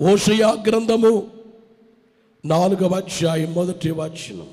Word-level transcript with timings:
ఓషయా 0.00 0.64
గ్రంథము 0.66 1.26
నాలుగవ 2.44 2.94
అధ్యాయం 2.94 3.54
మొదటి 3.54 3.90
వచనం. 3.90 4.46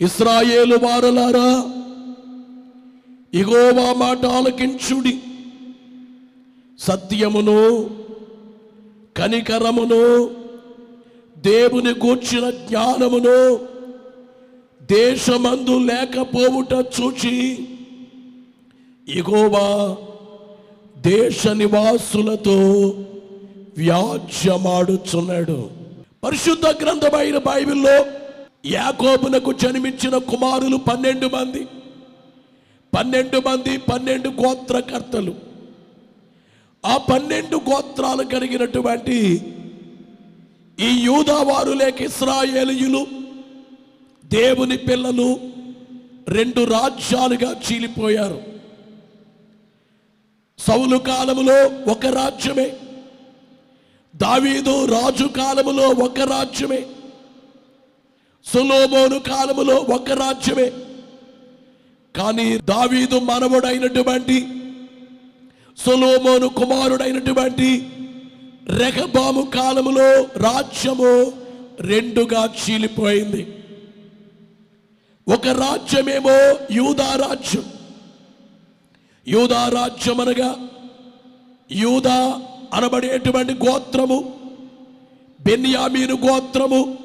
ఇస్రాయేలు 0.00 0.76
వారలారా 0.76 1.72
ఇగోవా 3.34 3.92
మాట 3.92 4.26
ఆలకించుడి. 4.26 5.20
సత్యమును 6.78 7.90
కనికరమును 9.16 10.30
దేవుని 11.38 11.94
కూర్చిన 11.94 12.50
జ్ఞానమును 12.50 13.56
దేశమందు 14.82 15.78
లేకపోవుట 15.78 16.72
చూచి 16.72 17.68
ఇగోవా 19.08 19.96
దేశ 20.98 21.46
నివాసులతో 21.48 22.58
వ్యాజ్యమాడుచున్నాడు. 23.80 25.70
పరిశుద్ధ 26.24 26.66
గ్రంథమైన 26.84 27.38
బైబిల్లో 27.38 28.06
యాకోబునకు 28.66 29.52
జన్మించిన 29.52 30.18
కుమారులు 30.18 30.76
పన్నెండు 30.76 31.26
మంది. 31.26 31.66
పన్నెండు 32.96 33.38
మంది 33.48 33.76
పన్నెండు 33.76 34.28
గోత్రకర్తలు. 34.28 35.34
ఆ 36.86 36.96
పన్నెండు 36.96 37.56
గోత్రాలు 37.56 38.22
కలిగినటువంటి 38.22 39.42
ఈ 40.80 40.88
యూదావారు 41.02 41.72
లేక 41.72 42.02
ఇస్రాయేలీయులు 42.02 43.06
దేవుని 44.24 44.76
పిల్లలు 44.76 45.40
రెండు 46.28 46.64
రాజ్యాలుగా 46.64 47.52
చీలిపోయారు. 47.52 48.40
సౌలు 50.58 50.96
కాలంలో 50.96 51.90
ఒక 51.92 52.06
రాజ్యమే. 52.06 52.72
దావీదు 54.16 54.84
రాజు 54.84 55.24
కాలములో 55.24 55.88
ఒక 55.88 56.20
రాజ్యమే. 56.20 56.86
సులోమోను 58.44 59.18
కాలములో 59.18 59.76
ఒక 59.76 60.10
రాజ్యమే. 60.10 60.72
కానీ 62.16 62.58
దావీదు 62.58 63.18
మనవుడైనటువంటి 63.18 64.48
సులోమోను 65.78 66.48
కుమారుడైనటువంటి 66.48 67.88
రెహబాము 68.66 69.42
కాలములో 69.42 70.22
రాజ్యము 70.22 71.32
రెండుగా 71.80 72.54
చీలిపోయింది. 72.54 73.54
ఒక 75.28 75.46
రాజ్యమేమో 75.46 76.58
యూదా 76.70 77.14
రాజ్యం. 77.14 77.64
యూదా 79.28 79.68
రాజ్యం 79.68 80.20
అనగా 80.20 80.68
యూదా 81.72 82.42
అనబడేటువంటి 82.72 83.52
గోత్రము 83.52 84.34
బెన్యామీను 85.40 86.16
గోత్రము 86.16 86.98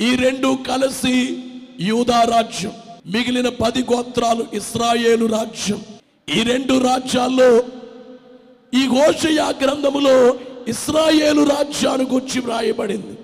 ఈ 0.00 0.16
రెండు 0.16 0.58
కలిసి 0.68 1.14
యూదా 1.80 2.22
రాజ్యం 2.22 2.72
మిగిలిన 3.06 3.48
పది 3.48 3.82
గోత్రాలు 3.82 4.46
ఇస్రాయేలు 4.54 5.26
రాజ్యం. 5.26 5.80
ఈ 6.36 6.42
రెండు 6.42 6.78
రాజ్యాల్లో 6.78 7.62
ఈ 8.74 8.86
ఘోషయా 8.88 9.48
గ్రంథములో 9.62 10.38
ఇస్రాయేలు 10.68 11.42
రాజ్యాన్ని 11.42 12.06
గురించి 12.06 12.40
వ్రాయబడింది. 12.40 13.14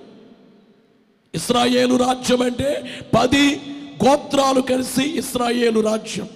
ఇస్రాయేలు 1.34 1.96
రాజ్యం 1.96 2.42
అంటే 2.42 3.00
పది 3.18 3.44
గోత్రాలు 4.04 4.60
కలిసి 4.60 5.04
ఇస్రాయేలు 5.18 5.80
రాజ్యం. 5.80 6.28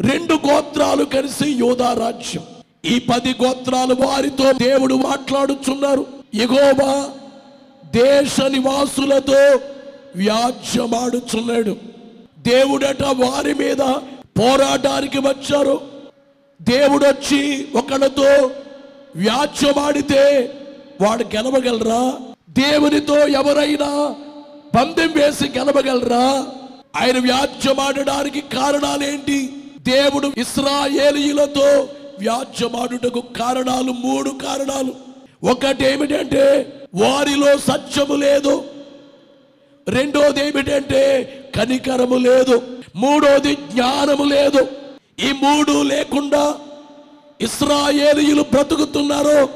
రెండు 0.00 0.34
గోత్రాలు 0.34 1.04
కలిసి 1.04 1.52
యోధా 1.52 1.92
రాజ్యం. 1.92 2.42
ఈ 2.86 2.98
పది 2.98 3.34
గోత్రాలు 3.44 3.94
వారితో 3.94 4.52
దేవుడు 4.52 4.94
మాట్లాడుచున్నారు. 4.94 6.06
ఎగోబా 6.34 7.10
దేశ 7.94 8.40
నివాసులతో 8.40 9.60
వ్యాజ్యమాడుచున్నాడు. 10.16 11.76
దేవుడట 12.38 13.02
వారి 13.02 13.54
మీద 13.54 13.78
పోరాటానికి 14.38 15.18
వచ్చారు. 15.18 15.80
దేవుడొచ్చి 16.62 17.68
ఒకడితో 17.74 18.22
ఒకళ్ళతో 18.22 18.50
వ్యాజ్యమాడితే 19.16 20.54
వాడు 21.00 21.24
గెలవగలరా? 21.24 22.12
దేవునితో 22.50 23.28
ఎవరైనా 23.28 24.14
పందెం 24.76 25.12
వేసి 25.12 25.48
గెలవగలరా? 25.58 26.46
ఆయన 26.96 27.18
వ్యాజ్యమాడడానికి 27.18 28.40
కారణాలేంటి? 28.40 29.52
దేవుడు 29.78 30.32
ఇస్రాయేలీలతో 30.36 31.88
వ్యాజ్యమాడుటకు 32.18 33.20
కారణాలు 33.20 33.92
మూడు 33.92 34.30
కారణాలు. 34.30 34.94
ఒకటి 35.50 35.84
ఏమిటంటే 35.84 36.72
వారిలో 36.94 37.58
సత్యము 37.58 38.14
లేదు. 38.14 38.64
రెండోది 39.88 40.40
ఏమిటంటే 40.40 41.32
కనికరము 41.56 42.14
లేదు. 42.14 42.62
మూడోది 42.96 43.54
జ్ఞానము 43.54 44.24
లేదు. 44.24 44.66
ఈ 45.28 45.32
మూడు 45.32 45.82
లేకుండా 45.82 46.54
ఇస్రాయేలీయులు 47.40 48.42
బ్రతుకుతున్నారు? 48.42 49.48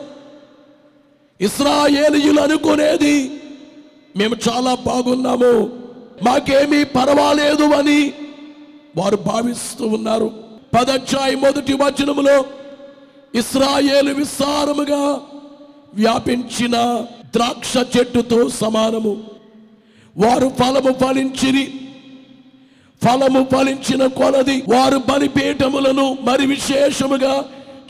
ఇస్రాయేలీయులు 1.40 2.40
అనుకునేది 2.40 3.40
మేము 4.16 4.36
చాలా 4.48 4.74
బాగున్నాము. 4.74 5.70
మాకేమీ 6.22 6.84
పర్వాలేదు 6.84 7.62
అని 7.62 8.12
వారు 8.96 9.16
భావిస్తూ 9.16 9.86
ఉన్నారు. 9.86 10.49
పదధ్యాయ 10.74 11.34
మొదటి 11.34 11.72
వచనములో 11.72 12.44
ఇస్రాయేలు 13.34 14.14
విస్తారముగా 14.14 15.20
వ్యాపించిన 15.94 17.06
ద్రాక్ష 17.34 17.76
చెట్టుతో 17.76 18.48
సమానము. 18.48 19.24
వారు 20.16 20.52
ఫలము 20.58 20.92
ఫలించిరి. 20.92 21.80
ఫలము 23.04 23.46
ఫలించిన 23.52 24.06
కొలది 24.06 24.62
వారు 24.68 24.98
బలిపీఠములను 24.98 26.18
మరి 26.22 26.46
విశేషముగా 26.46 27.44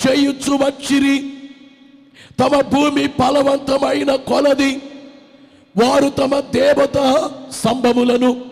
చేయుచ్చు 0.08 0.52
వచ్చిరి. 0.52 1.32
తమ 2.40 2.60
భూమి 2.60 3.06
ఫలవంతమైన 3.06 4.14
కొలది 4.14 4.82
వారు 5.76 6.08
తమ 6.08 6.40
దేవత 6.40 7.30
స్తంభములను 7.50 8.44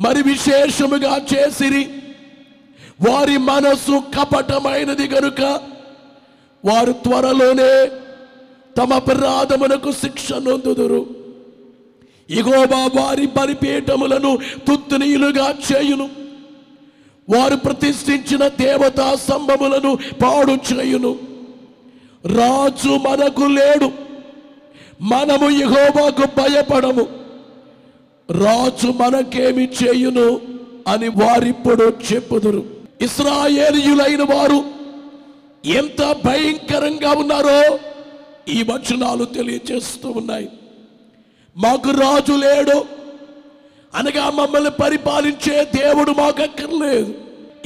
మరి 0.00 0.22
విశేషముగా 0.22 1.20
చేసిరి. 1.34 1.88
వారి 3.00 3.38
మనస్సు 3.38 4.02
కపటమైనది 4.20 5.08
గనుక 5.08 5.60
వారు 6.64 6.92
త్వరలోనే 6.92 7.90
తమ 8.76 8.94
అపరాధమునకు 8.94 9.92
శిక్ష 9.92 10.32
నొందుదురు. 10.32 11.06
ఇగోబా 12.30 12.90
వారి 13.02 13.26
బలిపీఠములను 13.26 14.38
తుత్తునీయులుగా 14.66 15.54
చేయును. 15.72 16.08
వారు 17.30 17.56
ప్రతిష్ఠించిన 17.56 18.48
దేవతా 18.48 19.14
స్తంభములను 19.14 19.98
పాడు 20.22 20.52
చేయును. 20.52 21.18
రాజు 22.26 22.88
మనకు 22.88 23.42
లేడు. 23.42 23.90
మనము 25.00 25.50
యెహోవాకు 25.50 26.24
భయపడము. 26.36 27.06
రాజు 28.30 28.86
మనకేమి 28.86 29.64
చేయును 29.64 30.40
అని 30.88 31.08
వారిప్పుడు 31.08 31.92
చెప్పుదురు. 32.12 32.73
ఇస్రాయేలీయులైన 33.00 34.22
వారు 34.22 34.64
ఎంత 35.64 36.16
భయంకరంగా 36.24 37.10
ఉన్నారో 37.10 37.78
ఈ 38.48 38.62
వచనాలు 38.62 39.24
తెలియజేస్తూ 39.24 40.08
ఉన్నాయి. 40.10 40.48
మాకు 41.56 41.90
రాజు 41.90 42.32
లేడు. 42.32 42.84
అనగా 43.94 44.30
మమ్మల్ని 44.30 44.70
పరిపాలించే 44.70 45.64
దేవుడు 45.64 46.10
మాకు 46.10 46.42
అక్కర్లేదు. 46.42 47.14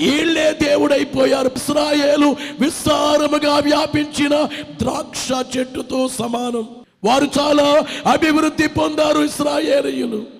వీళ్ళే 0.00 0.52
దేవుడైపోయారు. 0.52 1.50
ఇస్రాయేలు 1.56 2.36
విస్తారముగా 2.60 3.56
వ్యాపించిన 3.56 4.48
ద్రాక్ష 4.82 5.28
చెట్టుతో 5.58 6.08
సమానం. 6.08 6.68
వారు 7.04 7.28
చాలా 7.40 7.86
అభివృద్ధి 8.12 8.68
పొందారు 8.68 9.18
ఇస్రాయేలీయులు. 9.18 10.37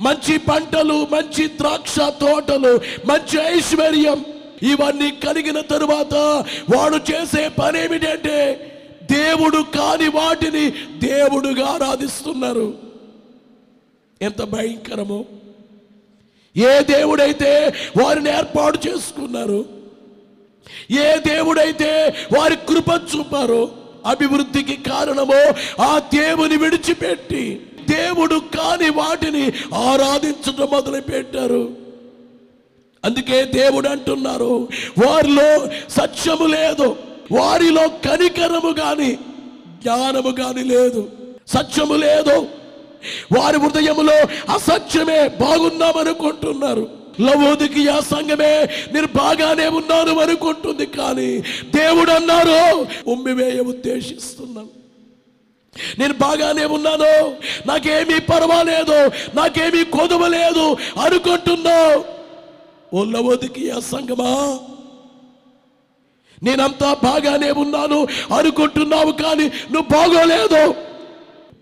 మంచి 0.00 0.38
పంటలు 0.38 1.08
మంచి 1.12 1.46
ద్రాక్ష 1.46 1.96
తోటలు 1.98 2.80
మంచి 3.06 3.58
ఐశ్వర్యం 3.58 4.24
ఇవన్నీ 4.62 5.10
కలిగిన 5.10 5.60
తరువాత 5.60 6.14
వాడు 6.76 6.96
చేసే 6.96 7.48
పని 7.48 7.84
ఏమిటంటే 7.84 8.70
దేవుడు 9.12 9.56
కాని 9.56 10.08
వాటిని 10.08 10.70
దేవుడుగా 10.98 11.66
ఆరాధిస్తున్నారు. 11.66 12.74
ఎంత 14.22 14.42
భయంకరమో. 14.42 15.24
ఏ 16.56 16.80
దేవుడైతే 16.80 17.74
వారిని 18.02 18.30
ఏర్పాటు 18.30 18.78
చేసుకున్నారు 18.88 19.64
ఏ 20.90 21.16
దేవుడైతే 21.16 22.16
వారి 22.38 22.56
కృప 22.56 23.16
చూపారో 23.16 23.70
అభివృద్ధికి 24.06 24.76
కారణమో 24.76 25.54
ఆ 25.82 25.98
దేవుని 25.98 26.56
విడిచిపెట్టి 26.56 27.60
దేవుడు 27.88 28.34
కాని 28.56 28.90
వాటిని 28.90 29.44
ఆరాధించడం 29.74 30.68
మొదలుపెట్టారు. 30.72 31.62
అందుకే 33.04 33.44
దేవుడు 33.44 33.88
అంటున్నారు 33.88 34.68
వారిలో 34.98 35.48
సత్యము 35.88 36.46
లేదు 36.46 36.96
వారిలో 37.32 37.88
కనికరము 38.06 38.72
కానీ 38.72 39.10
జ్ఞానము 39.82 40.30
కానీ 40.30 40.62
లేదు. 40.62 41.08
సత్యము 41.48 41.94
లేదు 41.94 42.36
వారి 43.32 43.58
హృదయములో 43.58 44.18
అసత్యమే 44.54 45.28
బాగున్నామనుకుంటున్నారు 45.40 46.84
లవోదికి 47.20 47.88
ఆ 47.88 48.00
సంఘమే 48.00 48.52
నేను 48.92 49.06
బాగానే 49.06 49.68
ఉన్నాను 49.68 50.20
అనుకుంటుంది 50.20 50.86
కానీ 50.86 51.28
దేవుడు 51.74 52.10
అన్నారు 52.10 52.56
ఉమ్మివేయ 53.06 53.60
ఉద్దేశిస్తున్నాను 53.62 54.72
నేను 55.98 56.14
బాగానే 56.14 56.64
ఉన్నాను. 56.64 57.34
నాకేమీ 57.66 58.18
పర్వాలేదు. 58.18 59.10
నాకేమీ 59.34 59.84
కొదవలేదు 59.84 60.76
అనుకుంటున్నావు. 61.00 62.04
ఓ 62.96 63.04
లవోదికి 63.04 63.70
ఆ 63.70 63.78
సంఘమా 63.78 64.58
నేనంతా 66.42 66.96
బాగానే 67.04 67.50
ఉన్నాను. 67.50 68.06
అనుకుంటున్నావు 68.36 69.12
కానీ 69.12 69.44
నువ్వు 69.44 69.82
బాగోలేదు. 69.82 70.74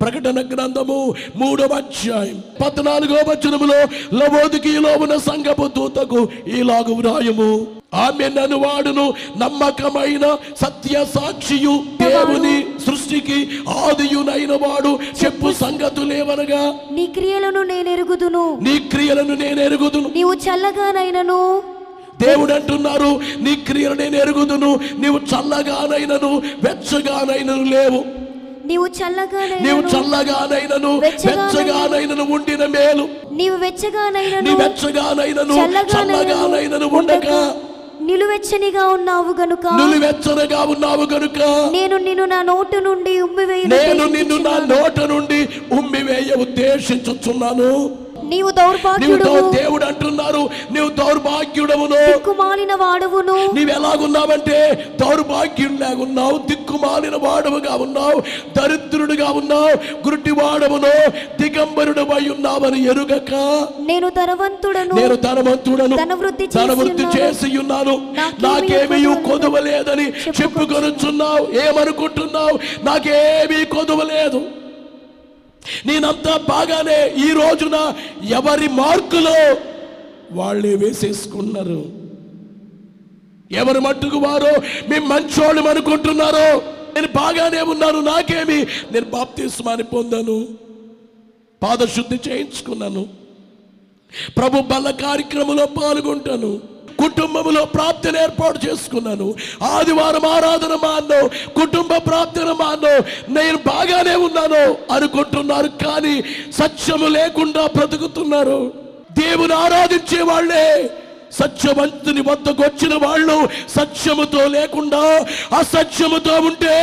ప్రకటన 0.00 0.48
గ్రంథము 0.54 1.14
మూడవ 1.36 1.74
అధ్యాయం 1.74 2.42
పద్నాలుగో 2.64 3.14
వచనములో 3.14 3.84
లవోదికిలో 4.18 4.96
ఉన్న 4.96 5.16
సంగపు 5.16 5.70
దూతకు 5.76 6.28
ఈలాగు 6.48 6.94
వ్రాయము. 6.94 7.81
ఆమె 7.94 8.28
నన్ను 8.28 8.58
వాడును 8.58 9.14
నమ్మకమైన 9.38 10.36
సత్య 10.60 11.06
సాక్షియు 11.14 11.84
దేవుని 12.00 12.66
సృష్టికి 12.86 13.50
ఆదియునైన 13.68 14.52
వాడు. 14.52 14.98
చెప్పు 15.24 15.52
సంగతులేవనగా 15.52 16.74
నీ 16.90 17.06
క్రియలను 17.06 17.62
నేనెరుగుదును 17.62 18.58
నీ 18.62 18.78
క్రియలను 18.78 19.34
నేను 19.34 19.60
ఎరుగుదును. 19.60 20.08
నీవు 20.14 20.34
చల్లగానైనను. 20.34 21.62
దేవుడు 22.20 22.52
అంటున్నారు 22.52 23.20
నీ 23.40 23.54
క్రియలు 23.56 23.94
నేను 23.94 24.16
ఎరుగుదును. 24.16 24.80
నీవు 24.98 25.18
చల్లగానైనను 25.18 26.42
వెచ్చగానైనను 26.64 27.62
లేవు. 27.62 28.04
నీవు 28.66 28.66
నీవు 28.66 28.86
చల్లగానైనను 28.86 29.88
చల్లగానైనను 29.88 30.98
వెచ్చగానైనను 30.98 32.32
ఉండిన 32.32 32.66
మేలు. 32.66 33.08
నీవు 33.32 33.56
నీ 33.56 33.64
వెచ్చగానైనను 33.64 34.56
వెచ్చగానైనను 34.56 35.54
చల్లగానైనను 35.54 36.86
ఉండక. 36.86 37.54
నిలువెచ్చనిగా 38.06 38.84
ఉన్నావు 38.88 39.32
గనుక. 39.40 39.66
నులివెచ్చనగా 39.66 40.60
ఉన్నావు 40.62 41.04
గనుక. 41.04 41.38
నేను 41.72 41.96
నిన్ను 41.96 42.24
నా 42.24 42.42
నోటు 42.42 42.76
నుండి 42.76 43.20
ఉమ్మివేయును 43.20 43.76
నేను 43.76 44.04
నిన్ను 44.06 44.36
నా. 44.36 44.54
నోట 44.74 45.00
నుండి 45.00 45.48
ఉమ్మివేయ 45.72 46.34
ఉద్దేశించుచున్నాను. 46.34 47.96
నీవు 48.32 48.50
దౌర్భాగ్యుడు. 48.50 49.50
దేవుడు 49.50 49.84
అంటున్నారు. 49.84 50.50
నీవు 50.72 50.88
దౌర్భాగ్యుడమును. 50.88 52.06
దిక్కుమాలిన 52.06 52.74
వాడవును 52.74 53.50
నీవు 53.54 53.70
ఎలాగున్నావంటే 53.70 54.86
దౌర్భాగ్యుడిలాగున్నావు 55.00 56.38
దిక్కుమాలిన 56.38 57.16
వాడవుగా 57.16 57.74
ఉన్నావు 57.74 58.22
దరిద్రుడిగా 58.56 59.30
ఉన్నావు 59.30 59.74
గురుటివాడవును 60.06 61.10
దిగంబరుడు 61.42 62.00
అయి 62.00 62.30
ఉన్నావని 62.30 62.84
ఎరుగక. 62.84 63.34
నేను 63.80 64.08
ధనవంతుడను. 64.08 64.94
నేను 64.94 65.14
ధనవంతుడను. 65.14 65.96
ధనవృద్ధి 65.96 66.48
ఉన్నాను. 66.56 67.20
చేసి 67.20 67.58
ఉన్నాను 67.58 68.14
నాకేమీ 68.40 68.68
నాకేమీ 68.68 69.14
కొదువ 69.14 69.30
కొదువలేదని. 69.30 70.08
చెప్పుకొనుచున్నావు. 70.10 71.46
ఏమనుకుంటున్నావు? 71.68 72.58
నాకేమీ 72.84 73.64
కొదువలేదు. 73.64 74.61
నేనంతా 75.86 76.36
బాగానే 76.36 76.98
ఈ 77.26 77.28
రోజున 77.30 77.76
ఎవరి 78.38 78.68
మార్కులో 78.68 79.38
వాళ్ళే 80.32 80.74
వేసేసుకున్నారు. 80.74 81.80
ఎవరి 83.50 83.80
మట్టుకు 83.80 84.18
వారో 84.18 84.52
మేము 84.88 85.06
మంచోళ్ళం 85.06 85.66
అనుకుంటున్నారో 85.66 86.46
నేను 86.94 87.06
బాగానే 87.06 87.60
ఉన్నాను 87.60 88.00
నాకేమి? 88.00 88.58
నేను 88.92 89.06
బాప్తిస్మాని 89.10 89.82
పొందాను 89.82 90.36
పాదశుద్ధి 91.62 92.18
చేయించుకున్నాను 92.28 93.02
ప్రభు 94.36 94.60
బల 94.60 94.90
కార్యక్రమంలో 94.90 95.66
పాల్గొంటాను. 95.66 96.71
కుటుంబంలో 97.02 97.64
ప్రాప్తిని 97.64 98.18
ఏర్పాటు 98.22 98.58
చేసుకున్నాను. 98.66 99.28
ఆదివారం 99.62 100.26
ఆరాధన 100.26 100.74
మాన్నో 100.86 101.20
కుటుంబ 101.60 101.92
ప్రార్థన 102.08 102.50
మానో 102.62 102.94
నేను 103.28 103.58
బాగానే 103.66 104.14
ఉన్నాను 104.26 104.62
అనుకుంటున్నారు 104.92 105.70
కానీ 105.84 106.14
సత్యము 106.52 107.08
లేకుండా 107.18 107.64
బ్రతుకుతున్నారు. 107.76 108.60
దేవుని 109.20 109.54
ఆరాధించే 109.54 110.22
వాళ్ళే. 110.22 110.66
సత్యవంతుని 111.40 112.20
వద్దకు 112.20 112.62
వచ్చిన 112.62 112.94
వాళ్ళు 113.04 113.36
సత్యముతో 113.76 114.40
లేకుండా 114.56 115.00
అసత్యముతో 115.58 116.34
ఉంటే 116.48 116.74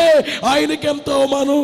ఆయనకెంతో 0.45 1.17
మనం 1.25 1.59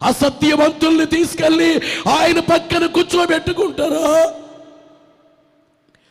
అసత్యవంతుల్ని 0.00 1.06
తీసుకెళ్ళి 1.06 1.70
ఆయన 2.18 2.38
పక్కన 2.40 2.84
కూర్చోబెట్టుకుంటారా? 2.86 4.06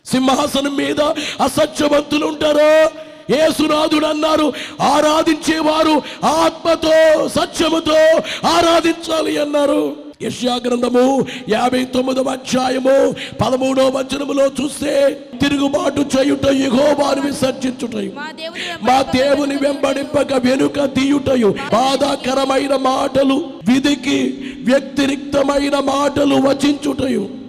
సింహాసనం 0.06 0.76
మీద 0.76 1.02
అసత్యవంతులు 1.42 2.26
ఉంటారో. 2.26 2.90
యేసునాథుడు 3.36 4.06
అన్నారు 4.06 4.54
ఆరాధించేవారు 4.82 6.02
ఆత్మతో 6.26 7.28
సత్యముతో 7.30 8.22
ఆరాధించాలి 8.48 9.42
అన్నారు. 9.42 9.96
యెషయా 10.22 10.60
గ్రంథము 10.68 11.26
యాభై 11.50 11.86
తొమ్మిదవ 11.86 12.30
అధ్యాయము 12.30 13.16
పదమూడవ 13.42 13.98
వచనములో 13.98 14.48
చూస్తే 14.48 15.22
తిరుగుబాటు 15.42 16.02
చేయుట 16.02 16.46
యెహోవాను 16.46 17.22
విసర్జించుటయు. 17.22 18.12
మా 18.16 18.32
దేవుని 18.32 18.92
మా 18.92 19.02
దేవుని 19.02 19.56
వెంబడింపక 19.56 20.34
వెనుక 20.34 20.84
తీయుటయు. 20.84 21.56
బాధాకరమైన 21.72 22.76
మాటలు 22.76 23.36
విధికి 23.72 24.20
వ్యతిరిక్తమైన 24.64 25.80
మాటలు 25.80 26.36
వచించుటయు. 26.36 27.41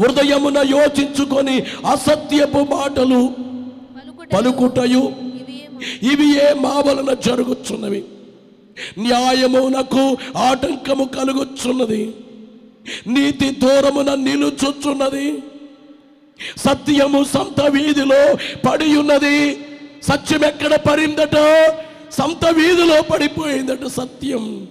హృదయమున 0.00 0.58
యోచించుకొని 0.58 1.56
అసత్యపు 1.92 2.58
మాటలు 2.58 3.32
పలుకుటయు 4.32 5.12
ఇవి 6.12 6.26
ఏ 6.38 6.52
మా 6.52 6.74
వలన 6.86 7.14
జరుగుచున్నవి? 7.14 8.04
న్యాయమునకు 8.98 10.16
ఆటంకము 10.36 11.04
కలుగుచున్నది. 11.04 12.14
నీతి 13.06 13.50
దూరమున 13.50 14.14
నిలుచుచున్నది. 14.14 15.42
సత్యము 16.58 17.24
సంత 17.24 17.60
వీధిలో 17.60 18.22
పడి 18.68 18.96
ఉన్నది 18.96 19.36
సత్యం 20.02 20.44
ఎక్కడ 20.44 20.74
పడిందట? 20.74 21.36
సంత 22.12 22.44
వీధిలో 22.46 23.02
పడిపోయిందట 23.02 23.86
సత్యం. 23.86 24.66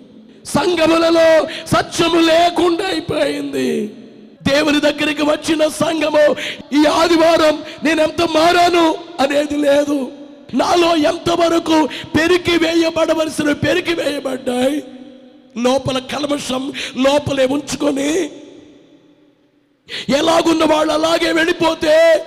సంగములలో 0.46 1.48
సత్యము 1.66 2.20
లేకుండా 2.20 2.86
అయిపోయింది. 2.88 3.70
దేవుని 4.42 4.80
దగ్గరికి 4.80 5.22
వచ్చిన 5.22 5.68
సంఘము 5.68 6.36
ఈ 6.74 6.86
ఆదివారం 6.86 7.64
నేను 7.84 8.02
ఎంత 8.02 8.22
మారాను 8.22 8.96
అనేది 9.20 9.58
లేదు. 9.58 10.12
నాలో 10.54 10.96
ఎంతవరకు 10.96 11.90
పెరికి 12.20 12.52
వేయబడవలసిన 12.52 13.52
పెరికి 13.52 13.94
వేయబడ్డాయి? 13.94 14.84
లోపల 15.58 16.00
కల్మషం 16.00 16.74
లోపలే 16.98 17.46
ఉంచుకొని 17.46 18.30
ఎలాగున్న 20.10 20.64
వాళ్ళు 20.64 20.94
అలాగే 20.94 21.32
వెళ్ళిపోతే 21.32 22.26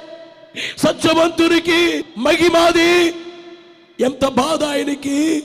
సత్యవంతునికి 0.79 2.05
మగిమాది 2.19 3.15
ఎంత 4.01 4.25
బాధ 4.29 4.65
ఆయనకి. 4.65 5.43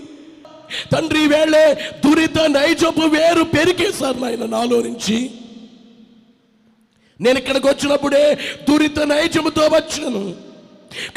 తండ్రి 0.92 1.28
వేళే 1.28 1.74
దురిత 2.06 2.40
నైజపు 2.40 3.02
వేరు 3.02 3.44
పెరికేశారు 3.44 4.20
నాయన 4.20 4.46
నాలో 4.46 4.82
నుంచి. 4.82 5.32
నేను 7.22 7.38
ఇక్కడికి 7.38 7.68
వచ్చినప్పుడే 7.68 8.36
దురిత 8.70 9.00
నైజముతో 9.00 9.62
వచ్చాను. 9.62 10.50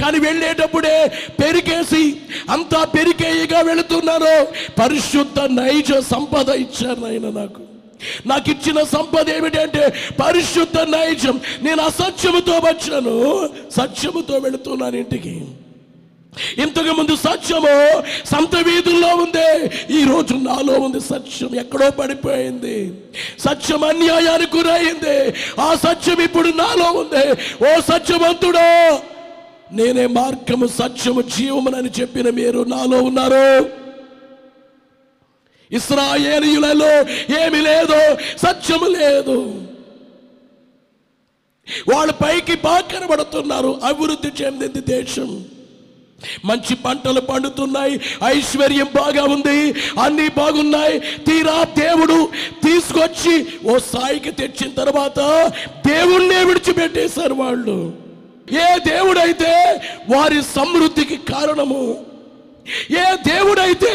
కానీ 0.01 0.19
వెళ్ళేటప్పుడే 0.19 1.09
పెరికేసి 1.41 2.17
అంతా 2.51 2.85
పెరికేయగా 2.85 3.61
వెళుతున్నాను 3.61 4.45
పరిశుద్ధ 4.81 5.41
నైజ 5.41 5.93
సంపద 5.93 6.49
ఇచ్చారు 6.49 7.05
ఆయన 7.05 7.31
నాకు. 7.31 7.63
నాకు 8.27 8.51
ఇచ్చిన 8.51 8.83
సంపద 8.83 9.31
ఏమిటంటే 9.31 9.95
పరిశుద్ధ 10.21 10.79
నైజం. 10.79 11.41
నేను 11.63 11.83
అసత్యముతో 11.83 12.53
వచ్చాను. 12.53 13.49
సత్యముతో 13.71 14.39
వెళుతున్నాను 14.39 14.97
ఇంటికి. 14.97 15.45
ఇంతకు 16.59 16.85
ముందు 16.85 17.17
సత్యము 17.17 18.03
సంత 18.27 18.57
వీధుల్లో 18.57 19.09
ఉంది. 19.09 19.71
ఈ 19.91 20.05
రోజు 20.05 20.35
నాలో 20.35 20.73
ఉంది 20.73 21.01
సత్యం. 21.01 21.57
ఎక్కడో 21.57 21.91
పడిపోయింది. 21.91 22.95
సత్యం 23.39 23.85
అన్యాయానికి 23.85 24.57
గురైంది. 24.57 25.35
ఆ 25.61 25.75
సత్యం 25.75 26.21
ఇప్పుడు 26.21 26.49
నాలో 26.49 26.91
ఉంది. 26.93 27.31
ఓ 27.67 27.81
సత్యవంతుడో 27.81 29.01
నేనే 29.73 30.07
మార్గము 30.07 30.67
సత్యము 30.67 31.23
జీవమునని 31.23 31.91
చెప్పిన 32.01 32.31
మీరు 32.31 32.65
నాలో 32.65 33.03
ఉన్నారు. 33.03 33.71
ఇస్రాయేలీయులలో 35.73 37.01
ఏమి 37.45 37.61
లేదు 37.61 38.17
సత్యము 38.39 38.85
లేదు. 38.85 39.69
వాళ్ళు 41.89 42.13
పైకి 42.13 42.55
బాగా 42.55 42.81
కనబడుతున్నారు 42.81 43.81
అభివృద్ధి 43.85 44.45
చెందింది 44.45 44.81
దేశం. 44.81 45.45
మంచి 46.45 46.75
పంటలు 46.75 47.21
పండుతున్నాయి. 47.21 48.01
ఐశ్వర్యం 48.25 48.87
బాగా 48.95 49.25
ఉంది. 49.25 49.73
అన్నీ 50.03 50.29
బాగున్నాయి. 50.29 50.99
తీరా 50.99 51.65
దేవుడు 51.65 52.29
తీసుకొచ్చి 52.65 53.47
ఓ 53.65 53.79
స్థాయికి 53.79 54.31
తెచ్చిన 54.31 54.71
తర్వాత 54.71 55.19
దేవుణ్ణే 55.87 56.45
విడిచిపెట్టేశారు 56.45 57.35
వాళ్ళు. 57.35 57.93
ఏ 58.53 58.79
దేవుడైతే 58.79 59.83
వారి 60.11 60.43
సమృద్ధికి 60.43 61.17
కారణము 61.17 62.07
ఏ 62.91 63.17
దేవుడైతే 63.17 63.93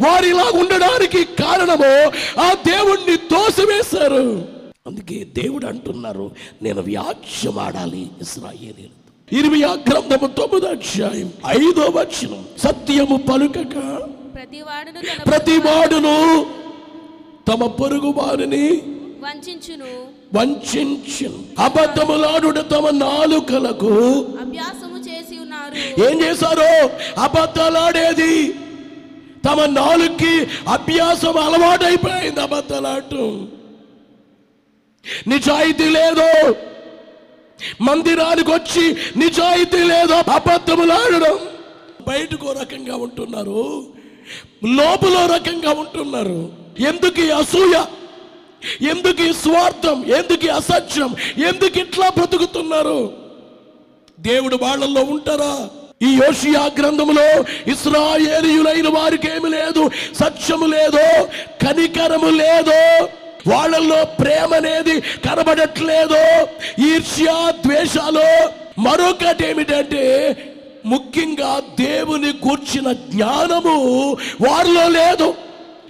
వారిలా 0.00 0.44
ఉండడానికి 0.54 1.24
కారణమో 1.24 2.12
ఆ 2.42 2.52
దేవుణ్ణి 2.52 3.16
తోసివేశారు. 3.16 4.48
అందుకే 4.86 5.26
దేవుడు 5.42 5.66
అంటున్నారు 5.66 6.30
నేను 6.62 6.80
వ్యాఖ్యమాడాలి 6.80 8.10
ఇస్రాయేలీలు 8.20 9.01
ఇరవై 9.32 9.58
గ్రంథము 9.58 10.26
తొమ్మిది 10.26 10.66
అధ్యాయం 10.66 11.32
ఐదో 11.46 11.82
వచనం. 11.82 12.44
సత్యము 12.58 13.16
పలుకక 13.16 13.74
ప్రతి 15.26 15.58
వాడును 15.58 16.46
తమ 17.48 17.66
పొరుగు 17.66 18.10
వారిని 18.12 18.82
వంచును. 19.22 19.92
వంచు 20.34 21.30
అబద్ధములాడుట 21.58 22.58
తమ 22.58 22.90
నాలుకలకు 22.90 23.92
అభ్యాసము 24.40 24.98
చేసి 24.98 25.38
ఉన్నారు. 25.38 26.10
ఏం 26.10 26.20
చేశారు? 26.22 26.90
అబద్ధాలాడేది. 27.20 28.52
తమ 29.48 29.64
నాలుగుకి 29.64 30.50
అభ్యాసం 30.68 31.36
అలవాటైపోయింది 31.38 32.40
అబద్ధాలాడటం 32.40 33.48
నిజాయితీ 35.26 35.84
లేదు 35.84 36.54
మందిరానికి 37.80 38.50
వచ్చి 38.50 38.96
నిజాయితీ 39.16 39.78
లేదో 39.84 40.14
అబద్ధములాడడం 40.14 41.38
బయటకు 42.08 42.46
రకంగా 42.60 42.96
ఉంటున్నారు. 42.96 43.86
లోపల 44.64 45.34
రకంగా 45.34 45.70
ఉంటున్నారు. 45.70 46.50
ఎందుకు 46.88 47.32
అసూయ? 47.32 47.84
ఎందుకు 48.90 49.32
స్వార్థం? 49.32 50.04
ఎందుకు 50.14 50.48
అసత్యం? 50.52 51.16
ఎందుకు 51.48 51.78
ఇట్లా 51.78 52.08
బ్రతుకుతున్నారు? 52.08 53.12
దేవుడు 54.20 54.56
వాళ్ళల్లో 54.62 55.00
ఉంటారా? 55.00 55.68
ఈ 56.02 56.14
యోషియా 56.14 56.70
గ్రంథములో 56.80 57.44
ఇస్రాయేలియులైన 57.72 58.88
వారికి 58.88 59.28
ఏమి 59.28 59.50
లేదు 59.50 59.90
సత్యము 60.14 60.66
లేదో 60.66 61.28
కనికరము 61.66 62.30
లేదో 62.30 63.08
వాళ్ళల్లో 63.48 64.04
ప్రేమ 64.04 64.54
అనేది 64.54 65.00
కనబడట్లేదు 65.00 66.22
ఈర్ష్య 66.94 67.52
ద్వేషాలు 67.66 68.26
మరొకటి 68.80 69.44
ఏమిటంటే 69.50 70.04
ముఖ్యంగా 70.86 71.62
దేవుని 71.80 72.32
కూర్చిన 72.32 72.92
జ్ఞానము 72.92 74.12
వారిలో 74.40 74.88
లేదు. 74.88 75.34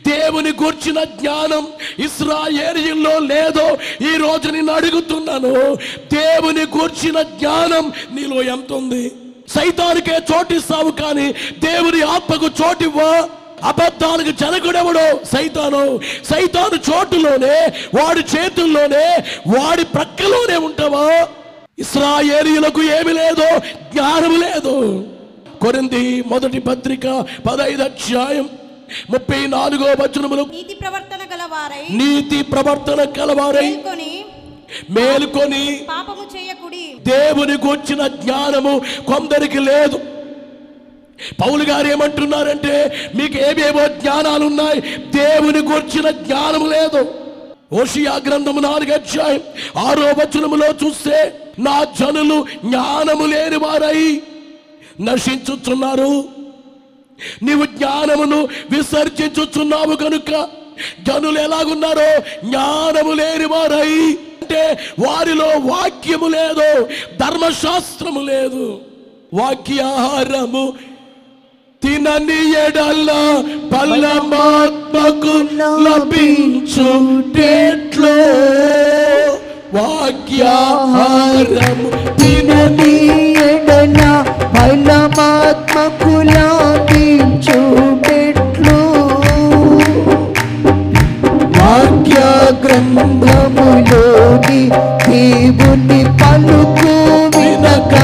దేవుని 0.09 0.53
కూర్చిన 0.53 1.05
జ్ఞానం 1.05 1.67
ఇస్రాయేలీల్లో 1.99 3.19
లేదో 3.19 3.79
ఈ 4.13 4.17
రోజు 4.17 4.49
నిన్ను 4.49 4.73
అడుగుతున్నాను. 4.73 5.77
దేవుని 6.13 6.67
కూర్చిన 6.67 7.23
జ్ఞానం 7.23 7.93
నీలో 8.13 8.43
ఎంత 8.43 8.73
ఉంది 8.73 9.13
సైతానికే 9.49 10.17
చోటిస్తావు 10.33 10.91
కానీ 10.91 11.33
దేవుని 11.59 12.03
ఆత్మకు 12.03 12.47
చోటివ్వా? 12.47 13.29
అబద్ధాలకు 13.65 14.31
జనకుడెవడో? 14.31 15.21
సైతాను. 15.33 16.01
సైతాను 16.25 16.77
చోటులోనే 16.91 17.57
వాడి 18.01 18.21
చేతుల్లోనే 18.21 19.07
వాడి 19.59 19.85
ప్రక్కలోనే 19.85 20.57
ఉంటావా? 20.57 21.29
ఇస్రాయేలీయులకు 21.79 22.83
ఏమి 22.83 23.13
లేదో 23.13 23.59
జ్ఞానం 23.93 24.41
లేదు. 24.41 25.09
కొరింది 25.61 26.25
మొదటి 26.27 26.59
పత్రిక 26.59 27.25
పదైదు 27.51 27.83
అధ్యాయం 27.83 28.49
ముప్పై 29.11 29.47
నాలుగో 29.47 29.85
వచనములు. 29.85 30.43
నీతి 30.43 30.75
ప్రవర్తన 30.75 31.23
గలవారై 31.35 31.97
నీతి 31.97 32.43
ప్రవర్తన 32.43 33.05
కలవారై 33.05 33.67
మేల్కొని 33.67 34.25
మేలుకొని 34.91 35.81
పాపము 35.91 36.25
చేయకుడి. 36.37 36.85
దేవుని 37.11 37.53
గూర్చిన 37.53 38.07
జ్ఞానము 38.07 38.81
కొందరికి 39.07 39.59
లేదు. 39.59 40.01
పౌలు 41.31 41.65
గారు 41.65 41.87
ఏమంటున్నారంటే 41.87 42.75
మీకు 43.15 43.39
ఏవేవో 43.39 43.87
జ్ఞానాలు 43.87 44.45
ఉన్నాయి 44.45 44.81
దేవుని 44.97 45.59
గుర్చిన 45.59 46.11
జ్ఞానము 46.11 46.67
లేదు. 46.67 47.15
ఓషియా 47.73 48.21
గ్రంథము 48.29 48.61
నాలుగు 48.61 48.93
అధ్యాయం 48.93 49.41
ఆరో 49.79 50.03
వచనములో 50.03 50.67
చూస్తే 50.67 51.41
నా 51.59 51.85
జనులు 51.85 52.47
జ్ఞానము 52.65 53.27
లేని 53.27 53.57
వారై 53.57 54.23
నశించుచున్నారు. 55.01 56.25
నీవు 57.43 57.65
జ్ఞానమును 57.65 58.49
విసర్జించుచున్నావు 58.71 59.97
కనుక 59.97 60.49
జనులు 61.03 61.39
ఎలాగున్నారో 61.39 62.21
జ్ఞానము 62.49 63.13
లేని 63.13 63.45
వారై. 63.45 64.19
అంటే 64.43 64.79
వారిలో 64.99 65.47
వాక్యము 65.47 66.27
లేదు 66.27 66.89
ధర్మశాస్త్రము 67.21 68.21
లేదు. 68.21 68.81
వాక్యాహారము 69.35 70.73
తినని 71.83 72.41
ఎడల 72.59 73.11
బలమాత్మకు 73.73 75.35
లభించుటెట్లో 75.85 76.69
వాక్యాహారము 80.55 81.89
తినని 82.21 82.93
ఎడల 83.47 84.01
బలమాత్మకు 84.55 86.15
లాభించుటెట్లు 86.31 87.49
వాక్య 91.59 92.19
గ్రంథములోని 92.65 94.63
దేవుని 95.07 96.01
పలుకు 96.21 96.95
వినక 97.37 97.95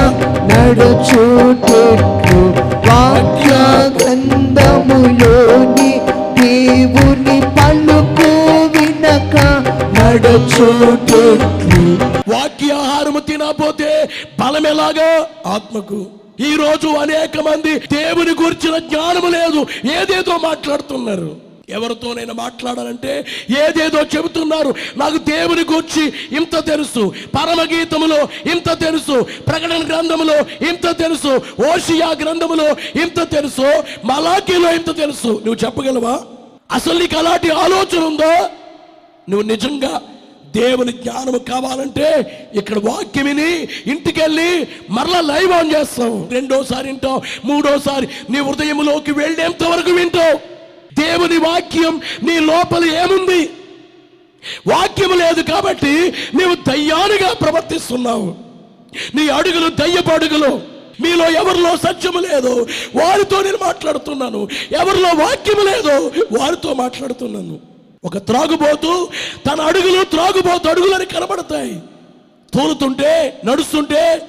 నడుచుటెట్లు 0.51 2.18
వాక్య 2.99 3.51
దేవుని 6.41 7.41
పలుకు 7.57 8.31
వినక 8.75 9.35
వాక్యాహారము 12.29 13.21
తినకపోతే 13.21 14.09
బలం 14.41 14.67
ఎలాగా 14.67 15.27
ఆత్మకు. 15.47 16.07
ఈ 16.41 16.57
రోజు 16.57 16.89
అనేక 16.89 17.41
మంది 17.41 17.79
దేవుని 17.79 18.31
గురించిన 18.31 18.79
జ్ఞానము 18.79 19.31
లేదు. 19.31 19.67
ఏదేదో 19.87 20.37
మాట్లాడుతున్నారు. 20.45 21.48
ఎవరితోనైనా 21.69 22.35
మాట్లాడాలంటే 22.35 23.27
ఏదేదో 23.51 24.03
చెబుతున్నారు. 24.03 24.75
నాకు 24.97 25.17
దేవుని 25.17 25.61
గురించి 25.61 26.13
ఇంత 26.37 26.67
తెలుసు. 26.67 27.15
పరమగీతములో 27.35 28.19
ఇంత 28.53 28.81
తెలుసు. 28.81 29.23
ప్రకటన 29.23 29.87
గ్రంథములో 29.89 30.39
ఇంత 30.69 30.99
తెలుసు. 30.99 31.41
ఓషియా 31.71 32.09
గ్రంథములో 32.09 32.69
ఇంత 33.03 33.31
తెలుసు. 33.31 33.83
మలాఖీలో 34.05 34.75
ఇంత 34.75 34.97
తెలుసు. 34.97 35.29
నువ్వు 35.29 35.55
చెప్పగలవా? 35.55 36.21
అసలు 36.73 36.99
నీకు 36.99 37.19
అలాంటి 37.19 37.51
ఆలోచన 37.51 38.05
ఉందో? 38.05 38.49
నువ్వు 39.31 39.43
నిజంగా 39.43 40.03
దేవుని 40.57 40.93
జ్ఞానం 40.93 41.39
కావాలంటే 41.39 42.07
ఇక్కడ 42.55 42.79
వాక్యం 42.79 43.27
విని 43.27 43.69
ఇంటికెళ్ళి 43.87 44.69
మరలా 44.91 45.21
లైవ్ 45.21 45.53
ఆన్ 45.53 45.73
చేస్తావు. 45.75 46.29
రెండోసారి 46.33 46.87
వింటావు. 46.87 47.23
మూడోసారి 47.45 48.09
నీ 48.31 48.39
హృదయంలోకి 48.39 49.13
వెళ్ళేంత 49.13 49.65
వరకు 49.65 49.91
వింటావు. 49.91 50.58
దేవుని 50.99 51.39
వాక్యం 51.39 52.01
నీ 52.23 52.39
లోపల 52.39 52.85
ఏముంది? 52.85 53.51
వాక్యం 54.67 55.19
లేదు 55.19 55.43
కాబట్టి 55.43 56.13
నీవు 56.35 56.55
దయ్యానిగా 56.55 57.33
ప్రవర్తిస్తున్నావు. 57.33 58.35
నీ 59.15 59.29
అడుగులు 59.29 59.69
దయ్యపు 59.69 60.11
అడుగులు. 60.11 60.79
మీలో 61.03 61.31
ఎవరిలో 61.31 61.77
సత్యము 61.77 62.19
లేదు 62.19 62.67
వారితో 62.95 63.43
నేను 63.43 63.59
మాట్లాడుతున్నాను. 63.63 64.49
ఎవరిలో 64.73 65.09
వాక్యము 65.09 65.61
లేదు 65.61 66.13
వారితో 66.39 66.75
మాట్లాడుతున్నాను. 66.75 67.59
ఒక 68.05 68.19
త్రాగుబోతు 68.19 69.09
తన 69.47 69.61
అడుగులు 69.61 70.05
త్రాగుబోతు 70.05 70.69
అడుగులని 70.69 71.07
కనబడతాయి. 71.07 71.81
తోలుతుంటే 72.55 73.41
నడుస్తుంటే 73.45 74.29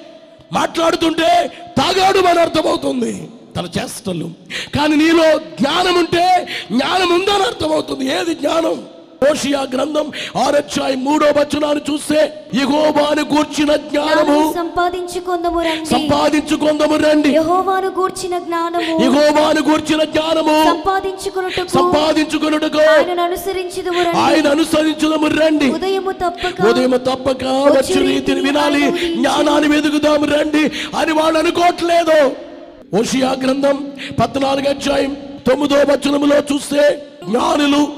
మాట్లాడుతుంటే 0.52 1.52
తాగాడు 1.78 2.18
అని 2.18 2.40
అర్థమవుతుంది. 2.40 3.28
తన 3.56 3.64
చేష్టలు. 3.78 4.30
కానీ 4.74 4.96
నీలో 4.96 5.38
జ్ఞానం 5.38 5.98
ఉంటే 5.98 6.48
జ్ఞానం 6.72 7.14
ఉందని 7.14 7.42
అర్థమవుతుంది. 7.42 8.04
ఏది 8.04 8.34
జ్ఞానం? 8.34 8.82
ఓషియా 9.30 9.60
గ్రంథం 9.74 10.12
ఆరధ్యాయం 10.36 11.04
మూడో 11.04 11.26
వచనాన్ని 11.26 11.92
చూస్తే 11.92 12.44
యెహోవాను 12.54 13.22
గూర్చిన 13.34 13.76
జ్ఞానము. 13.76 14.54
సంపాదించుకొందము 14.56 15.60
రండి. 15.60 15.86
సంపాదించుకుందాము 15.86 16.96
రండి. 16.96 17.28
యెహోవాను 17.28 17.88
గూర్చిన 17.88 18.38
జ్ఞానము. 18.38 18.98
యెహోవాను 19.02 19.60
గూర్చిన 19.60 20.04
జ్ఞానము. 20.04 20.64
సంపాదించుకొనుటకు. 20.64 21.68
సంపాదించుకొనుటకు. 21.68 22.80
ఆయనను 22.80 23.22
అనుసరించుదుము 23.22 24.18
ఆయన 24.18 24.34
రండి 24.34 24.48
అనుసరించుదాము 24.48 25.26
రండి. 25.26 25.70
ఉదయము 25.70 26.12
తప్పక. 26.12 26.66
ఉదయం 26.66 26.90
తప్పక. 26.90 27.44
వచ్చు 27.44 28.00
రీతిని 28.00 28.40
వినాలి. 28.40 29.14
జ్ఞానాన్ని 29.14 29.68
వెతుకుదాము 29.68 30.26
రండి. 30.26 30.72
అని 30.96 31.12
వాళ్ళు 31.12 31.38
అనుకోవట్లేదు. 31.38 32.49
ఓషియా 32.98 33.36
గ్రంథం 33.42 33.92
పద్నాలుగు 34.20 34.68
అధ్యాయం 34.68 35.16
తొమ్మిదో 35.46 35.76
వచనములో 35.76 36.36
చూస్తే 36.36 37.02
జ్ఞానులు 37.28 37.92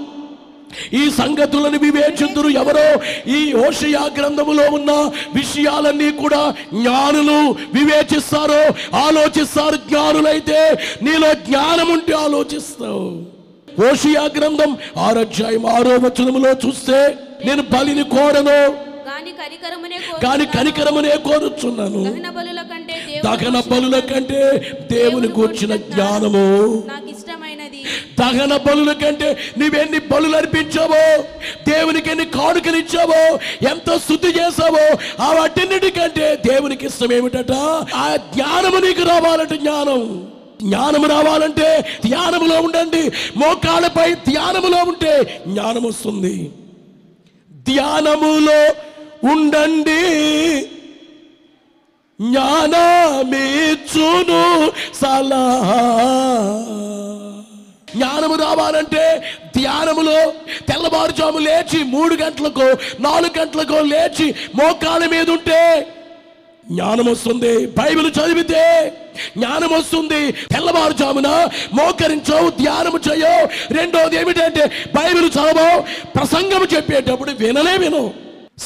ఈ 0.93 1.11
సంగతులను 1.11 1.79
వివేచిందురు 1.79 2.49
ఎవరో? 2.49 3.01
ఈ 3.31 3.53
ఓషియా 3.53 4.11
గ్రంథములో 4.19 4.65
ఉన్న 4.71 4.93
విషయాలన్నీ 5.35 6.11
కూడా 6.13 6.55
జ్ఞానులు 6.75 7.51
వివేచిస్తారు? 7.51 8.97
ఆలోచిస్తారు 8.97 9.77
జ్ఞానులైతే. 9.77 10.79
నీలో 11.03 11.35
జ్ఞానం 11.35 11.93
ఉంటే 11.93 12.13
ఆలోచిస్తావు. 12.13 13.23
ఓషియా 13.91 14.23
గ్రంథం 14.23 14.77
ఆరో 14.97 15.21
ఆరో 15.69 15.97
వచనములో 15.97 16.51
చూస్తే 16.51 17.17
నేను 17.45 17.63
బలిని 17.63 18.03
కోరను. 18.03 18.92
కనికరమునే 19.31 19.99
కానీ 20.23 20.45
కనికరమునే 20.45 21.17
కోరుచున్నాను. 21.17 22.05
దహన 22.05 22.31
బలుల 22.31 22.63
కంటే 22.63 22.95
దేవుని 22.95 23.23
దహన 23.23 23.57
గూర్చిన 23.57 23.71
బలుల 23.73 23.99
కంటే 24.01 24.41
దేవుని 24.93 25.29
కూర్చిన 25.29 25.77
జ్ఞానము. 25.77 26.45
నాకు 26.87 27.09
ఇష్టమైనది 27.11 27.85
దహన 28.21 28.57
బలుల 28.57 28.93
కంటే 28.93 29.37
నీవెన్ని 29.59 29.99
బలులు 29.99 30.37
అర్పించావో 30.37 31.25
దేవునికి 31.69 32.11
ఎన్ని 32.11 32.25
కానుకలు 32.25 32.77
ఇచ్చావో 32.77 33.39
ఎంత 33.71 33.99
స్థుతి 33.99 34.29
చేసావో 34.29 34.85
ఆ 35.23 35.33
వాటిన్నిటికంటే 35.33 36.39
దేవునికి 36.51 36.87
ఇష్టం 36.87 37.13
ఏమిటట 37.13 37.53
ఆ 37.95 38.17
జ్ఞానము 38.17 38.77
నీకు 38.77 39.03
రావాలంటే 39.03 39.57
జ్ఞానం. 39.57 40.29
జ్ఞానము 40.63 41.07
రావాలంటే 41.07 41.85
ధ్యానములో 42.05 42.61
ఉండండి. 42.61 43.13
మోకాళ్ళపై 43.37 44.15
ధ్యానములో 44.15 44.85
ఉంటే 44.85 45.43
జ్ఞానం 45.49 45.83
వస్తుంది 45.83 46.51
ధ్యానములో 47.69 48.59
ఉండండి. 49.25 50.05
జ్ఞానమిచ్చును 52.21 54.73
సలహా 55.03 55.83
జ్ఞానము 57.97 58.35
రావాలంటే 58.35 59.23
ధ్యానములో 59.57 60.33
తెల్లవారుజాము 60.69 61.39
లేచి 61.39 61.85
మూడు 61.85 62.15
గంటలకు 62.15 62.77
నాలుగు 63.01 63.39
గంటలకు 63.39 63.73
లేచి 63.73 64.35
మోకాళ్ళ 64.55 65.07
మీద 65.07 65.31
ఉంటే 65.31 65.87
జ్ఞానం 66.71 67.07
వస్తుంది. 67.07 67.67
బైబిల్ 67.67 68.09
చదివితే 68.09 68.93
జ్ఞానం 69.37 69.73
వస్తుంది. 69.73 70.33
తెల్లవారుజామున 70.33 71.49
మోకరించవు 71.73 72.51
ధ్యానము 72.51 73.01
చేయవు. 73.09 73.73
రెండోది 73.73 74.17
ఏమిటంటే 74.17 74.71
బైబిల్ 74.97 75.29
చదవవు 75.29 75.85
ప్రసంగము 76.15 76.65
చెప్పేటప్పుడు 76.65 77.33
వినలే 77.39 77.77
విను. 77.77 78.15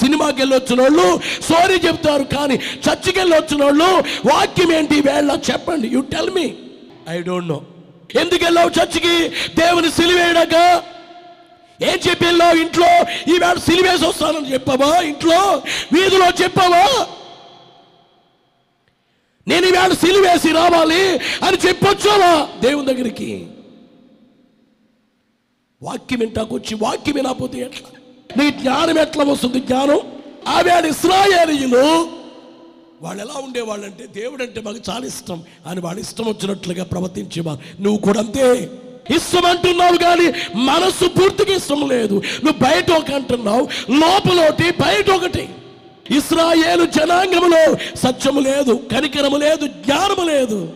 సినిమాకి 0.01 0.39
వెళ్ళొచ్చిన 0.41 0.81
వాళ్ళు 0.83 1.07
స్టోరీ 1.43 1.77
చెప్తారు 1.87 2.25
కానీ 2.25 2.55
చర్చికి 2.55 3.19
వెళ్ళొచ్చిన 3.19 3.65
వాళ్ళు 3.65 3.91
వాక్యం 4.29 4.73
ఏంటి? 4.73 5.01
వేళ 5.01 5.39
చెప్పండి. 5.51 5.89
You 5.89 6.01
tell 6.01 6.31
me 6.31 6.47
I 7.09 7.23
don't 7.23 7.49
know 7.49 7.59
ఎందుకు 8.21 8.45
వెళ్ళావు 8.45 8.71
చర్చికి? 8.71 9.15
దేవుని 9.59 9.91
సిలివేయడాక. 9.91 10.57
ఏం 11.83 11.99
చెప్పి 12.09 12.25
వెళ్ళావు 12.25 12.57
ఇంట్లో? 12.57 12.91
ఈవేళ 13.35 13.59
సిలివేసి 13.59 14.05
వస్తానని 14.07 14.53
చెప్పావా 14.53 15.01
ఇంట్లో? 15.01 15.41
వీధిలో 15.93 16.29
చెప్పావా? 16.43 16.85
నేను 19.49 19.67
ఈవేళ 19.67 19.93
సిలివేసి 19.93 20.51
రావాలి 20.53 21.03
అని 21.47 21.59
చెప్పొచ్చావా 21.67 22.33
దేవుని 22.61 22.87
దగ్గరికి? 22.87 23.31
వాక్యం 25.83 26.21
వింటాకొచ్చి 26.21 26.75
వాక్యం 26.75 27.15
వినకపోతే 27.15 27.59
ఎట్లా? 27.59 27.96
నీ 28.37 28.51
జ్ఞానం 28.51 28.99
ఎట్లా 28.99 29.25
వస్తుంది 29.25 29.61
జ్ఞానం? 29.61 30.01
ఆవేళ 30.49 30.87
ఇస్రాయేలీయులు 30.87 32.09
వాళ్ళు 33.03 33.23
ఎలా 33.25 33.41
ఉండేవాళ్ళంటే 33.45 34.07
దేవుడు 34.07 34.43
అంటే 34.43 34.61
మాకు 34.61 34.77
చాలా 34.91 35.07
ఇష్టం. 35.07 35.43
అని 35.67 35.81
వాళ్ళు 35.81 36.01
ఇష్టం 36.01 36.25
వచ్చినట్లుగా 36.25 36.85
ప్రవర్తించేవారు. 36.85 37.83
నువ్వు 37.83 38.01
కూడా 38.01 38.21
అంతే. 38.21 38.71
ఇష్టం 39.17 39.47
అంటున్నావు 39.47 39.97
కానీ 39.97 40.33
మనస్సు 40.55 41.09
పూర్తిగా 41.09 41.57
ఇష్టం 41.57 41.89
లేదు. 41.89 42.23
నువ్వు 42.45 42.65
బయట 42.65 42.91
ఒక 42.91 43.11
అంటున్నావు 43.11 43.69
లోపల 43.91 44.41
ఒకటి 44.41 44.71
బయట 44.71 45.11
ఒకటి. 45.11 45.49
ఇస్రాయేలు 46.17 46.85
జనాంగములో 46.85 47.77
సత్యము 47.97 48.41
లేదు 48.41 48.81
కనికరము 48.93 49.37
లేదు 49.37 49.67
జ్ఞానము 49.67 50.27
లేదు. 50.27 50.73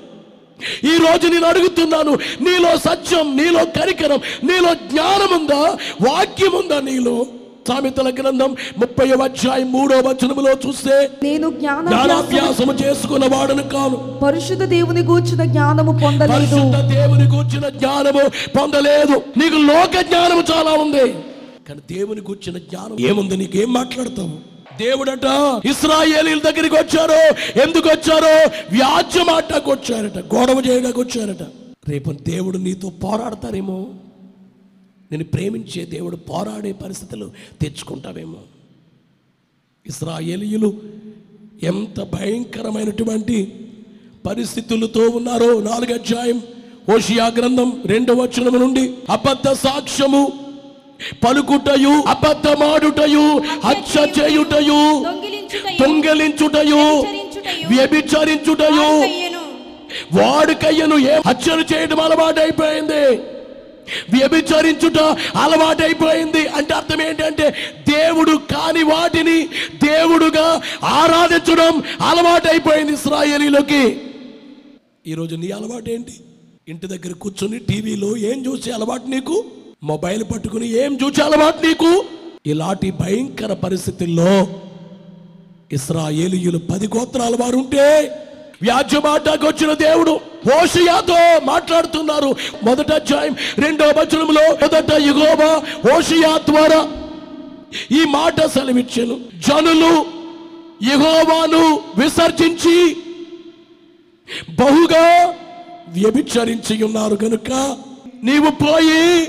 ఈ 0.84 0.96
రోజు 0.96 1.26
నేను 1.26 1.46
అడుగుతున్నాను 1.46 2.10
నీలో 2.40 2.78
సత్యం 2.78 3.36
నీలో 3.36 3.64
కనికరం 3.64 4.20
నీలో 4.44 4.74
జ్ఞానం 4.74 5.40
ఉందా 5.40 5.78
వాక్యం 6.08 6.52
ఉందా 6.54 6.80
నీలో? 6.80 7.26
సామెతల 7.68 8.08
గ్రంథం 8.08 8.56
ముప్పై 8.78 9.10
అధ్యాయం 9.10 9.72
మూడో 9.72 9.96
వచనములో 9.98 10.52
చూస్తే 10.66 11.10
నేను 11.22 11.50
జ్ఞానాభ్యాసము 11.50 12.72
చేసుకున్న 12.72 13.36
వాడను 13.36 13.62
కాను. 13.62 14.18
పరిశుద్ధ 14.22 14.62
దేవుని 14.62 15.02
గూర్చిన 15.02 15.44
జ్ఞానము 15.44 15.92
పొందలేదు. 16.02 16.32
పరిశుద్ధ 16.32 16.76
దేవుని 16.94 17.30
కూర్చిన 17.30 17.68
జ్ఞానము 17.68 18.22
పొందలేదు. 18.28 19.22
నీకు 19.38 19.56
లోక 19.72 20.00
జ్ఞానము 20.00 20.42
చాలా 20.52 20.70
ఉంది. 20.70 21.12
కానీ 21.68 21.80
దేవుని 21.90 22.20
కూర్చిన 22.20 22.58
జ్ఞానం 22.58 22.96
ఏముంది? 23.00 23.36
నీకు 23.36 23.56
ఏం 23.56 23.72
మాట్లాడతావు? 23.72 24.30
దేవుడట 24.80 25.26
ఇస్రాయేలీల 25.64 26.38
దగ్గరికి 26.38 26.74
వచ్చారు. 26.74 27.20
ఎందుకు 27.60 27.88
వచ్చారో? 27.88 28.34
వ్యాజ్యమాటకు 28.72 29.70
వచ్చారట 29.70 30.18
గొడవ 30.34 30.62
చేయడానికి 30.68 31.00
వచ్చారట 31.00 31.42
రేపు 31.88 32.10
దేవుడు 32.28 32.58
నీతో 32.58 32.88
పోరాడతారేమో? 33.04 33.86
నేను 35.12 35.24
ప్రేమించే 35.24 35.84
దేవుడు 35.84 36.16
పోరాడే 36.16 36.72
పరిస్థితులు 36.72 37.26
తెచ్చుకుంటావేమో. 37.62 38.40
ఇస్రాయేలీయులు 39.86 40.70
ఎంత 41.62 42.00
భయంకరమైనటువంటి 42.02 43.38
పరిస్థితులతో 44.26 45.02
ఉన్నారో 45.08 45.60
నాలుగు 45.60 45.92
అధ్యాయం 45.94 46.38
ఓషియా 46.94 47.26
గ్రంథం 47.38 47.82
రెండవ 47.86 48.14
వచనము 48.22 48.58
నుండి 48.58 48.94
అబద్ధ 49.10 49.48
సాక్ష్యము 49.64 50.22
పలుకుటయు 51.24 51.92
అబద్ధమాడుటయు 52.08 53.26
హత్య 53.64 53.96
చేయుటయు 54.18 54.80
దొంగిలించుటయు, 55.04 55.76
దొంగలించుటయు 55.82 56.82
వ్యభిచరించుటయు, 57.70 58.88
వాడుకయ్యను. 60.18 60.96
ఏ 61.12 61.14
హత్యలు 61.26 61.64
చేయడం 61.70 62.00
అలవాటైపోయింది. 62.00 63.04
వ్యభిచరించుట 64.12 64.98
అలవాటైపోయింది. 65.36 66.46
అంటే 66.46 66.74
అర్థం 66.74 67.02
ఏంటంటే 67.02 67.54
దేవుడు 67.88 68.30
కాని 68.30 68.82
వాటిని 68.82 69.42
దేవుడుగా 69.86 70.62
ఆరాధించడం 70.84 71.82
అలవాటైపోయింది 72.00 72.92
ఇస్రాయేలీలోకి. 72.92 74.00
ఈరోజు 75.06 75.36
నీ 75.36 75.50
అలవాటు 75.50 75.90
ఏంటి 75.90 76.12
ఇంటి 76.68 76.86
దగ్గర 76.86 77.12
కూర్చొని 77.12 77.58
టీవీలో 77.58 78.16
ఏం 78.16 78.46
చూసే 78.46 78.70
అలవాటు 78.70 79.06
నీకు? 79.06 79.44
మొబైల్ 79.82 80.24
పట్టుకుని 80.24 80.68
ఏం 80.68 80.98
చూసే 81.04 81.22
అలవాటు 81.22 81.66
నీకు? 81.66 82.04
ఇలాంటి 82.46 82.90
భయంకర 82.90 83.52
పరిస్థితుల్లో 83.54 84.48
ఇస్రాయేలీయులు 85.72 86.58
పది 86.58 86.86
గోత్రాల 86.86 87.36
వారు 87.40 87.56
ఉంటే 87.56 88.10
వ్యాజ్యమాటకు 88.62 89.46
వచ్చిన 89.46 89.72
దేవుడు 89.72 90.20
ఓషియాతో 90.62 91.46
మాట్లాడుతున్నారు. 91.46 92.36
మొదట 92.64 92.92
అధ్యాయం 92.92 93.36
రెండో 93.58 93.84
వచనంలో 93.84 94.44
మొదట 94.62 94.92
యుగోబా 94.92 95.62
ఓషియా 95.96 96.38
ద్వారా 96.38 96.80
ఈ 97.92 98.04
మాట 98.08 98.46
సెలవిచ్చాను. 98.46 99.20
జనులు 99.48 99.92
యెహోవాను 100.82 101.62
విసర్జించి 101.98 102.96
బహుగా 104.58 105.34
వ్యభిచరించి 105.88 106.82
ఉన్నారు. 106.84 107.16
కనుక 107.16 107.76
నీవు 108.24 108.50
పోయి 108.50 109.20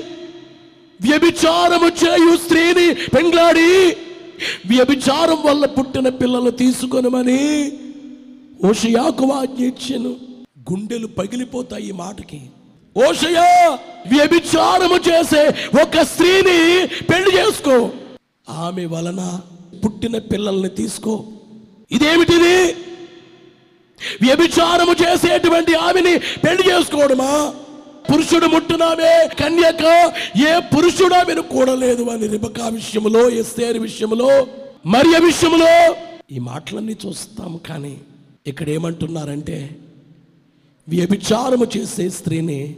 వ్యభిచారము 1.02 1.88
చేయు 1.88 2.38
స్త్రీని 2.38 2.94
పెంగ్లాడి 2.94 3.72
వ్యభిచారం 4.66 5.38
వల్ల 5.46 5.66
పుట్టిన 5.66 6.10
పిల్లలు 6.10 6.52
తీసుకొనమని 6.52 7.72
ఓషయాకు 8.70 9.26
ఆజ్ఞ 9.32 9.68
గుండెలు 10.70 11.08
పగిలిపోతాయి 11.08 11.88
ఈ 11.88 11.92
మాటకి. 11.92 12.42
ఓషయా 12.96 13.46
వ్యభిచారము 14.12 14.98
చేసే 15.10 15.42
ఒక 15.84 16.02
స్త్రీని 16.02 16.58
పెళ్ళి 17.10 17.32
చేసుకో. 17.38 17.76
ఆమె 18.50 18.86
వలన 18.86 19.22
పుట్టిన 19.86 20.18
పిల్లల్ని 20.18 20.70
తీసుకో. 20.70 21.26
ఇదేమిటిది? 21.92 22.58
వ్యభిచారము 24.22 24.94
చేసేటువంటి 25.02 25.74
ఆమెని 25.74 26.14
పెళ్ళి 26.20 26.64
చేసుకోవడమా 26.70 27.32
పురుషుడు 28.12 28.46
ముట్టునామే 28.46 29.12
కన్యక 29.40 29.84
ఏ 30.50 30.54
పురుషుడు 30.76 31.16
ఆమెను 31.16 31.42
కూడలేదు 31.42 32.04
అని 32.04 32.28
రిబకా 32.28 32.68
విషయంలో 32.68 33.30
ఎస్తేరు 33.30 33.80
విషయంలో 33.80 34.30
మరియ 34.86 35.18
విషయంలో 35.26 35.74
ఈ 36.32 36.40
మాటలన్నీ 36.40 36.96
చూస్తాం 37.06 37.60
కానీ 37.70 37.98
ఇక్కడ 38.48 38.70
ఏమంటున్నారంటే 38.70 39.80
వ్యభిచారము 40.90 41.68
చేసే 41.78 42.10
స్త్రీని 42.10 42.76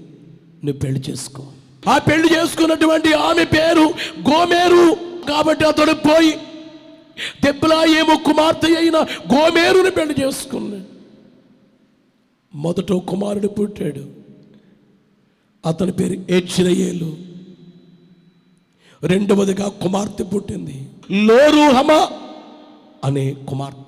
నువ్వు 0.64 0.80
పెళ్ళి 0.80 1.04
చేసుకో. 1.10 1.46
ఆ 1.90 1.98
పెళ్ళి 1.98 2.34
చేసుకున్నటువంటి 2.34 3.14
ఆమె 3.14 3.44
పేరు 3.44 3.94
గోమేరు 4.30 4.96
కాబట్టి 5.30 5.66
అతడు 5.66 5.94
పోయి 5.94 6.32
దెబ్బలా 7.44 7.86
ఏమో 7.86 8.16
కుమార్తె 8.16 8.76
అయిన 8.76 8.98
గోమేరుని 9.36 9.92
పెళ్ళి 9.92 10.16
చేసుకున్నాడు. 10.22 10.94
మొదట 12.56 12.92
కుమారుడు 12.92 13.48
పుట్టాడు. 13.48 14.08
అతని 15.66 15.92
పేరు 15.92 16.26
ఏజ్రయేలు 16.30 17.18
రెండవదిగా 19.04 19.68
కుమార్తె 19.68 20.24
పుట్టింది. 20.24 20.88
లోరుహమ 21.12 22.08
అనే 23.04 23.36
కుమార్తె. 23.48 23.83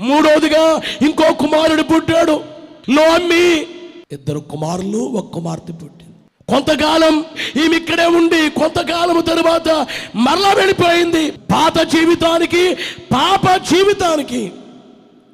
మూడోదిగా 0.00 0.82
ఇంకో 1.06 1.32
కుమారుడు 1.32 1.82
పుట్టాడు. 1.82 2.44
లోమ్మి 2.90 3.66
ఇద్దరు 4.12 4.38
కుమారులు 4.38 4.98
ఒక 4.98 5.32
కుమార్తె 5.32 5.72
పుట్టింది. 5.72 6.12
కొంతకాలం 6.48 7.24
ఈమె 7.64 7.76
ఇక్కడే 7.76 8.06
ఉండి 8.06 8.50
కొంతకాలం 8.50 9.20
తరువాత 9.20 9.86
మరలా 10.16 10.52
వెళ్ళిపోయింది. 10.52 11.30
పాత 11.30 11.78
జీవితానికి 11.78 12.74
పాప 13.12 13.56
జీవితానికి 13.56 14.52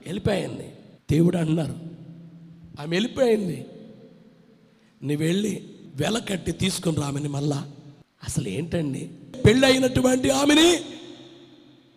వెళ్ళిపోయింది. 0.06 0.72
దేవుడు 1.10 1.36
అన్నారు 1.36 1.74
ఆమె 2.80 2.90
వెళ్ళిపోయింది. 2.90 3.66
నువ్వు 5.04 5.26
వెళ్ళి 5.26 5.62
వెల 5.94 6.18
కట్టి 6.18 6.52
తీసుకుని 6.52 6.96
రామని 6.96 7.28
మళ్ళా. 7.28 7.64
అసలు 8.24 8.48
ఏంటండి? 8.48 9.10
పెళ్ళి 9.44 9.66
అయినటువంటి 9.66 10.30
ఆమెని 10.30 10.76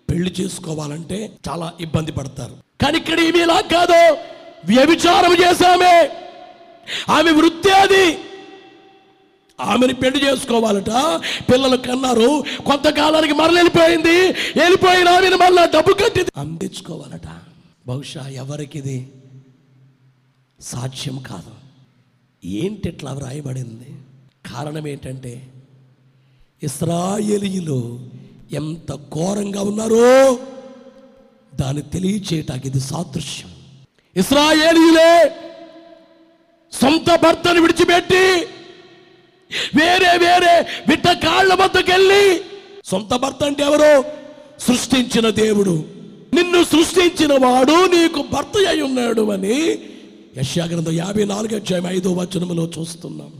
పెళ్ళి 0.09 0.33
చేసుకోవాలంటే 0.41 1.37
చాలా 1.49 1.73
ఇబ్బంది 1.81 2.11
పడతారు. 2.11 2.57
కానీ 2.81 2.97
ఇక్కడ 2.97 3.19
ఈమె 3.19 3.39
ఇలా 3.39 3.61
కాదు. 3.61 4.17
వ్యభిచారం 4.65 5.33
చేశామే. 5.33 6.09
ఆమె 7.09 7.31
వృత్తి 7.31 7.71
అది. 7.71 8.17
ఆమెని 9.61 9.93
పెళ్ళి 9.93 10.25
చేసుకోవాలట. 10.25 10.89
పిల్లలు 11.51 11.77
కన్నారు. 11.77 12.43
కొంతకాలానికి 12.65 13.33
మరల 13.33 13.55
వెళ్ళిపోయింది 13.55 14.31
వెళ్ళిపోయిన 14.59 15.09
ఆమెను 15.09 15.37
మళ్ళా 15.37 15.65
డబ్బు 15.65 15.93
కట్టి 15.93 16.25
అందించుకోవాలట. 16.37 17.27
బహుశా 17.87 18.27
ఎవరికి 18.27 18.77
ఇది 18.77 19.11
సాధ్యం 20.61 21.17
కాదు. 21.17 21.65
ఏంటి 22.45 22.89
ఇట్లా 22.89 23.11
వ్రాయబడింది 23.11 23.87
కారణం 24.53 24.87
ఏంటంటే 24.87 25.47
ఇస్రాయేలీయులు 26.63 27.99
ఎంత 28.51 28.95
ఘోరంగా 28.95 29.61
ఉన్నారో 29.61 30.39
దాన్ని 31.55 31.81
తెలియచేయటానికి 31.81 32.67
ఇది 32.67 32.79
సాదృశ్యం. 32.79 33.51
ఇస్రాయేలీలే 34.17 35.31
సొంత 36.71 37.15
భర్తను 37.15 37.61
విడిచిపెట్టి 37.61 38.47
వేరే 39.75 40.17
వేరే 40.17 40.67
బిడ్డ 40.89 41.11
కాళ్ళ 41.11 41.53
వద్దకెళ్ళి 41.53 42.41
సొంత 42.85 43.15
భర్త 43.15 43.43
అంటే 43.43 43.63
ఎవరు? 43.63 44.03
సృష్టించిన 44.59 45.29
దేవుడు. 45.29 45.85
నిన్ను 46.33 46.63
సృష్టించిన 46.63 47.45
వాడు 47.45 47.71
నీకు 47.71 48.25
భర్త 48.33 48.67
అయి 48.69 48.81
ఉన్నాడు 48.81 49.31
అని 49.31 49.71
యశాగ్రంథం 50.37 50.91
యాభై 50.91 51.25
నాలుగు 51.25 51.55
అధ్యాయం 51.55 51.87
ఐదో 51.87 52.13
వచనములో 52.13 52.71
చూస్తున్నాం. 52.79 53.33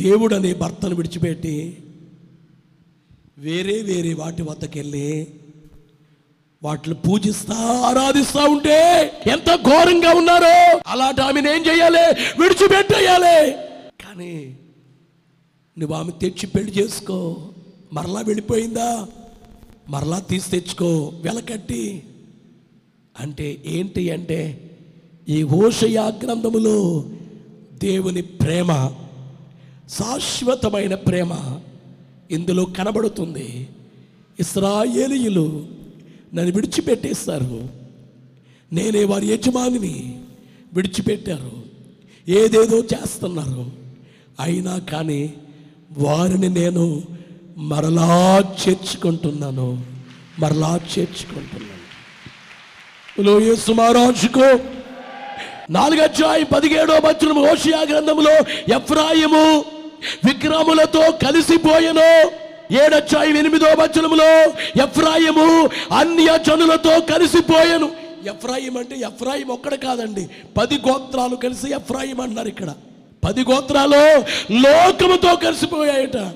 దేవుడు 0.00 0.34
అనే 0.34 0.54
భర్తను 0.54 0.94
విడిచిపెట్టి 0.94 1.76
వేరే 3.40 3.82
వేరే 3.82 4.14
వాటి 4.14 4.42
వద్దకెళ్ళి 4.42 5.26
వాటిని 6.62 6.94
పూజిస్తా 6.94 7.54
ఆరాధిస్తా 7.86 8.44
ఉంటే 8.44 9.12
ఎంత 9.26 9.54
ఘోరంగా 9.54 10.10
ఉన్నారో 10.10 10.80
అలాంటి 10.86 11.20
ఆమెను 11.20 11.50
ఏం 11.50 11.66
చేయాలి? 11.66 12.20
విడిచిపెట్టేయాలి. 12.42 13.52
కానీ 14.04 14.56
నువ్వు 15.78 15.96
ఆమె 15.96 16.10
తెచ్చి 16.10 16.46
పెళ్ళి 16.46 16.72
చేసుకో. 16.72 17.48
మరలా 17.92 18.20
వెళ్ళిపోయిందా? 18.20 19.06
మరలా 19.88 20.18
తీసి 20.18 20.50
తెచ్చుకో. 20.50 21.12
వెలకట్టి. 21.14 22.02
అంటే 23.20 23.62
ఏంటి 23.66 24.10
అంటే 24.10 24.70
ఈ 25.28 25.42
ఓషయా 25.42 26.06
గ్రంథములో 26.24 27.04
దేవుని 27.74 28.22
ప్రేమ 28.22 28.92
శాశ్వతమైన 29.88 30.94
ప్రేమ 30.94 31.60
ఇందులో 32.30 32.64
కనబడుతుంది 32.64 33.68
ఇస్రాయేలీయులు 34.40 35.68
నన్ను 36.34 36.52
విడిచిపెట్టేస్తారు. 36.52 37.68
నేనే 38.72 39.04
వారి 39.04 39.26
యజమానిని 39.26 40.20
విడిచిపెట్టారు. 40.74 41.62
ఏదేదో 42.28 42.78
చేస్తున్నారు. 42.78 43.70
అయినా 44.40 44.78
కానీ 44.78 45.34
వారిని 45.98 46.48
నేను 46.48 47.02
మరలా 47.58 48.38
చేర్చుకుంటున్నాను. 48.38 49.84
మరలా 50.38 50.80
చేర్చుకుంటున్నాను. 50.98 51.80
లోయే 53.22 53.48
యేసు 53.48 53.72
మహారాజుకు. 53.72 54.60
నాలుగు 55.72 56.00
అధ్యాయం 56.00 56.46
పదిహేడో 56.54 56.94
వచనం 56.94 57.48
హోషియా 57.48 57.80
గ్రంథములో 57.80 58.32
ఎఫ్రాయిము 58.76 59.64
విగ్రహములతో 60.24 61.00
కలిసిపోయెను. 61.00 62.30
ఏడచ్చాయి 62.74 63.38
ఎనిమిదో 63.38 63.66
వచనములో. 63.66 64.50
ఎఫ్రాయిము 64.84 65.68
అన్య 65.92 66.38
జనులతో 66.46 67.00
కలిసిపోయెను. 67.00 67.90
ఎఫ్రాయిం 68.26 68.76
అంటే 68.76 68.96
ఎఫ్రాయిం 68.96 69.48
ఒక్కడ 69.48 69.74
కాదండి. 69.74 70.28
పది 70.56 70.74
గోత్రాలు 70.74 71.36
కలిసి 71.36 71.74
ఎఫ్రాయిం 71.74 72.20
అన్నారు 72.20 72.48
ఇక్కడ. 72.48 72.72
పది 73.24 73.40
గోత్రాలు 73.40 74.18
లోకముతో 74.52 75.36
కలిసిపోయాయట. 75.36 76.32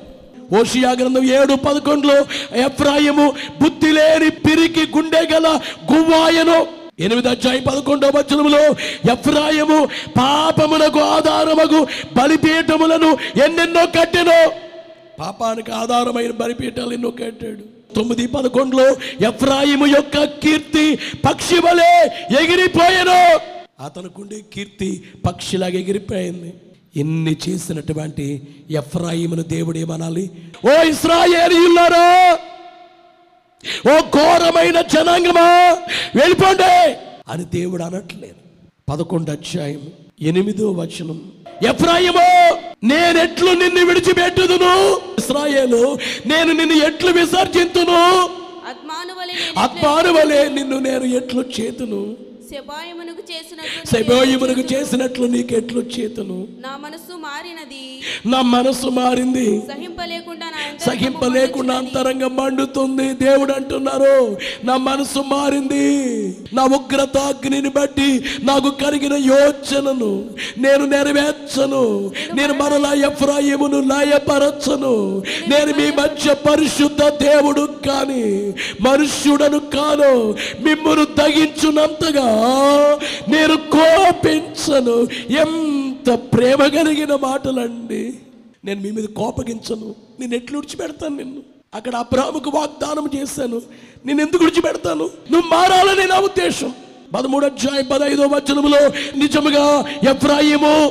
ఓషియా 0.61 0.91
గ్రంథం 0.91 1.25
ఏడు 1.25 1.55
పదకొండులో 1.55 2.17
ఎఫ్రాయిము 2.57 3.33
బుద్ధి 3.63 3.93
లేని 3.93 4.31
పిరికి 4.31 4.97
గుండె 4.97 5.27
గల 5.33 5.61
గువ్వాయను. 5.93 6.84
ఎనిమిది 7.01 7.29
అధ్యాయ 7.29 7.61
పదకొండవ 7.61 8.13
వచనములో 8.17 8.67
ఎఫ్రాయిము 9.13 9.85
పాపమునకు 10.19 11.01
ఆధారమగు 11.01 11.87
బలిపీఠములను 12.17 13.17
ఎన్నెన్నో 13.45 13.87
కట్టెను. 13.87 14.53
పాపానికి 15.21 15.73
ఆధారమైన 15.73 16.31
బలిపీఠాలు 16.31 16.93
ఎన్నో 16.93 17.11
కట్టాడు. 17.11 17.95
తొమ్మిది 17.95 18.27
పదకొండులో 18.27 18.91
ఎఫ్రాయిము 19.29 19.87
యొక్క 19.87 20.25
కీర్తి 20.25 20.99
పక్షి 21.25 21.55
వలె 21.55 22.11
ఎగిరిపోయాను. 22.41 23.41
అతనుకుండే 23.85 24.41
కీర్తి 24.55 25.03
పక్షిలాగా 25.27 25.79
ఎగిరిపోయింది. 25.79 26.55
ఇన్ని 26.97 27.37
చేసినటువంటి 27.49 28.43
ఎఫ్రాయిమును 28.71 29.43
దేవుడు 29.43 29.79
ఏమనాలి? 29.79 30.31
ఓ 30.67 30.83
ఇస్రాయేలీయులారా 30.83 32.39
ఓ 33.89 34.01
ఘోరమైన 34.01 34.81
జనాంగమా? 34.81 35.77
వెళ్ళిపోండి. 36.17 36.97
అని 37.29 37.45
దేవుడు 37.45 37.83
అనట్లేదు. 37.83 38.35
పదకొండు 38.89 39.31
అధ్యాయం 39.31 39.81
ఎనిమిదో 40.21 40.71
వచనం. 40.71 41.33
ఎఫ్రాయిమో 41.69 42.59
నేనెట్లు 42.85 43.51
నిన్ను 43.51 43.87
విడిచిపెట్టుదును? 43.87 45.01
ఇస్రాయేలు 45.19 45.99
నేను 46.27 46.53
నిన్ను 46.53 46.85
ఎట్లు 46.87 47.11
విసర్జింతును? 47.11 48.29
ఆత్మానువలే 49.59 50.49
నిన్ను 50.49 50.79
నేను 50.79 51.05
ఎట్లు 51.05 51.45
చేతును? 51.61 52.17
శబాయమునకు 52.51 53.23
చేసినట్లు 53.33 53.81
శబోయిమునకు 53.93 54.75
చేసినట్లు 54.75 55.27
నీకెట్లు 55.27 55.81
చేతును 55.81 56.49
నా 56.61 56.77
మనస్సు 56.83 57.15
మారినది. 57.17 58.01
నా 58.27 58.43
మనసు 58.43 58.87
మారింది. 58.87 59.63
సహింపలేకుండా 59.73 60.47
సహింపలేకుండా. 60.87 61.75
అంతరంగం 61.75 62.37
మండుతుంది. 62.37 63.13
దేవుడు 63.25 63.53
అంటున్నారు 63.53 64.37
నా 64.65 64.77
మనసు 64.77 65.19
మారింది. 65.19 65.87
నా 66.53 66.65
ఉగ్రత 66.65 67.17
అగ్నిని 67.17 67.69
బట్టి 67.69 68.25
నాకు 68.43 68.71
కలిగిన 68.71 69.13
యోచనను 69.13 70.31
నేను 70.59 70.85
నెరవేర్చను. 70.85 72.13
నేను 72.35 72.55
మరలా 72.55 72.93
ఎఫ్రాయిమును 72.95 73.81
లయపరచను 73.81 75.23
నేను 75.49 75.73
మీ 75.79 75.91
మధ్య 76.03 76.35
పరిశుద్ధ 76.35 77.03
దేవుడు 77.05 77.69
కాని 77.89 78.53
మనుష్యుడను 78.81 79.59
కాను 79.59 80.35
మిమ్మను 80.63 81.05
తగించునంతగా 81.05 82.29
నేను 83.29 83.57
కోపించను. 83.57 85.07
ఎంత 85.33 86.11
ప్రేమ 86.15 86.67
కలిగిన 86.67 87.15
మాటలండి. 87.15 88.15
నేను 88.65 88.81
మీ 88.81 88.91
మీద 88.91 89.05
కోపగించను. 89.05 89.95
నేను 90.21 90.35
ఎట్లు 90.35 90.59
విడిచిపెడతాను 90.59 91.17
నిన్ను? 91.17 91.41
అక్కడ 91.75 91.97
అబ్రాహ్ముకు 91.97 92.51
వాగ్దానం 92.51 93.11
చేశాను. 93.17 93.63
నేను 94.07 94.21
ఎందుకు 94.21 94.45
విడిచిపెడతాను? 94.45 95.11
నువ్వు 95.31 95.49
మారాలని 95.49 96.07
నా 96.07 96.21
ఉద్దేశం. 96.21 96.73
పదమూడు 97.15 97.47
అధ్యాయం 97.47 97.87
పదహైదో 97.93 98.27
వచనములో 98.27 98.89
నిజముగా 99.17 99.85
ఎఫ్రాయిము 100.11 100.91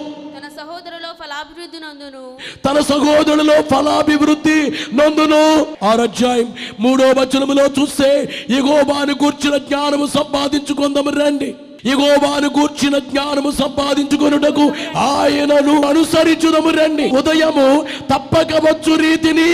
ఫలాభివృద్ధి 1.43 1.79
నందును. 1.79 2.23
తన 2.65 2.77
సహోదరులో 2.81 3.55
ఫలాభివృద్ధి 3.61 4.59
నందును. 4.95 5.65
ఆరు 5.85 6.01
అధ్యాయం 6.01 6.53
మూడో 6.79 7.05
వచనములో 7.19 7.65
చూస్తే 7.79 8.09
ఇగోబాను 8.49 9.13
కూర్చిన 9.13 9.57
జ్ఞానము 9.57 10.05
సంపాదించుకుందాము 10.05 11.09
రండి. 11.09 11.55
ఇగోబాను 11.85 12.49
కూర్చిన 12.49 12.97
జ్ఞానము 12.97 13.51
సంపాదించుకొనుటకు 13.51 14.65
ఆయనను 14.97 15.75
అనుసరించుదము 15.87 16.69
రండి. 16.69 17.09
ఉదయము 17.09 17.67
తప్పక 18.13 18.51
వచ్చు 18.65 18.95
రీతిని. 18.95 19.51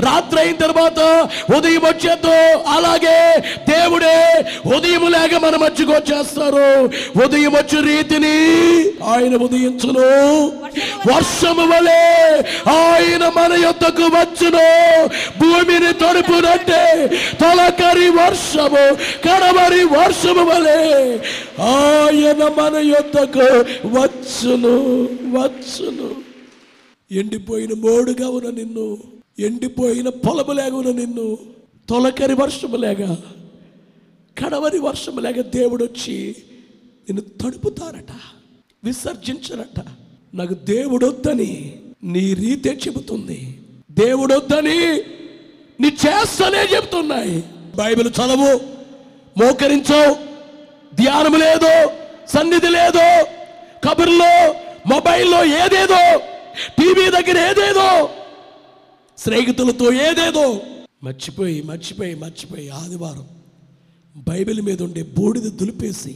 రాత్రి 0.00 0.40
అయిన 0.40 0.56
తర్వాత 0.56 1.28
ఉదయం 1.56 1.80
వచ్చేద్దు 1.80 2.58
అలాగే 2.68 3.38
దేవుడే 3.68 4.44
ఉదయం 4.76 5.10
లేక 5.10 5.34
మన 5.34 5.56
మధ్యకు 5.56 5.92
వచ్చేస్తారు. 5.92 6.90
ఉదయం 7.24 7.52
వచ్చే 7.52 7.80
రీతిని 7.80 8.36
ఆయన 9.04 9.36
ఉదయించును. 9.36 10.08
వర్షము 11.12 11.66
వలె 11.66 12.02
ఆయన 12.70 13.32
మన 13.36 13.52
యొద్దకు 13.52 14.02
వచ్చును. 14.02 14.66
భూమిని 15.38 15.92
తడుపునంటే 15.92 16.82
తొలకరి 17.40 18.08
వర్షము 18.10 18.96
కడవరి 19.24 19.84
వర్షము 19.84 20.44
వలె 20.44 20.80
ఆయన 21.64 22.42
మన 22.58 22.76
యొద్దకు 22.76 23.48
వచ్చును 23.98 24.76
వచ్చును. 25.38 26.10
ఎండిపోయిన 27.12 27.70
మోడుగా 27.76 28.28
ఉన్న 28.28 28.50
నిన్ను 28.50 29.17
ఎండిపోయిన 29.38 30.08
పొలము 30.08 30.52
లేకుండా 30.52 30.92
నిన్ను 30.92 31.38
తొలకరి 31.88 32.34
వర్షము 32.34 32.76
లేక 32.76 33.02
కడవరి 34.38 34.78
వర్షములేగా 34.78 35.42
దేవుడు 35.42 35.84
వచ్చి 35.84 36.36
నిన్ను 37.10 37.20
తడుపుతారట 37.20 38.12
విసర్జించరట. 38.84 39.84
నాకు 40.34 40.54
దేవుడొద్దని 40.54 41.74
నీ 42.04 42.34
రీతే 42.34 42.78
చెబుతుంది. 42.86 43.58
దేవుడొద్దని 43.90 44.78
నీ 45.80 45.88
చేస్తనే 45.88 46.76
చెబుతున్నాయి. 46.76 47.44
బైబిల్ 47.76 48.08
చదవు 48.08 48.60
మోకరించవు 49.38 50.14
ధ్యానం 50.94 51.34
లేదు 51.40 51.90
సన్నిధి 52.28 52.68
లేదు 52.68 53.24
కబుర్లో 53.84 54.52
మొబైల్లో 54.86 55.44
ఏదేదో 55.44 56.18
టీవీ 56.78 57.10
దగ్గర 57.10 57.38
ఏదేదో 57.50 58.10
స్నేహితులతో 59.18 59.92
ఏదేదో. 59.92 60.60
మర్చిపోయి 61.04 61.62
మర్చిపోయి 61.62 62.14
మర్చిపోయి 62.14 62.68
ఆదివారం 62.68 63.26
బైబిల్ 64.16 64.60
మీద 64.60 64.82
ఉండే 64.82 65.02
బూడిద 65.02 65.42
దులిపేసి 65.42 66.14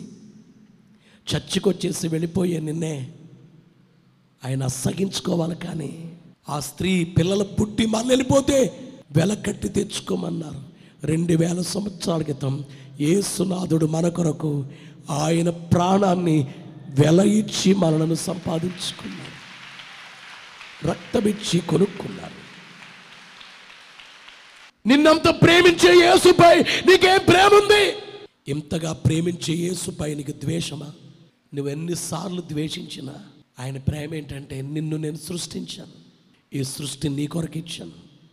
చర్చికొచ్చేసి 1.27 2.09
వెళ్ళిపోయే 2.09 2.61
నిన్నే 2.61 3.13
ఆయన 4.45 4.63
అసగించుకోవాలి 4.63 5.55
కానీ 5.55 6.13
ఆ 6.49 6.61
స్త్రీ 6.61 7.05
పిల్లల 7.05 7.43
పుట్టి 7.43 7.87
మళ్ళీ 7.87 8.09
వెళ్ళిపోతే 8.09 8.59
వెలకట్టి 9.17 9.69
తెచ్చుకోమన్నారు. 9.69 10.61
రెండు 11.07 11.35
వేల 11.35 11.63
సంవత్సరాల 11.63 12.23
క్రితం 12.23 12.65
ఏసునాథుడు 13.01 13.87
మన 13.87 14.09
కొరకు 14.09 14.65
ఆయన 15.11 15.51
ప్రాణాన్ని 15.51 16.55
వెల 16.89 17.21
ఇచ్చి 17.21 17.75
మనలను 17.75 18.15
సంపాదించుకున్నారు 18.15 19.33
రక్తమిచ్చి 20.87 21.61
కొనుక్కున్నారు 21.61 22.32
నిన్నంత 24.87 25.29
ప్రేమించే 25.29 26.07
యేసుపై 26.07 26.61
నీకేం 26.61 27.21
ప్రేమ 27.29 27.51
ఉంది 27.55 27.93
ఇంతగా 28.49 28.93
ప్రేమించే 28.93 29.55
యేసుపై 29.55 30.15
నీకు 30.15 30.33
ద్వేషమా? 30.33 30.87
నువ్వు 31.55 31.73
ఎన్నిసార్లు 31.73 32.41
ద్వేషించినా 32.41 33.15
ఆయన 33.61 33.79
ప్రేమ 33.79 34.15
ఏంటంటే 34.15 34.63
నిన్ను 34.63 34.97
నేను 34.97 35.17
సృష్టించాను. 35.17 36.03
ఈ 36.55 36.65
సృష్టి 36.65 37.09
నీ 37.09 37.27
కొరకు 37.27 37.59
ఇచ్చాను. 37.59 37.93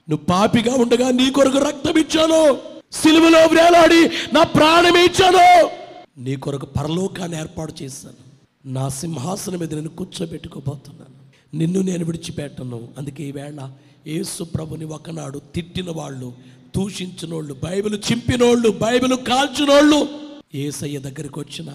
నువ్వు 0.09 0.25
పాపిగా 0.25 0.73
ఉండగా 0.75 1.11
నీ 1.11 1.31
కొరకు 1.31 1.57
రక్తం 1.57 1.91
ఇచ్చాను. 1.91 2.57
సిలువలో 2.91 3.39
వేలాడి 3.39 4.09
నా 4.35 4.43
ప్రాణం 4.43 4.97
ఇచ్చాను. 4.97 5.69
నీ 6.17 6.35
కొరకు 6.35 6.65
పరలోకాన్ని 6.65 7.39
ఏర్పాటు 7.39 7.73
చేశాను. 7.81 8.29
నా 8.65 8.89
సింహాసనం 8.89 9.59
మీద 9.59 9.75
నేను 9.75 9.89
కూర్చోబెట్టుకోబోతున్నాను 9.89 11.08
నిన్ను 11.53 11.81
నేను 11.81 12.05
విడిచిపెట్టను. 12.05 12.89
అందుకే 12.97 13.23
ఈవేళ 13.23 13.69
యేసు 14.07 14.43
ప్రభుని 14.43 14.85
ఒకనాడు 14.85 15.39
తిట్టిన 15.55 15.91
వాళ్ళు 15.91 16.33
దూషించినోళ్ళు 16.75 17.53
బైబిల్ 17.53 17.99
చింపినోళ్ళు 18.11 18.69
బైబిల్ 18.69 19.17
కాల్చినోళ్ళు 19.17 20.07
ఏసయ్య 20.55 20.99
దగ్గరికి 20.99 21.39
వచ్చిన 21.39 21.73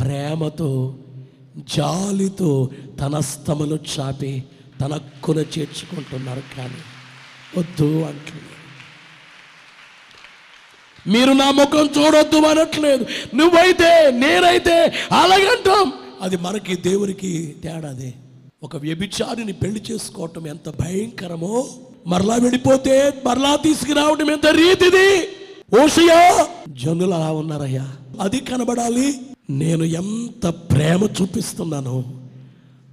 ప్రేమతో 0.00 0.96
జాలితో 1.56 2.70
తన 3.00 3.20
స్తములు 3.20 3.78
చాపి 3.98 4.44
తన 4.80 4.92
హక్కున 4.94 5.38
చేర్చుకుంటున్నారు 5.38 6.42
కానీ 6.56 6.74
వద్దు 7.58 7.84
అంటున్నారు 7.84 8.54
మీరు 11.08 11.32
నా 11.32 11.50
ముఖం 11.50 11.90
చూడొద్దు 11.98 12.36
అనట్లేదు. 12.36 13.06
నువ్వైతే 13.34 14.10
నేనైతే 14.10 14.86
అలాగంటాం. 15.12 15.92
అది 16.20 16.36
మనకి 16.36 16.76
దేవునికి 16.76 17.56
తేడాదే. 17.62 18.14
ఒక 18.64 18.76
వ్యభిచారిని 18.76 19.52
పెళ్ళి 19.52 19.82
చేసుకోవటం 19.90 20.46
ఎంత 20.46 20.68
భయంకరమో? 20.68 21.68
మరలా 22.06 22.34
వెళ్ళిపోతే 22.34 23.22
మరలా 23.26 23.56
తీసుకురావడం 23.56 24.30
ఎంత 24.30 24.46
రీతిది? 24.46 25.28
ఓషయా 25.82 26.48
జనులు 26.68 27.10
అలా 27.10 27.32
ఉన్నారయ్యా. 27.32 27.96
అది 28.20 28.40
కనబడాలి. 28.40 29.20
నేను 29.50 29.84
ఎంత 29.84 30.46
ప్రేమ 30.46 31.04
చూపిస్తున్నానో 31.04 32.04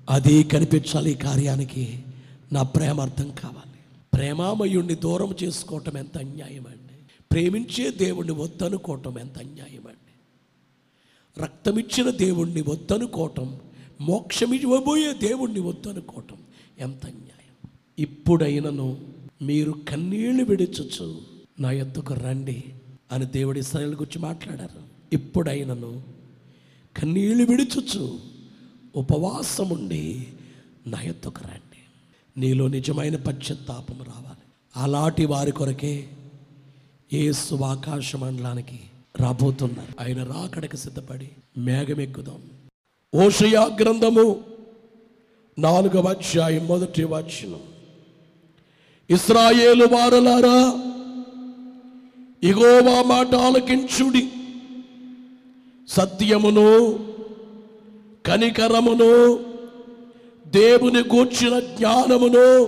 అది 0.09 0.43
కనిపించాలి 0.43 1.11
ఈ 1.11 1.13
కార్యానికి. 1.13 2.03
నా 2.51 2.63
ప్రేమ 2.63 3.01
అర్థం 3.01 3.31
కావాలి. 3.43 3.71
ప్రేమామయుణ్ణి 4.13 4.95
దూరం 4.95 5.35
చేసుకోవటం 5.43 5.97
ఎంత 5.97 6.17
అన్యాయం 6.17 6.67
అండి 6.67 6.97
ప్రేమించే 7.31 7.91
దేవుణ్ణి 7.91 8.33
వద్దనుకోవటం 8.33 9.19
ఎంత 9.19 9.37
అన్యాయం 9.37 9.87
అండి 9.87 10.13
రక్తమిచ్చిన 11.43 12.09
దేవుణ్ణి 12.09 12.61
వద్దనుకోవటం 12.61 13.55
మోక్షం 14.01 14.53
ఇవ్వబోయే 14.53 15.13
దేవుణ్ణి 15.13 15.59
వద్దనుకోవటం 15.59 16.37
ఎంత 16.79 17.05
అన్యాయం 17.05 17.69
ఇప్పుడైనను 17.99 18.97
మీరు 19.41 19.71
కన్నీళ్ళు 19.71 20.43
విడిచొచ్చు 20.43 21.21
నా 21.59 21.71
ఎద్దుకు 21.71 22.13
రండి 22.13 22.63
అని 23.11 23.25
దేవుడి 23.25 23.59
ఇస్రాయల్ 23.59 23.93
గురించి 23.93 24.21
మాట్లాడారు. 24.21 24.83
ఇప్పుడైనను 25.13 26.03
కన్నీళ్ళు 26.97 27.43
విడిచొచ్చు 27.43 28.19
ఉపవాసముండి 28.95 30.27
నా 30.87 31.01
ఎద్దుకు 31.01 31.41
రండి. 31.41 31.79
నీలో 32.39 32.67
నిజమైన 32.67 33.15
పశ్చాత్తాపం 33.15 34.01
రావాలి. 34.01 34.51
అలాంటి 34.77 35.25
వారి 35.25 35.51
కొరకే 35.51 36.09
ఏసు 37.13 37.55
ఆకాశ 37.55 38.15
మండలానికి 38.15 38.79
రాబోతున్నారు. 39.19 40.01
ఆయన 40.01 40.23
రాకడకి 40.23 40.77
సిద్ధపడి 40.77 41.29
మేఘమెక్కుదాం. 41.57 42.60
ఓషయా 43.15 43.77
గ్రంథము 43.81 44.39
నాలుగవ 45.59 46.07
అధ్యాయం 46.07 46.67
మొదటి 46.67 47.03
వచనం. 47.03 47.59
ఇస్రాయేలు 49.09 49.85
వారలారా 49.85 50.83
ఇగోవా 52.43 53.01
మాట 53.01 53.35
ఆలకించుడి. 53.35 54.29
సత్యమును 55.89 56.99
కనికరమును 58.25 59.39
దేవుని 60.47 60.99
గూర్చిన 60.99 61.59
జ్ఞానమును 61.59 62.65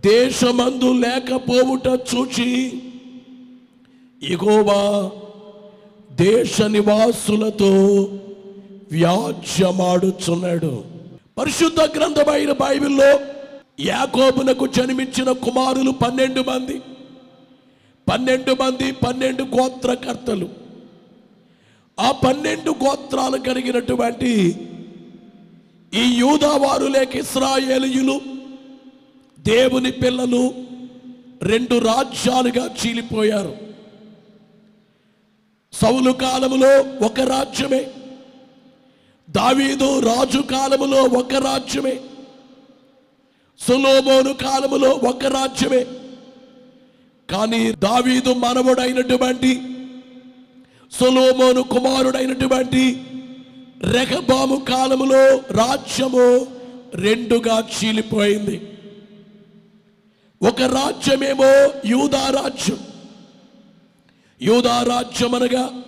దేశమందు 0.00 0.92
లేకపోవుట 0.92 1.86
చూచి 1.86 2.82
ఇగోవా 4.22 5.10
దేశ 6.12 6.62
నివాసులతో 6.62 7.72
వ్యాజ్యమాడుచున్నాడు. 8.92 10.84
పరిశుద్ధ 11.38 11.80
గ్రంథమైన 11.98 12.52
బైబిల్లో 12.52 13.20
యాకోబునకు 13.80 14.66
జన్మించిన 14.66 15.32
కుమారులు 15.32 15.90
పన్నెండు 15.90 16.40
మంది. 16.40 16.82
పన్నెండు 18.12 18.56
మంది 18.62 18.92
పన్నెండు 18.92 19.42
గోత్రకర్తలు. 19.42 20.48
ఆ 22.00 22.10
పన్నెండు 22.10 22.70
గోత్రాలు 22.70 23.36
కలిగినటువంటి 23.36 24.56
ఈ 25.94 26.02
యూదావారు 26.18 26.86
లేక 26.86 27.16
ఇస్రాయేలీయులు 27.16 28.20
దేవుని 29.38 29.92
పిల్లలు 29.92 30.54
రెండు 31.42 31.78
రాజ్యాలుగా 31.78 32.66
చీలిపోయారు. 32.66 33.56
సౌలు 35.72 36.12
కాలంలో 36.12 37.06
ఒక 37.06 37.20
రాజ్యమే. 37.20 37.86
దావీదు 39.30 39.98
రాజు 39.98 40.38
కాలములో 40.38 41.02
ఒక 41.02 41.34
రాజ్యమే. 41.34 42.00
సులోమోను 43.58 44.34
కాలములో 44.34 44.90
ఒక 44.90 45.24
రాజ్యమే. 45.24 45.86
కానీ 47.30 47.72
దావీదు 47.72 48.32
మనవుడైనటువంటి 48.32 49.62
సులోమోను 50.92 51.62
కుమారుడైనటువంటి 51.62 53.02
రెహబాము 53.82 54.56
కాలములో 54.56 55.36
రాజ్యము 55.36 56.46
రెండుగా 56.94 57.68
చీలిపోయింది. 57.68 58.68
ఒక 60.42 60.62
రాజ్యమేమో 60.62 61.80
యూదా 61.84 62.30
రాజ్యం. 62.30 62.78
యూదా 64.42 64.82
రాజ్యం 64.82 65.34
అనగా 65.34 65.82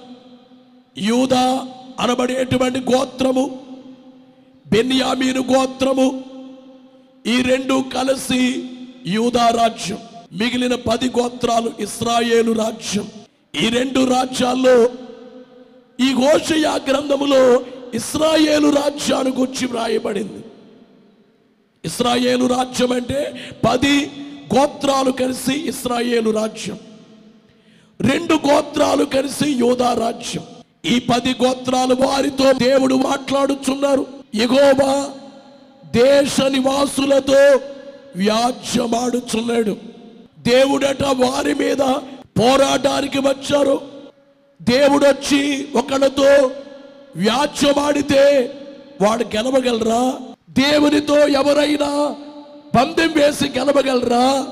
యూదా 0.98 1.68
అనబడేటువంటి 1.98 2.78
గోత్రము 2.78 3.44
బెన్యామీను 4.72 5.42
గోత్రము 5.42 6.24
ఈ 7.26 7.42
రెండు 7.42 7.84
కలిసి 7.94 8.42
యూదా 9.06 9.48
రాజ్యం 9.48 9.98
మిగిలిన 10.32 10.74
పది 10.74 11.08
గోత్రాలు 11.08 11.70
ఇస్రాయేలు 11.80 12.52
రాజ్యం. 12.52 13.06
ఈ 13.62 13.68
రెండు 13.68 14.00
రాజ్యాల్లో 14.04 14.76
ఈ 16.00 16.08
హోషయ 16.12 16.66
గ్రంథములో 16.88 17.64
ఇస్రాయేలు 17.94 18.68
రాజ్యాన్ని 18.70 19.32
గురించి 19.32 19.66
వ్రాయబడింది. 19.66 20.42
ఇస్రాయేలు 21.84 22.46
రాజ్యం 22.46 22.92
అంటే 22.92 23.20
పది 23.68 23.94
గోత్రాలు 24.54 25.11
కలిసి 25.11 25.54
ఇస్రాయేలు 25.68 26.30
రాజ్యం. 26.30 26.78
రెండు 28.00 28.34
గోత్రాలు 28.34 29.04
కలిసి 29.04 29.52
యోధా 29.52 29.92
రాజ్యం. 29.92 30.42
ఈ 30.88 30.98
పది 30.98 31.37
గోత్రాలు 31.44 31.94
వారితో 31.94 32.53
దేవుడు 32.53 32.94
మాట్లాడుచున్నారు. 32.94 34.07
ఎగోబా 34.35 35.11
దేశ 35.94 36.40
నివాసులతో 36.40 37.61
వ్యాజ్యమాడుచున్నాడు. 38.16 39.77
దేవుడట 40.38 41.03
వారి 41.03 41.55
మీద 41.55 41.79
పోరాటానికి 42.38 43.18
వచ్చారు. 43.18 43.81
దేవుడొచ్చి 44.62 45.68
ఒకడితో 45.74 45.79
ఒకళ్ళతో 45.79 46.51
వ్యాజ్యమాడితే 47.16 48.55
వాడు 49.01 49.24
గెలవగలరా? 49.24 50.12
దేవునితో 50.51 51.29
ఎవరైనా 51.29 52.14
పందెం 52.77 53.12
వేసి 53.12 53.48
గెలవగలరా? 53.59 54.46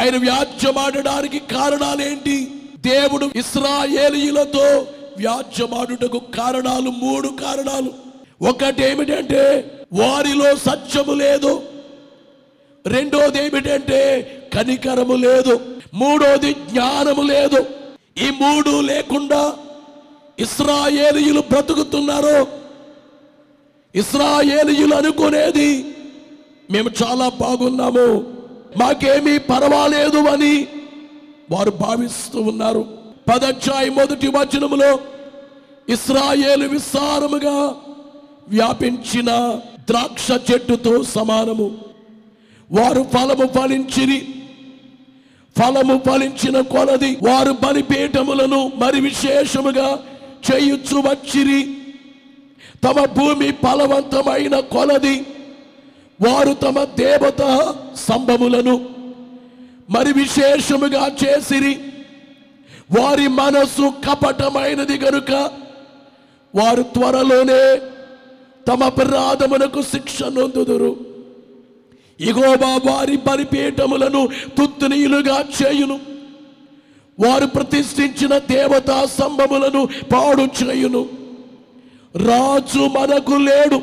ఆయన 0.00 0.16
వ్యాజ్యమాడడానికి 0.16 1.38
కారణాలేంటి? 1.38 2.52
దేవుడు 2.76 3.30
ఇస్రాయేలీలతో 3.36 4.86
వ్యాజ్యమాడుటకు 5.16 6.18
కారణాలు 6.18 6.90
మూడు 6.90 7.28
కారణాలు. 7.28 7.90
ఒకటి 8.48 8.82
ఏమిటంటే 8.82 9.70
వారిలో 9.92 10.56
సత్యము 10.56 11.14
లేదు. 11.14 11.62
రెండోది 12.86 13.38
ఏమిటంటే 13.38 14.32
కనికరము 14.54 15.12
లేదు. 15.12 15.60
మూడోది 15.94 16.52
జ్ఞానము 16.52 17.22
లేదు. 17.22 17.66
ఈ 18.18 18.30
మూడు 18.40 18.80
లేకుండా 18.80 19.56
ఇస్రాయేలీయులు 20.38 21.40
బ్రతుకుతున్నారు? 21.40 22.46
ఇస్రాయేలీయులు 23.94 24.94
అనుకునేది 24.94 25.96
మేము 26.70 26.90
చాలా 27.04 27.28
బాగున్నాము. 27.28 28.24
మాకేమీ 28.76 29.38
పర్వాలేదు 29.38 30.18
అని 30.18 30.66
వారు 31.50 31.70
భావిస్తూ 31.70 32.40
ఉన్నారు. 32.40 32.95
పదధ్యాయ 33.28 33.88
మొదటి 33.88 34.26
వచనములో 34.26 34.98
ఇస్రాయేలు 35.88 36.68
విస్తారముగా 36.68 37.74
వ్యాపించిన 38.48 39.60
ద్రాక్ష 39.90 40.30
చెట్టుతో 40.30 41.02
సమానము. 41.02 41.78
వారు 42.72 43.06
ఫలము 43.12 43.46
ఫలించిరి. 43.46 44.28
ఫలము 45.58 46.00
ఫలించిన 46.06 46.60
కొలది 46.60 47.18
వారు 47.22 47.52
బలిపీఠములను 47.52 48.72
మరి 48.76 49.00
విశేషముగా 49.00 49.98
చేయుచ్చు 50.52 50.98
వచ్చిరి. 50.98 51.76
తమ 52.84 53.04
భూమి 53.04 53.52
ఫలవంతమైన 53.52 54.60
కొలది 54.60 55.26
వారు 56.20 56.52
తమ 56.52 56.84
దేవత 56.84 57.74
స్తంభములను 57.96 58.88
మరి 59.90 60.12
విశేషముగా 60.12 61.10
చేసిరి. 61.24 61.78
వారి 62.90 63.28
మనస్సు 63.28 63.92
కపటమైనది 64.10 64.98
కనుక 64.98 65.50
వారు 66.54 66.82
త్వరలోనే 66.82 67.76
తమ 68.68 68.84
అపరాధమునకు 68.84 69.82
శిక్ష 69.82 70.22
నొందుదురు. 70.22 70.96
ఇగోబా 72.20 72.80
వారి 72.92 73.16
బలిపీఠములను 73.16 74.28
తుత్తునీయులుగా 74.58 75.44
చేయును. 75.62 76.00
వారు 77.20 77.46
ప్రతిష్ఠించిన 77.46 78.38
దేవతా 78.38 79.06
స్తంభములను 79.06 79.86
పాడు 79.86 80.42
చేయును. 80.42 81.08
రాజు 82.16 82.78
మనకు 82.78 83.32
లేడు. 83.32 83.82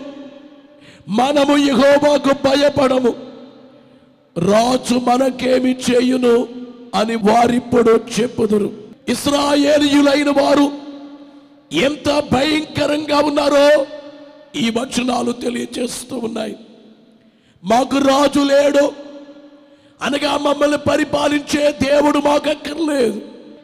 మనము 1.07 1.57
యెహోవాకు 1.57 2.33
భయపడము. 2.43 3.13
రాజు 4.37 4.95
మనకేమి 4.95 5.71
చేయును 5.71 6.47
అని 6.95 7.15
వారిప్పుడు 7.15 7.99
చెప్పుదురు. 8.19 8.82
ఇస్రాయేలీయులైన 9.09 10.29
వారు 10.29 10.71
ఎంత 11.73 12.23
భయంకరంగా 12.33 13.17
ఉన్నారో 13.17 13.85
ఈ 14.55 14.69
వచనాలు 14.69 15.31
తెలియజేస్తూ 15.31 16.17
ఉన్నాయి. 16.17 16.55
మాకు 17.63 17.97
రాజు 17.97 18.39
లేడు. 18.39 18.91
అనగా 20.01 20.37
మమ్మల్ని 20.37 20.77
పరిపాలించే 20.77 21.71
దేవుడు 21.71 22.19
మాకు 22.19 22.49
అక్కర్లేదు 22.49 23.21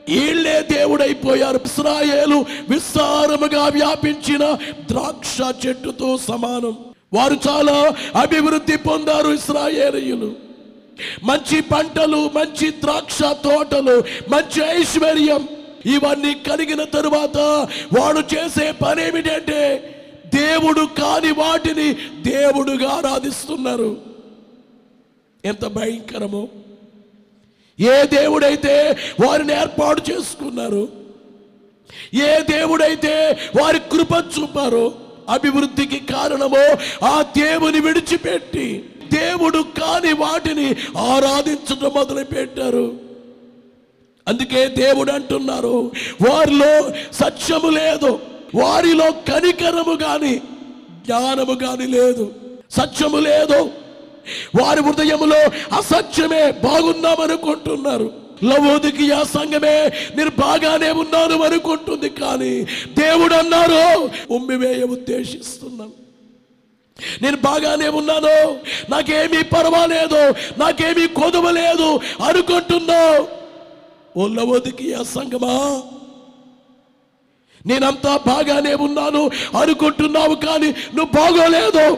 వీళ్ళే 0.09 0.61
దేవుడైపోయారు. 0.61 1.59
ఇస్రాయేలు 1.65 2.45
విస్తారముగా 2.69 3.63
వ్యాపించిన 3.63 4.57
ద్రాక్ష 4.91 5.37
చెట్టుతో 5.67 6.17
సమానం. 6.17 6.77
వారు 7.13 7.37
చాలా 7.49 7.95
అభివృద్ధి 8.19 8.77
పొందారు 8.77 9.27
ఇస్రాయేలీయులు. 9.27 10.48
మంచి 11.23 11.61
పంటలు 11.61 12.31
మంచి 12.35 12.71
ద్రాక్ష 12.71 13.19
తోటలు 13.23 14.03
మంచి 14.29 14.81
ఐశ్వర్యం 14.81 15.47
ఇవన్నీ 15.85 16.33
కలిగిన 16.33 16.83
తరువాత 16.83 17.37
వాడు 17.99 18.19
చేసే 18.19 18.71
పని 18.71 19.07
ఏమిటంటే 19.07 19.95
దేవుడు 20.35 20.85
కాని 20.85 21.31
వాటిని 21.31 21.93
దేవుడుగా 22.21 22.89
ఆరాధిస్తున్నారు. 22.89 23.97
ఎంత 25.45 25.65
భయంకరమో. 25.65 26.47
ఏ 27.79 28.03
దేవుడైతే 28.03 28.97
వారిని 29.25 29.53
ఏర్పాటు 29.53 30.11
చేసుకున్నారు 30.11 30.89
ఏ 32.13 32.39
దేవుడైతే 32.39 33.39
వారి 33.61 33.79
కృప 33.79 34.25
చూపారో 34.39 34.93
అభివృద్ధికి 35.29 35.99
కారణమో 35.99 36.77
ఆ 37.05 37.21
దేవుని 37.21 37.79
విడిచిపెట్టి 37.79 38.85
దేవుడు 39.11 39.63
కాని 39.79 40.13
వాటిని 40.13 40.67
ఆరాధించడం 41.09 41.91
మొదలుపెట్టారు. 41.95 42.87
అందుకే 44.27 44.67
దేవుడు 44.77 45.11
అంటున్నారు 45.11 45.75
వారిలో 46.21 46.73
సత్యము 47.11 47.69
లేదు 47.69 48.11
వారిలో 48.55 49.11
కనికరము 49.29 49.95
కానీ 49.97 50.33
జ్ఞానము 51.05 51.53
కానీ 51.55 51.85
లేదు. 51.87 52.25
సత్యము 52.71 53.17
లేదు 53.19 53.59
వారి 54.55 54.81
హృదయములో 54.81 55.39
అసత్యమే 55.77 56.51
బాగున్నామనుకుంటున్నారు 56.63 58.07
లవోదికి 58.43 59.11
ఆ 59.11 59.23
సంఘమే 59.33 59.75
నేను 60.15 60.31
బాగానే 60.39 60.91
ఉన్నాను 60.91 61.43
అనుకుంటుంది 61.43 62.09
కానీ 62.19 62.53
దేవుడు 62.93 63.35
అన్నారు 63.35 63.81
ఉమ్మివేయ 64.29 64.83
ఉద్దేశిస్తున్నాను 64.95 65.95
నేను 67.21 67.37
బాగానే 67.37 67.87
ఉన్నాను. 67.87 68.37
నాకేమీ 68.89 69.43
పర్వాలేదు 69.43 70.21
నాకేమీ 70.57 71.07
కొదవలేదు 71.07 71.99
అనుకుంటున్నావు 72.23 73.27
ఓ 74.19 74.27
లవోదికి 74.27 74.93
ఆ 74.93 75.03
సంఘమా 75.03 75.81
నేనంతా 77.65 78.17
బాగానే 78.27 78.73
ఉన్నాను. 78.73 79.31
అనుకుంటున్నావు 79.61 80.35
కానీ 80.35 80.69
నువ్వు 80.95 81.11
బాగోలేదు. 81.17 81.97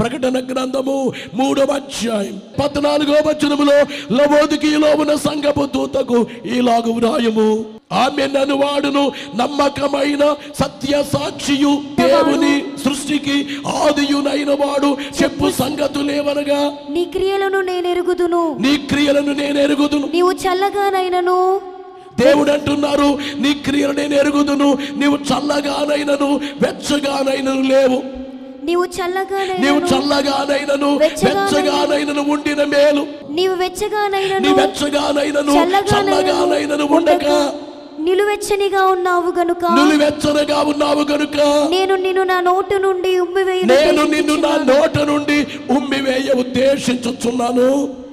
ప్రకటన 0.00 0.36
గ్రంథము 0.46 1.12
మూడవ 1.34 1.70
అధ్యాయం 1.72 2.42
పద్నాలుగో 2.60 3.16
వచనములో 3.26 3.76
లవోదికిలో 4.16 4.90
ఉన్న 4.94 5.14
సంగపు 5.14 5.64
దూతకు 5.74 6.26
ఈలాగు 6.46 6.92
వ్రాయము. 6.92 7.48
ఆమె 7.92 8.26
నన్ను 8.26 8.56
వాడును 8.56 9.12
నమ్మకమైన 9.36 10.36
సత్య 10.60 11.04
సాక్షియు 11.12 11.82
దేవుని 12.00 12.64
సృష్టికి 12.84 13.48
ఆదియునైన 13.66 14.50
వాడు. 14.50 14.96
చెప్పు 15.22 15.50
సంగతులేవనగా 15.50 16.72
నీ 16.90 17.04
క్రియలను 17.04 17.60
నేను 17.60 17.88
ఎరుగుదును. 17.88 18.56
నీ 18.60 18.76
క్రియలను 18.76 19.32
నేను 19.32 19.58
ఎరుగుదును. 19.58 20.08
నీవు 20.12 20.32
చల్లగానైనను. 20.32 21.60
దేవుడు 22.20 22.50
అంటున్నారు 22.50 23.18
నీ 23.38 23.54
క్రియలు 23.54 23.92
నేను 23.92 24.14
ఎరుగుదును. 24.14 24.78
నీవు 24.96 25.16
చల్లగానైనను 25.16 26.40
వెచ్చగానైనను 26.62 27.62
లేవు. 27.62 28.02
నీవు 28.64 28.64
నీవు 28.64 28.84
చల్లగానైనను 28.84 29.86
చల్లగానైనను 29.86 30.96
వెచ్చగానైనను 30.96 32.22
ఉండిన 32.22 32.64
మేలు. 32.64 33.06
నీవు 33.30 33.54
నీ 33.54 33.62
వెచ్చగానైనను 33.64 34.54
వెచ్చగానైనను 34.54 35.52
చల్లగానైనను 35.52 36.84
ఉండక. 36.84 37.52
నిలువెచ్చనిగా 38.04 38.82
ఉన్నావు 38.86 39.30
గనుక. 39.38 39.64
నులివెచ్చనగా 39.78 40.58
ఉన్నావు 40.72 41.02
గనుక. 41.12 41.38
నేను 41.74 41.94
నిన్ను 41.96 42.22
నా 42.22 42.40
నోటు 42.40 42.76
నుండి 42.76 43.18
ఉమ్మివేయను 43.18 43.74
నేను 43.74 44.02
నిన్ను 44.04 44.34
నా 44.34 44.54
నోట 44.70 44.98
నుండి 45.10 45.38
ఉమ్మివేయ 45.70 46.28
ఉద్దేశించుచున్నాను. 46.42 47.68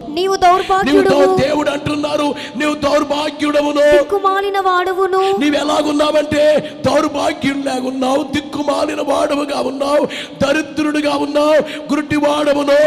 నీవు 0.10 0.36
దౌర్భాగ్యుడు 0.36 1.38
దేవుడు 1.38 1.70
అంటున్నారు 1.70 2.36
నీవు 2.58 2.76
దౌర్భాగ్యుడవును. 2.76 3.98
దిక్కుమాలిన 3.98 4.60
వాడవును 4.60 5.18
నీవు 5.40 5.56
ఎలాగున్నావంటే 5.56 6.74
దౌర్భాగ్యుడిలాగా 6.86 7.88
ఉన్నావు 7.88 8.24
దిక్కుమాలిన 8.24 9.02
వాడవుగా 9.02 9.60
ఉన్నావు 9.60 10.08
దరిద్రుడిగా 10.44 11.12
ఉన్నావు 11.16 11.56
గురుటివాడవును 11.94 12.78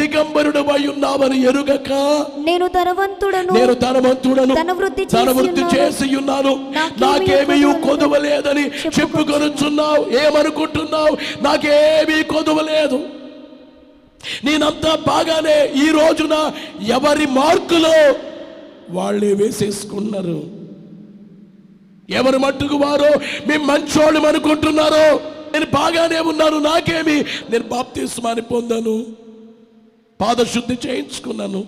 దిగంబరుడు 0.00 0.58
అయి 0.58 0.88
ఉన్నావని 0.88 1.42
ఎరుగక. 1.42 1.92
నేను 2.38 2.66
ధనవంతుడను. 2.66 3.52
నేను 3.52 3.74
ధనవంతుడను. 3.74 4.54
ధనవృద్ధి 4.54 5.04
ఉన్నాను. 5.60 5.78
చేసి 5.78 6.16
ఉన్నాను. 6.16 6.72
నాకేమీ 7.00 7.72
కొదవలేదని. 7.88 8.66
చెప్పుకొనుచున్నావు. 9.00 10.06
ఏమనుకుంటున్నావు? 10.26 11.16
నాకేమీ 11.42 12.22
కొదవలేదు. 12.22 13.21
నేనంతా 14.44 14.94
బాగానే 14.94 15.72
ఈ 15.72 15.90
రోజున 15.90 16.52
ఎవరి 16.82 17.26
మార్కులో 17.26 18.14
వాళ్ళే 18.90 19.32
వేసేసుకున్నారు. 19.32 20.62
ఎవరి 22.10 22.38
మట్టుకు 22.38 22.76
వారో? 22.76 23.20
మేము 23.46 23.64
మంచోళ్ళం 23.64 24.26
అనుకుంటున్నారో? 24.26 25.20
నేను 25.52 25.64
బాగానే 25.64 26.18
ఉన్నాను 26.18 26.58
నాకేమి? 26.58 27.24
నేను 27.50 27.64
బాప్తిస్మాని 27.64 28.42
పొందాను. 28.42 29.06
పాదశుద్ధి 30.20 30.88
చేయించుకున్నాను. 30.88 31.64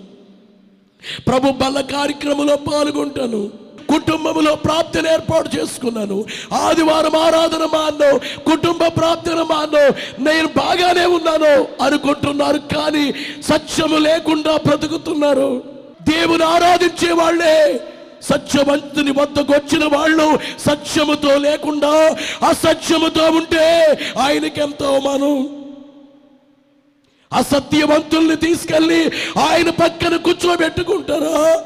ప్రభు 1.27 1.51
బల 1.51 1.81
కార్యక్రమంలో 1.81 2.57
పాల్గొంటాను. 2.57 3.64
కుటుంబంలో 3.91 4.55
ప్రాప్తిని 4.55 5.13
ఏర్పాటు 5.13 5.57
చేసుకున్నాను. 5.57 6.25
ఆదివారం 6.53 7.17
ఆరాధన 7.17 7.65
మానో 7.65 8.19
కుటుంబ 8.19 8.87
ప్రార్థన 8.87 9.35
మానో 9.35 9.89
నేను 10.19 10.49
బాగానే 10.49 11.07
ఉన్నాను 11.07 11.85
అనుకుంటున్నారు 11.85 12.59
కానీ 12.59 13.15
సత్యము 13.43 13.97
లేకుండా 13.97 14.57
బ్రతుకుతున్నారు. 14.57 15.63
దేవుని 16.03 16.45
ఆరాధించే 16.45 17.13
వాళ్ళే. 17.13 17.81
సత్యవంతుని 18.23 19.11
వద్దకు 19.11 19.53
వచ్చిన 19.53 19.85
వాళ్ళు 19.97 20.39
సత్యముతో 20.59 21.39
లేకుండా 21.39 22.17
అసత్యముతో 22.49 23.31
ఉంటే 23.31 23.99
ఆయనకి 24.19 24.61
ఎంతో 24.61 24.87
అవమానం. 24.87 25.65
అసత్యవంతుల్ని 27.33 28.37
తీసుకెళ్ళి 28.37 29.13
ఆయన 29.39 29.71
పక్కన 29.71 30.17
కూర్చోబెట్టుకుంటారా? 30.17 31.65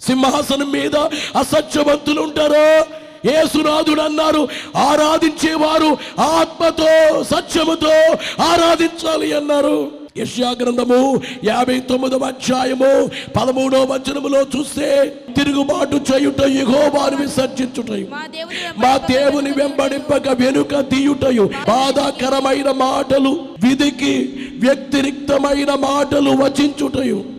సింహాసనం 0.00 0.72
మీద 0.72 0.96
అసత్యవంతులు 1.38 2.20
ఉంటారు. 2.20 2.84
యేసునాథుడు 3.26 4.00
అన్నారు 4.00 4.48
ఆరాధించేవారు 4.76 5.96
ఆత్మతో 6.20 7.24
సత్యముతో 7.24 8.16
ఆరాధించాలి 8.44 9.36
అన్నారు. 9.36 9.90
యెషయా 10.18 10.50
గ్రంథము 10.50 11.20
యాభై 11.44 11.80
తొమ్మిదవ 11.80 12.24
అధ్యాయము 12.24 13.10
పదమూడవ 13.36 13.92
వచనములో 13.92 14.40
చూస్తే 14.42 15.16
తిరుగుబాటు 15.36 15.96
చేయుట 15.96 16.40
యెహోవాను 16.40 17.16
విసర్జించుటయు. 17.16 18.06
మా 18.10 18.26
దేవుని 18.26 18.86
మా 18.86 18.96
దేవుని 18.96 19.50
వెంబడింపక 19.50 20.28
వెనుక 20.28 20.80
తీయుటయు. 20.80 21.50
బాధాకరమైన 21.68 22.70
మాటలు 22.70 23.30
విధికి 23.64 24.14
వ్యతిరిక్తమైన 24.58 25.74
మాటలు 25.74 26.30
వచించుటయు. 26.30 27.37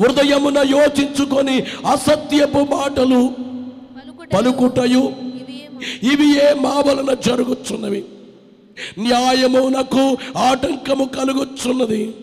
హృదయమున 0.00 0.58
యోచించుకొని 0.58 1.56
అసత్యపు 1.92 2.58
మాటలు 2.58 3.34
పలుకుటయు 4.34 5.04
ఇవి 6.12 6.28
ఏ 6.38 6.54
మా 6.60 6.74
వలన 6.86 7.14
జరుగుచున్నవి. 7.14 8.04
న్యాయమునకు 8.98 10.04
ఆటంకము 10.36 11.04
కలుగుచున్నది. 11.04 12.14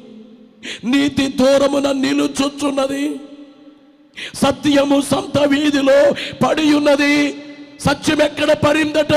నీతి 0.84 1.28
దూరమున 1.28 1.92
నిలుచుచున్నది. 1.92 3.20
సత్యము 4.36 5.02
సంత 5.02 5.38
వీధిలో 5.38 6.00
పడి 6.44 6.74
ఉన్నది 6.74 7.14
సత్యం 7.80 8.22
ఎక్కడ 8.22 8.52
పడిందట? 8.52 9.14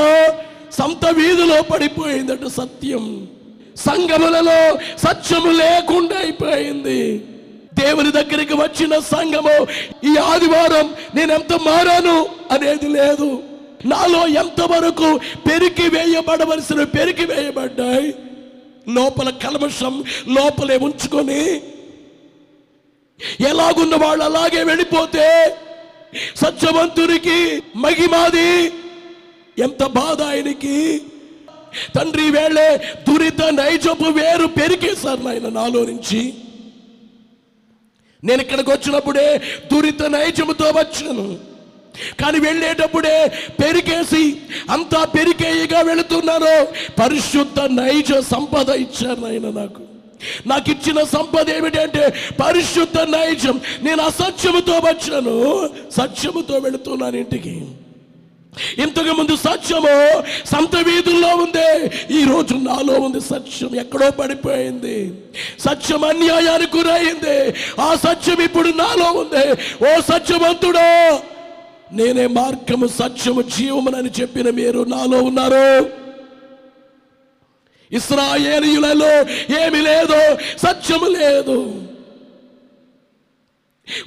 సంత 0.73 1.05
వీధిలో 1.07 1.63
పడిపోయిందట 1.63 2.47
సత్యం. 2.47 3.29
సంగములలో 3.77 4.79
సత్యము 4.99 5.51
లేకుండా 5.51 6.17
అయిపోయింది. 6.19 7.01
దేవుని 7.75 8.13
దగ్గరికి 8.13 8.55
వచ్చిన 8.55 8.99
సంఘము 8.99 9.67
ఈ 10.11 10.17
ఆదివారం 10.17 10.95
నేను 11.15 11.33
ఎంత 11.33 11.53
మారాను 11.53 12.27
అనేది 12.51 12.89
లేదు. 12.89 13.43
నాలో 13.87 14.27
ఎంతవరకు 14.27 15.21
పెరికి 15.47 15.83
వేయబడవలసిన 15.83 16.85
పెరికి 16.85 17.25
వేయబడ్డాయి? 17.25 18.15
లోపల 18.89 19.31
కల్మషం 19.31 20.05
లోపలే 20.29 20.77
ఉంచుకొని 20.77 21.61
ఎలాగున్న 23.49 23.97
వాళ్ళు 23.97 24.25
అలాగే 24.25 24.63
వెళ్ళిపోతే 24.63 25.57
సత్యవంతునికి 26.37 27.63
మగిమాది 27.77 28.73
ఎంత 29.59 29.85
బాధ 29.85 30.23
ఆయనకి. 30.23 31.03
తండ్రి 31.97 32.31
వేళే 32.31 32.77
దురిత 33.09 33.43
నైజపు 33.43 34.05
వేరు 34.05 34.47
పెరిగేశారు 34.47 35.23
నాయన 35.23 35.49
నాలో 35.49 35.85
నుంచి. 35.85 36.35
నేను 38.25 38.43
ఇక్కడికి 38.43 38.71
వచ్చినప్పుడే 38.71 39.39
దురిత 39.73 40.03
నైజముతో 40.03 40.65
వచ్చాను. 40.65 41.55
కానీ 42.21 42.39
వెళ్ళేటప్పుడే 42.39 43.33
పెరికేసి 43.63 44.37
అంతా 44.71 45.05
పెరికేయిగా 45.05 45.81
వెళుతున్నాను 45.81 46.65
పరిశుద్ధ 47.01 47.61
నైజ 47.61 48.13
సంపద 48.13 48.69
ఇచ్చారు 48.69 49.27
ఆయన 49.27 49.51
నాకు. 49.51 49.83
నాకు 50.47 50.71
ఇచ్చిన 50.71 51.05
సంపద 51.05 51.51
ఏమిటంటే 51.51 52.15
పరిశుద్ధ 52.41 52.99
నైజం. 52.99 53.61
నేను 53.83 54.03
అసత్యముతో 54.03 54.73
వచ్చాను. 54.73 55.71
సత్యముతో 55.91 56.59
వెళుతున్నాను 56.59 57.17
ఇంటికి. 57.17 57.67
ఇంతకు 58.79 59.13
ముందు 59.13 59.37
సత్యము 59.37 60.23
సంత 60.47 60.77
వీధుల్లో 60.77 61.29
ఉంది 61.29 61.91
ఈ 62.21 62.25
రోజు 62.25 62.55
నాలో 62.55 62.95
ఉంది 62.95 63.21
సత్యం. 63.21 63.77
ఎక్కడో 63.77 64.11
పడిపోయింది. 64.11 65.15
సత్యం 65.59 66.05
అన్యాయానికి 66.05 66.77
గురైంది. 66.77 67.55
ఆ 67.81 67.95
సత్యం 67.95 68.43
ఇప్పుడు 68.43 68.69
నాలో 68.69 69.13
ఉంది. 69.13 69.51
ఓ 69.85 70.01
సత్యవంతుడో 70.01 71.21
నేనే 71.93 72.27
మార్గము 72.27 72.87
సత్యము 72.87 73.43
జీవమునని 73.43 74.11
చెప్పిన 74.21 74.51
మీరు 74.51 74.85
నాలో 74.85 75.23
ఉన్నారు. 75.23 75.91
ఇస్రాయేలీయులలో 77.93 79.21
ఏమి 79.65 79.81
లేదు 79.83 80.37
సత్యము 80.59 81.07
లేదు. 81.07 81.87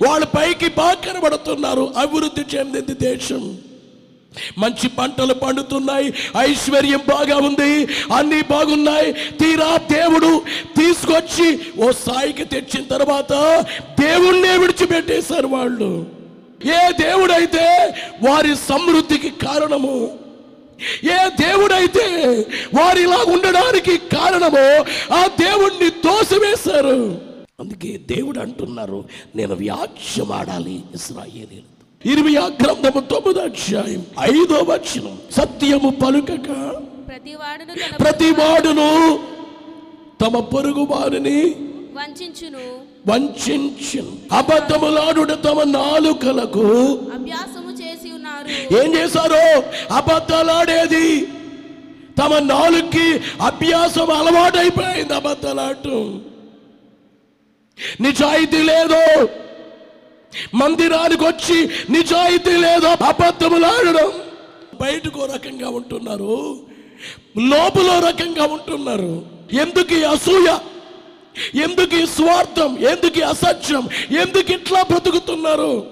వాళ్ళ 0.07 0.25
పైకి 0.25 0.67
బాగా 0.67 0.93
కనబడుతున్నారు 0.93 1.93
అభివృద్ధి 1.97 2.57
చెందింది 2.57 2.93
దేశం. 2.93 3.57
మంచి 4.57 4.87
పంటలు 4.89 5.33
పండుతున్నాయి 5.33 6.13
ఐశ్వర్యం 6.37 6.99
బాగా 7.07 7.37
ఉంది 7.37 7.85
అన్ని 8.17 8.41
బాగున్నాయి. 8.41 9.13
తీరా 9.13 9.77
దేవుడు 9.77 10.41
తీసుకొచ్చి 10.77 11.59
ఓ 11.79 11.91
స్థాయికి 11.91 12.43
తెచ్చిన 12.43 12.83
తర్వాత 12.83 13.61
దేవుణ్ణే 13.99 14.57
విడిచిపెట్టేశారు 14.57 15.47
వాళ్ళు. 15.47 16.05
ఏ 16.65 16.91
దేవుడైతే 16.91 17.95
వారి 18.23 18.55
సమృద్ధికి 18.55 19.29
కారణము 19.29 20.19
ఏ 21.03 21.29
దేవుడైతే 21.29 22.05
వారిలా 22.73 23.17
ఉండడానికి 23.17 23.97
కారణమో 23.97 24.85
ఆ 25.15 25.27
దేవుణ్ణి 25.27 25.89
తోసివేశారు. 25.89 27.21
అందుకే 27.59 27.99
దేవుడు 28.11 28.39
అంటున్నారు 28.39 29.05
నేను 29.35 29.55
వ్యాఖ్యమాడాలి 29.55 30.83
ఇస్రాయేలీలు. 30.95 31.76
ఇరవై 32.05 32.33
గ్రంథము 32.61 33.01
తొమ్మిది 33.11 33.39
అధ్యాయం 33.41 34.01
ఐదో 34.33 34.57
వచనం. 34.69 35.15
సత్యము 35.31 35.89
పలుకక 35.89 36.49
ప్రతి 37.99 38.31
వాడును 38.31 38.89
తమ 40.21 40.39
పొరుగు 40.39 40.83
వారిని 40.85 41.39
వంచును 41.97 42.65
వంచించును 43.07 44.13
అబద్ధములాడుట 44.31 45.31
తమ 45.31 45.63
నాలుకలకు 45.63 46.65
అభ్యాసము 47.15 47.71
చేసి 47.71 48.11
ఉన్నారు. 48.11 48.47
ఏం 48.79 48.89
చేశారు? 48.95 49.43
అబద్ధాలాడేది. 49.93 51.07
తమ 52.19 52.39
నాలుగుకి 52.53 53.07
అభ్యాసం 53.41 54.11
అలవాటైపోయింది 54.11 55.13
అబద్ధాలాడటం 55.13 56.21
నిజాయితీ 58.01 58.61
లేదు 58.61 59.01
మందిరానికి 60.53 61.23
వచ్చి 61.23 61.69
నిజాయితీ 61.89 62.51
లేదు 62.51 62.85
అబద్ధములాడడం. 62.85 64.11
బయటకు 64.81 65.25
రకంగా 65.35 65.69
ఉంటున్నారు. 65.69 66.57
లోపల 67.37 67.99
రకంగా 68.09 68.45
ఉంటున్నారు. 68.45 69.25
ఎందుకు 69.53 69.93
ఈ 69.93 70.03
అసూయ? 70.03 70.57
ఎందుకు 71.63 71.95
ఈ 71.95 72.05
స్వార్థం? 72.05 72.77
ఎందుకు 72.77 73.21
అసత్యం 73.25 73.89
ఎందుకు 74.21 74.51
ఇట్లా 74.51 74.81
బ్రతుకుతున్నారు? 74.81 75.85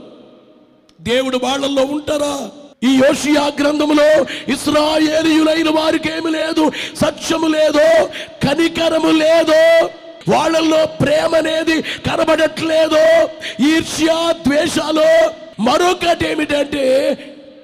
దేవుడు 1.01 1.39
వాళ్ళల్లో 1.43 1.83
ఉంటారా? 1.83 2.49
ఈ 2.83 2.87
యోషియా 2.87 3.51
గ్రంథములో 3.61 4.25
ఇస్రాయేలియులైన 4.53 5.69
వారికి 5.69 6.09
ఏమి 6.09 6.31
లేదు 6.31 6.71
సత్యము 7.01 7.47
లేదో 7.47 8.05
కనికరము 8.43 9.11
లేదో 9.11 9.89
వాళ్ళల్లో 10.29 10.85
ప్రేమ 10.85 11.35
అనేది 11.35 11.81
కనబడట్లేదు. 11.81 13.27
ఈర్ష్య 13.75 14.33
ద్వేషాలు. 14.47 15.31
మరొకటి 15.61 16.31
ఏమిటంటే 16.31 17.17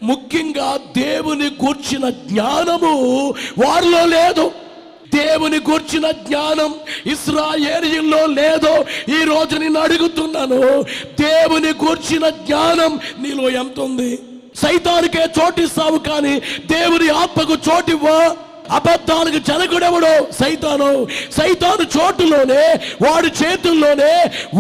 ముఖ్యంగా 0.04 0.80
దేవుని 0.98 1.50
కూర్చిన 1.50 2.10
జ్ఞానము 2.10 3.30
వారిలో 3.66 4.06
లేదు. 4.06 4.52
దేవుని 5.14 5.60
కూర్చిన 5.60 6.12
జ్ఞానం 6.12 6.76
ఇస్రాయేలీల్లో 7.06 8.26
లేదో. 8.26 8.86
ఈ 9.22 9.24
రోజు 9.24 9.56
నిన్ను 9.56 9.80
అడుగుతున్నాను 9.80 10.82
దేవుని 11.22 11.74
కూర్చిన 11.74 12.30
జ్ఞానం 12.30 13.00
నీలో 13.20 13.50
ఎంత 13.50 13.80
ఉంది? 13.80 14.20
సైతానికే 14.56 15.26
చోటిస్తావు 15.40 15.98
కానీ 15.98 16.40
దేవుని 16.66 17.10
ఆత్మకు 17.10 17.54
చోటివ్వా? 17.54 18.36
అబద్ధాలకు 18.72 19.40
జనకుడెవడో 19.48 20.14
సైతాను. 20.40 21.08
సైతాను 21.38 21.84
చోటులోనే 21.98 22.64
వాడి 23.08 23.28
చేతుల్లోనే 23.28 24.14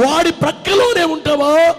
వాడి 0.03 0.31
ప్రక్కలోనే 0.31 1.03
ఉంటావా? 1.03 1.75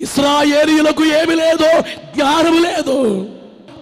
ఇస్రాయేలీలకు 0.00 1.04
ఏమి 1.04 1.34
లేదో 1.34 1.70
జ్ఞానం 2.14 2.62
లేదు. 2.62 2.96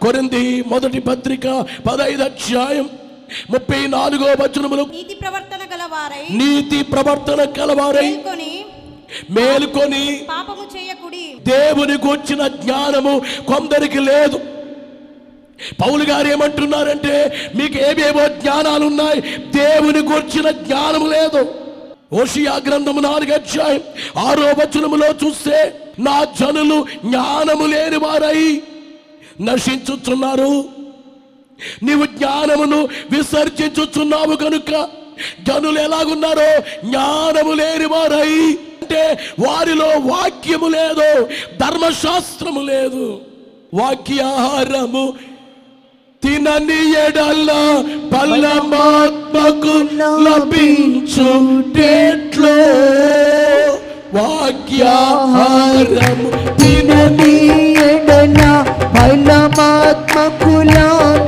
కొరింది 0.02 0.64
మొదటి 0.66 1.00
పత్రిక 1.00 1.66
పదైదు 1.86 2.22
అధ్యాయం 2.22 2.90
ముప్పై 3.50 3.86
నాలుగో 3.86 4.26
వచనములు. 4.42 4.82
నీతి 4.82 5.14
ప్రవర్తన 5.14 5.62
గలవారై 5.74 6.24
నీతి 6.30 6.82
ప్రవర్తన 6.82 7.44
కలవారై 7.44 8.10
మేల్కొని 9.30 10.04
పాపము 10.30 10.64
చేయకుడి. 10.76 11.24
దేవుని 11.48 11.96
కూర్చిన 11.98 12.46
జ్ఞానము 12.46 13.22
కొందరికి 13.48 13.98
లేదు. 13.98 14.40
పౌలు 15.80 16.04
గారు 16.04 16.28
ఏమంటున్నారంటే 16.28 17.14
మీకు 17.54 17.74
ఏవేవో 17.78 18.28
జ్ఞానాలు 18.28 18.84
ఉన్నాయి 18.84 19.20
దేవుని 19.36 19.98
గుర్చిన 19.98 20.50
జ్ఞానము 20.50 21.06
లేదు. 21.06 21.54
ఓషియా 22.12 22.60
గ్రంథము 22.68 23.00
నాలుగు 23.00 23.80
ఆరో 24.18 24.42
వచనములో 24.42 25.08
చూస్తే 25.08 25.80
నా 25.98 26.24
జనులు 26.24 26.86
జ్ఞానము 27.04 27.66
లేని 27.66 27.96
వారై 27.96 28.62
నశించుచున్నారు. 29.40 30.64
నీవు 31.82 32.06
జ్ఞానమును 32.06 32.88
విసర్జించుచున్నావు 33.10 34.36
కనుక 34.36 34.88
జనులు 35.48 35.80
ఎలాగున్నారో 35.80 36.60
జ్ఞానము 36.88 37.52
లేని 37.52 37.86
వారై. 37.86 38.58
అంటే 38.82 39.18
వారిలో 39.46 39.86
వాక్యము 39.86 40.68
లేదు 40.68 41.28
ధర్మశాస్త్రము 41.56 42.60
లేదు. 42.60 43.20
వాక్యాహారము 43.74 45.14
తినని 46.24 46.78
ఎడల 47.00 47.50
పల్లమాత్మకు 48.12 49.74
లభించుటెట్లో 50.26 50.94
వాక్యాహారము 54.16 56.28
తినని 56.60 57.34
ఎడల 57.88 58.40
బలమాత్మకు 58.94 60.54
లాభించుటెట్లు 60.72 61.18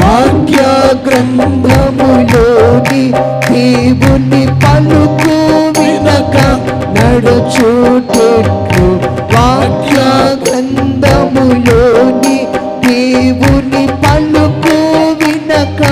వాక్య 0.00 0.58
గ్రంథములోని 1.06 3.04
దేవుని 3.48 4.42
పలుకు 4.64 5.36
వినక 5.78 6.36
నడుచుటెట్లు 6.96 8.65
గ్రంథములోని 10.74 12.38
దేవుని 12.86 13.86
పలుకు 13.86 14.76
వినక 15.24 15.82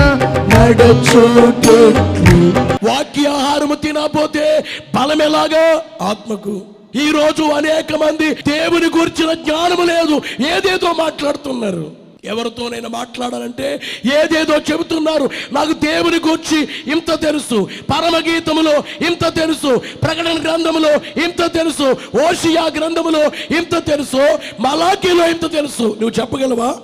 నడుచుటెట్లు. 0.55 2.39
వాక్యాహారము 2.85 3.75
తినకపోతే 3.75 4.63
బలం 4.95 5.21
ఎలాగా 5.21 5.81
ఆత్మకు. 6.01 6.61
ఈ 6.95 7.11
రోజు 7.11 7.43
అనేక 7.43 7.95
మంది 7.95 8.33
దేవుని 8.33 8.99
గురించిన 8.99 9.33
జ్ఞానము 9.33 9.85
లేదు. 9.85 10.21
ఏదేదో 10.41 10.95
మాట్లాడుతున్నారు. 10.99 12.04
ఎవరితోనైనా 12.25 12.89
మాట్లాడాలంటే 12.89 13.81
ఏదేదో 14.05 14.55
చెబుతున్నారు. 14.57 15.29
నాకు 15.51 15.73
దేవుని 15.73 16.15
గురించి 16.15 16.67
ఇంత 16.91 17.21
తెలుసు. 17.21 17.69
పరమగీతములో 17.89 18.73
ఇంత 19.07 19.35
తెలుసు. 19.35 19.77
ప్రకటన 19.77 20.41
గ్రంథములో 20.43 21.23
ఇంత 21.23 21.53
తెలుసు. 21.53 21.83
ఓషియా 22.27 22.63
గ్రంథములో 22.63 23.23
ఇంత 23.57 23.85
తెలుసు. 23.85 24.39
మలాఖీలో 24.61 25.29
ఇంత 25.29 25.51
తెలుసు. 25.51 25.83
నువ్వు 25.83 26.09
చెప్పగలవా? 26.09 26.75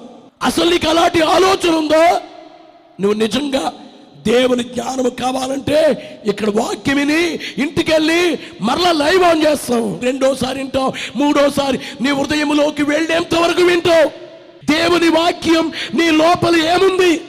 అసలు 0.43 0.69
నీకు 0.69 0.89
అలాంటి 0.89 1.21
ఆలోచన 1.21 1.75
ఉందో? 1.75 2.21
నువ్వు 3.01 3.13
నిజంగా 3.13 3.73
దేవుని 4.27 4.63
జ్ఞానము 4.63 5.09
కావాలంటే 5.09 5.79
ఇక్కడ 6.25 6.49
వాక్యం 6.49 6.97
విని 6.97 7.33
ఇంటికెళ్ళి 7.33 8.39
మరలా 8.61 8.91
లైవ్ 8.91 9.23
ఆన్ 9.23 9.45
చేస్తావు. 9.45 9.99
రెండోసారి 10.03 10.57
వింటావు. 10.57 10.93
మూడోసారి 11.15 11.79
నీ 12.01 12.09
హృదయంలోకి 12.09 12.83
వెళ్ళేంత 12.83 13.35
వరకు 13.35 13.61
వింటావు. 13.61 14.30
దేవుని 14.69 15.09
వాక్యం 15.09 15.71
నీ 15.93 16.11
లోపల 16.11 16.55
ఏముంది? 16.55 17.21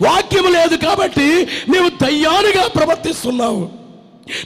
వాక్యం 0.00 0.52
లేదు 0.52 0.76
కాబట్టి 0.76 1.46
నీవు 1.68 1.88
దయ్యానిగా 1.88 2.68
ప్రవర్తిస్తున్నావు. 2.68 3.68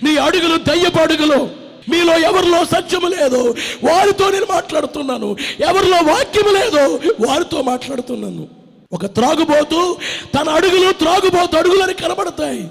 నీ 0.03 0.16
అడుగులు 0.16 0.57
దయ్యపు 0.57 0.99
అడుగులు 0.99 1.68
మీలో 1.91 2.18
ఎవరిలో 2.18 2.64
సత్యము 2.64 3.09
లేదు 3.09 3.55
వారితో 3.85 4.31
నేను 4.31 4.47
మాట్లాడుతున్నాను. 4.51 5.37
ఎవరిలో 5.61 5.97
వాక్యము 5.97 6.49
లేదు 6.49 7.01
వారితో 7.26 7.62
మాట్లాడుతున్నాను. 7.62 8.49
ఒక 8.93 9.07
త్రాగుబోతు 9.07 9.97
తన 10.35 10.49
అడుగులు 10.49 10.93
త్రాగుబోతు 10.93 11.57
అడుగులని 11.57 11.95
కనబడతాయి. 11.95 12.68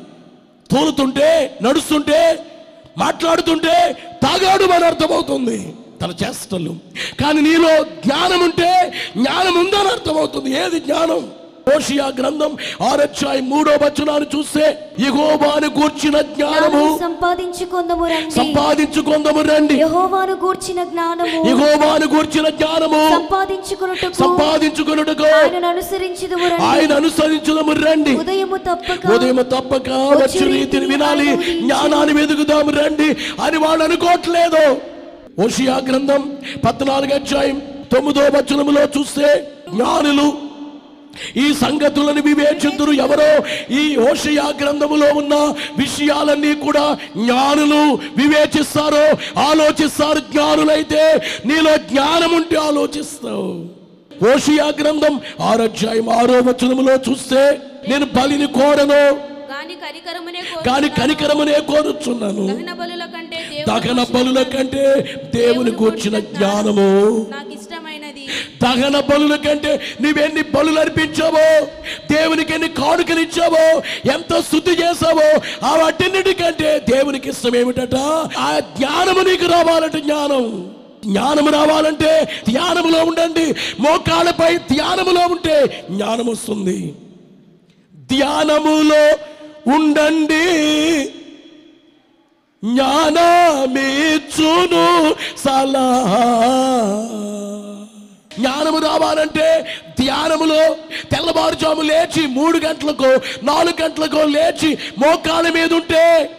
తోలుతుంటే 0.72 1.58
నడుస్తుంటే 1.62 2.45
మాట్లాడుతుంటే 2.97 3.97
తాగాడు 4.24 4.64
అని 4.64 4.86
అర్థమవుతుంది. 4.86 5.74
తన 6.02 6.12
చేష్టలు. 6.24 6.76
కానీ 7.20 7.41
నీలో 7.41 7.84
జ్ఞానం 7.84 8.43
ఉంటే 8.43 8.93
జ్ఞానం 9.18 9.60
ఉందని 9.60 9.88
అర్థమవుతుంది. 9.88 10.52
ఏది 10.52 10.80
జ్ఞానం? 10.80 11.30
ఓషియా 11.76 12.12
గ్రంథం 12.20 12.58
ఆరధ్యాయం 12.82 13.50
మూడో 13.50 13.72
వచనాన్ని 13.72 14.39
చూస్తే 14.39 14.91
యెహోవాను 15.00 15.68
గూర్చిన 15.80 16.22
జ్ఞానము. 16.22 16.98
సంపాదించుకుందము 17.02 18.06
రండి. 18.06 18.32
సంపాదించుకుందము 18.32 19.41
రండి. 19.41 19.74
యెహోవాను 19.74 20.34
గూర్చిన 20.34 20.84
జ్ఞానము. 20.84 21.50
యెహోవాను 21.50 22.06
గూర్చిన 22.06 22.50
జ్ఞానము. 22.50 23.10
సంపాదించుకున్నట్టుకు 23.10 24.14
సంపాదించుకొనుటకు. 24.14 25.26
ఆయనను 25.26 25.68
అనుసరించుదుము 25.68 26.66
ఆయన 26.66 26.80
రండి. 26.80 26.93
అనుసరించుదము 26.93 27.72
రండి. 27.72 28.16
ఉదయము 28.16 28.58
తప్పక 28.58 29.12
ఉదయం 29.12 29.36
తప్పక 29.36 29.89
వచ్చి 29.89 30.45
రీతిని 30.45 30.86
వినాలి. 30.86 31.36
జ్ఞానాన్ని 31.62 32.22
వెతుకుదాము 32.22 32.72
రండి. 32.72 33.18
అని 33.41 33.58
వాళ్ళు 33.58 33.84
అనుకోవట్లేదు. 33.84 34.97
ఓషియా 35.43 35.81
గ్రంథం 35.88 36.38
పద్నాలుగు 36.65 37.13
అధ్యాయం 37.13 37.61
తొమ్మిదో 37.93 38.21
వచనములో 38.21 38.81
చూస్తే 38.83 39.51
జ్ఞానులు 39.75 40.27
ఈ 41.35 41.53
సంగతులను 41.53 42.21
వివేచింతురు 42.21 42.91
ఎవరో? 42.91 43.29
ఈ 43.73 43.97
ఓషియా 43.97 44.53
గ్రంథములో 44.61 45.07
ఉన్న 45.13 45.35
విషయాలన్నీ 45.77 46.55
కూడా 46.55 46.97
జ్ఞానులు 47.17 47.99
వివేచిస్తారు? 48.17 49.05
ఆలోచిస్తారు 49.39 50.19
జ్ఞానులైతే 50.19 51.21
నీలో 51.45 51.77
జ్ఞానం 51.77 52.35
ఉంటే 52.35 52.55
ఆలోచిస్తావు. 52.55 53.49
ఓషియా 54.33 54.67
గ్రంథం 54.81 55.21
ఆరో 55.41 55.65
ఆరో 56.11 56.39
వచనములో 56.49 56.95
చూస్తే 57.09 57.59
నేను 57.88 58.05
బలిని 58.05 58.47
కోరను. 58.47 59.36
కనికరమునే 59.76 60.41
కానీ 60.68 60.89
కనికరమునే 60.89 61.59
కోరుచున్నాను. 61.59 62.47
దహన 62.47 62.74
బలుల 62.74 63.05
కంటే 63.05 63.38
దేవుని 63.38 63.65
దహన 63.65 63.99
గూర్చిన 63.99 64.13
బలుల 64.15 64.43
కంటే 64.43 64.86
దేవుని 65.36 65.72
కూర్చిన 65.72 66.20
జ్ఞానము. 66.20 66.88
నాకు 67.32 67.51
ఇష్టమైనది 67.53 68.28
దహన 68.63 68.99
బలుల 68.99 69.36
కంటే 69.36 69.80
నీవెన్ని 70.01 70.41
బలులు 70.41 70.80
అర్పించావో 70.80 71.68
దేవునికి 72.11 72.53
ఎన్ని 72.53 72.70
కానుకలు 72.70 73.20
ఇచ్చావో 73.20 73.82
ఎంత 74.13 74.41
స్థుతి 74.41 74.72
చేసావో 74.72 75.28
ఆ 75.68 75.76
వాటిన్నిటికంటే 75.76 76.80
దేవునికి 76.89 77.30
ఇష్టం 77.30 77.55
ఏమిటట? 77.55 77.95
ఆ 78.38 78.59
జ్ఞానము 78.78 79.20
నీకు 79.20 79.45
రావాలంటే 79.45 80.01
జ్ఞానం. 80.01 80.74
జ్ఞానము 81.05 81.49
రావాలంటే 81.49 82.30
ధ్యానములో 82.49 83.03
ఉండండి. 83.03 83.55
మోకాళ్ళపై 83.80 84.57
ధ్యానములో 84.57 85.22
ఉంటే 85.28 85.86
జ్ఞానం 85.91 86.28
వస్తుంది 86.28 86.93
ధ్యానములో 88.11 89.03
ఉండండి. 89.76 90.45
జ్ఞానమిచ్చును 92.65 95.15
సలహా 95.38 96.24
జ్ఞానము 98.39 98.78
రావాలంటే 98.78 99.65
ధ్యానములో 99.99 100.76
తెల్లవారుజాము 101.11 101.82
లేచి 101.82 102.28
మూడు 102.28 102.57
గంటలకు 102.57 103.22
నాలుగు 103.43 103.82
గంటలకు 103.82 104.15
లేచి 104.15 104.78
మోకాళ్ళ 104.97 105.49
మీద 105.49 105.74
ఉంటే 105.74 106.30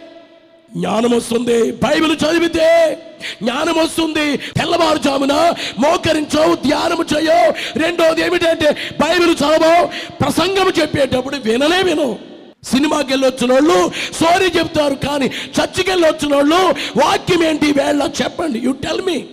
జ్ఞానం 0.75 1.11
వస్తుంది. 1.11 1.71
బైబిల్ 1.71 2.15
చదివితే 2.15 2.97
జ్ఞానం 3.43 3.77
వస్తుంది. 3.77 4.37
తెల్లవారుజామున 4.37 5.53
మోకరించవు 5.79 6.55
ధ్యానము 6.55 7.05
చేయవు. 7.13 7.79
రెండోది 7.79 8.21
ఏమిటంటే 8.21 8.75
బైబిల్ 9.05 9.35
చదవవు 9.35 9.89
ప్రసంగం 10.21 10.73
చెప్పేటప్పుడు 10.81 11.35
వినలే 11.35 11.81
విను. 11.81 12.28
సినిమాకి 12.63 13.11
వెళ్ళొచ్చిన 13.13 13.53
వాళ్ళు 13.53 13.91
స్టోరీ 14.13 14.45
చెప్తారు 14.45 14.95
కానీ 14.95 15.25
చర్చికి 15.27 15.89
వెళ్ళొచ్చిన 15.89 16.35
వాళ్ళు 16.35 16.61
వాక్యం 16.99 17.43
ఏంటి 17.43 17.71
వేళ 17.71 18.11
చెప్పండి 18.21 18.59
you 18.59 18.71
tell 18.71 19.01
me 19.01 19.25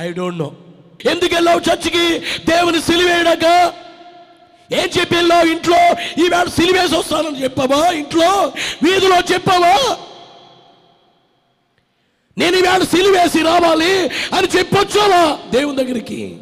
I 0.00 0.12
don't 0.12 0.38
know 0.38 0.52
ఎందుకు 1.10 1.34
వెళ్ళావు 1.34 1.60
చర్చికి? 1.60 2.18
దేవుని 2.48 2.80
సిలివేయడాక? 2.82 3.46
ఏం 4.72 4.88
చెప్పి 4.98 5.16
వెళ్ళావు 5.16 5.46
ఇంట్లో? 5.46 5.80
ఈవేళ 6.24 6.48
సిలివేసి 6.48 6.94
వస్తానని 6.96 7.42
చెప్పావా 7.42 7.90
ఇంట్లో? 7.90 8.30
వీధిలో 8.82 9.18
చెప్పావా? 9.32 9.74
నేను 12.38 12.56
ఈవేళ 12.56 12.82
సిలివేసి 12.84 13.42
రావాలి 13.42 13.92
అని 14.34 14.48
చెప్పొచ్చావా 14.58 15.38
దేవుని 15.50 15.76
దగ్గరికి? 15.76 16.38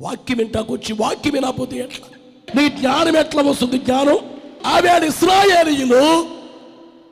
వాక్యం 0.00 0.38
వింటాకొచ్చి 0.38 0.92
వాక్యం 0.92 1.34
వినకపోతే 1.34 1.76
ఎట్లా? 1.76 2.15
నీ 2.54 2.68
జ్ఞానం 2.68 3.16
ఎట్లా 3.16 3.42
వస్తుంది 3.42 3.78
జ్ఞానం? 3.78 4.18
ఆమె 4.66 5.06
ఇస్రాయేలీయులు 5.06 6.26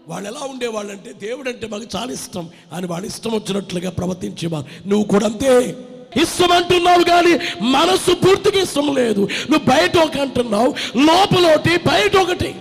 వాళ్ళు 0.09 0.31
ఎలా 0.31 0.47
ఉండేవాళ్ళంటే 0.51 1.13
దేవుడు 1.13 1.49
అంటే 1.49 1.67
మాకు 1.67 1.85
చాలా 1.97 2.13
ఇష్టం. 2.13 2.49
అని 2.73 2.87
వాళ్ళు 2.87 3.07
ఇష్టం 3.07 3.31
వచ్చినట్లుగా 3.31 3.91
ప్రవర్తించేవారు. 3.91 4.89
నువ్వు 4.89 5.07
కూడా 5.07 5.27
అంతే. 5.27 5.77
ఇష్టం 6.23 6.53
అంటున్నావు 6.53 7.03
కానీ 7.03 7.39
మనస్సు 7.61 8.15
పూర్తిగా 8.15 8.63
ఇష్టం 8.63 8.95
లేదు. 8.95 9.29
నువ్వు 9.51 9.71
బయట 9.71 9.99
ఒక 9.99 10.17
అంటున్నావు 10.17 10.75
లోపల 10.97 11.55
ఒకటి 11.55 11.77
బయట 11.77 12.17
ఒకటి. 12.17 12.55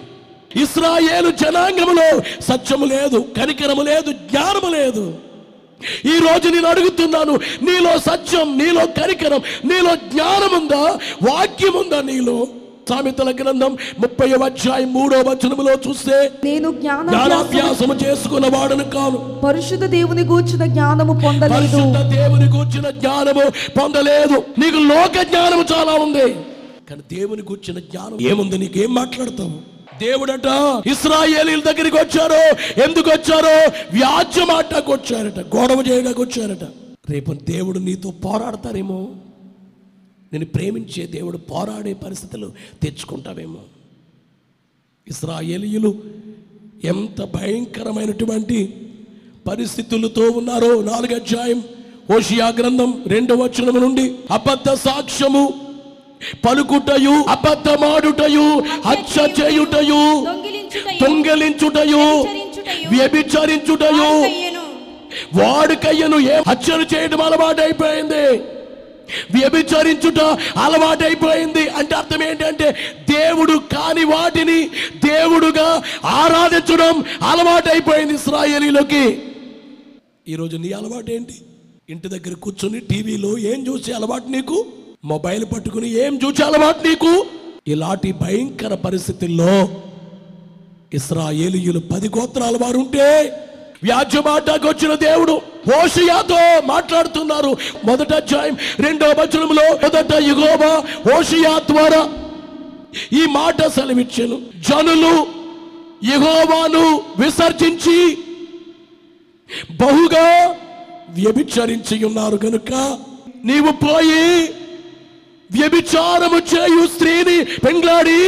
ఇస్రాయేలు 0.55 1.29
జనాంగములో 1.29 2.21
సత్యము 2.41 2.85
లేదు 2.85 3.25
కనికరము 3.37 3.81
లేదు 3.81 4.11
జ్ఞానము 4.11 4.71
లేదు. 4.73 5.15
ఈ 6.05 6.19
రోజు 6.19 6.49
నేను 6.49 6.67
అడుగుతున్నాను 6.67 7.39
నీలో 7.61 7.99
సత్యం 7.99 8.57
నీలో 8.57 8.85
కనికరం 8.85 9.41
నీలో 9.65 9.95
జ్ఞానం 9.95 10.61
ఉందా 10.61 10.99
వాక్యం 11.29 11.73
ఉందా 11.75 12.01
నీలో? 12.01 12.47
సామెతల 12.89 13.31
గ్రంథం 13.31 13.77
ముప్పై 13.99 14.31
అధ్యాయం 14.31 14.93
మూడో 14.93 15.17
వచనములో 15.21 15.73
చూస్తే 15.73 16.31
నేను 16.43 16.71
జ్ఞానాభ్యాసం 16.71 17.27
జ్ఞానాభ్యాసము 17.27 17.93
చేసుకున్న 17.93 18.57
వాడను 18.57 18.83
కాను. 18.83 19.41
పరిశుద్ధ 19.43 19.83
దేవుని 19.85 20.23
గూర్చిన 20.23 20.65
జ్ఞానము 20.65 21.21
పొందలేదు. 21.25 21.53
పరిశుద్ధ 21.53 21.97
దేవుని 22.15 22.51
కూర్చిన 22.51 22.89
జ్ఞానము 22.89 23.49
పొందలేదు. 23.49 24.43
నీకు 24.59 24.77
లోక 24.77 25.21
జ్ఞానము 25.21 25.65
చాలా 25.73 25.91
ఉంది. 25.91 26.33
కానీ 26.89 27.01
దేవుని 27.11 27.41
కూర్చిన 27.41 27.79
జ్ఞానం 27.79 28.17
ఏముంది? 28.21 28.57
నీకు 28.57 28.79
ఏం 28.79 28.93
మాట్లాడతావు? 28.93 29.51
దేవుడట 30.03 30.47
ఇస్రాయేలీల 30.87 31.59
దగ్గరికి 31.59 31.97
వచ్చారు. 31.97 32.55
ఎందుకు 32.81 33.09
వచ్చారో? 33.09 33.71
వ్యాజ్యం 33.93 34.51
ఆటకు 34.51 34.91
వచ్చారట 34.91 35.55
గొడవ 35.55 35.83
చేయడానికి 35.89 36.21
వచ్చారట. 36.21 36.63
రేపు 37.09 37.31
దేవుడు 37.31 37.79
నీతో 37.79 38.11
పోరాడతారేమో? 38.11 39.07
నేను 40.33 40.45
ప్రేమించే 40.45 41.05
దేవుడు 41.05 41.37
పోరాడే 41.37 41.93
పరిస్థితులు 41.93 42.47
తెచ్చుకుంటావేమో. 42.83 43.61
ఇస్రాయేలీయులు 45.07 45.91
ఎంత 46.83 47.23
భయంకరమైనటువంటి 47.23 48.57
పరిస్థితులతో 49.47 50.29
ఉన్నారో 50.29 50.81
నాలుగు 50.81 51.15
అధ్యాయం 51.15 51.63
ఓషియా 52.15 52.47
గ్రంథం 52.59 53.03
రెండవ 53.07 53.43
వచనము 53.43 53.79
నుండి 53.79 54.15
అబద్ధ 54.31 54.69
సాక్ష్యము 54.73 55.43
పలుకుటయు 56.45 57.15
అబద్ధమాడుటయు 57.29 58.47
హత్య 58.85 59.21
చేయుటయు 59.39 60.01
దొంగిలించుటయు 61.01 62.03
వ్యభిచరించుటయు 62.95 64.09
వాడుకయ్యెను. 65.39 66.17
ఏ 66.19 66.41
హత్యలు 66.47 66.85
చేయడం 66.93 67.21
అలవాటైపోయింది. 67.21 68.25
వ్యభిచరించుట 69.35 70.19
అలవాటైపోయింది. 70.57 71.69
అంటే 71.69 71.95
అర్థం 71.95 72.23
ఏంటంటే 72.23 72.75
దేవుడు 73.09 73.57
కాని 73.57 74.03
వాటిని 74.03 74.65
దేవుడుగా 75.09 75.83
ఆరాధించడం 76.05 77.03
అలవాటైపోయింది 77.21 78.13
ఇస్రాయేలీలోకి. 78.13 79.19
ఈరోజు 80.27 80.57
నీ 80.57 80.71
అలవాటు 80.71 81.11
ఏంటి? 81.11 81.33
ఇంటి 81.89 82.07
దగ్గర 82.07 82.33
కూర్చొని 82.33 82.79
టీవీలో 82.79 83.37
ఏం 83.37 83.67
చూసే 83.67 83.91
అలవాటు 83.91 84.27
నీకు? 84.27 84.65
మొబైల్ 85.05 85.45
పట్టుకుని 85.45 85.89
ఏం 85.89 86.19
చూసే 86.25 86.43
అలవాటు 86.43 86.87
నీకు? 86.87 87.25
ఇలాంటి 87.67 88.11
భయంకర 88.11 88.75
పరిస్థితుల్లో 88.75 89.69
ఇస్రాయేలీయులు 90.93 91.79
పది 91.79 92.07
గోత్రాల 92.07 92.57
వారు 92.61 92.87
ఉంటే 93.83 93.91
వ్యాజ్యమాటకు 93.91 94.67
వచ్చిన 94.67 94.95
దేవుడు 94.95 95.41
ఓషియాతో 95.83 96.61
మాట్లాడుతున్నారు. 96.65 97.57
మొదట 97.85 98.13
అధ్యాయం 98.13 98.57
రెండో 98.79 99.05
వచనంలో 99.05 99.73
మొదట 99.73 100.13
యుగోబా 100.13 100.83
ఓషియా 101.17 101.59
ద్వారా 101.59 102.09
ఈ 103.13 103.25
మాట 103.25 103.67
సెలవిచ్చాను. 103.67 104.41
జనులు 104.69 105.43
యెహోవాను 106.03 107.01
విసర్జించి 107.19 108.17
బహుగా 109.81 110.55
వ్యభిచరించి 111.09 112.05
ఉన్నారు 112.05 112.37
కనుక 112.37 112.97
నీవు 113.45 113.71
పోయి 113.71 114.49
వ్యభిచారము 115.51 116.37
చేయు 116.37 116.87
స్త్రీని 116.87 117.43
పెంగ్లాడి 117.43 118.21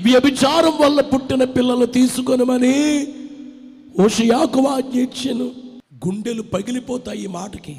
వ్యభిచారం 0.00 0.72
వల్ల 0.80 1.00
పుట్టిన 1.00 1.44
పిల్లలు 1.44 1.86
తీసుకొనమని 1.86 3.06
ఓషయాకు 4.00 4.60
ఆజ్ఞ 4.66 5.04
గుండెలు 6.06 6.42
పగిలిపోతాయి 6.42 7.22
ఈ 7.24 7.26
మాటకి. 7.26 7.76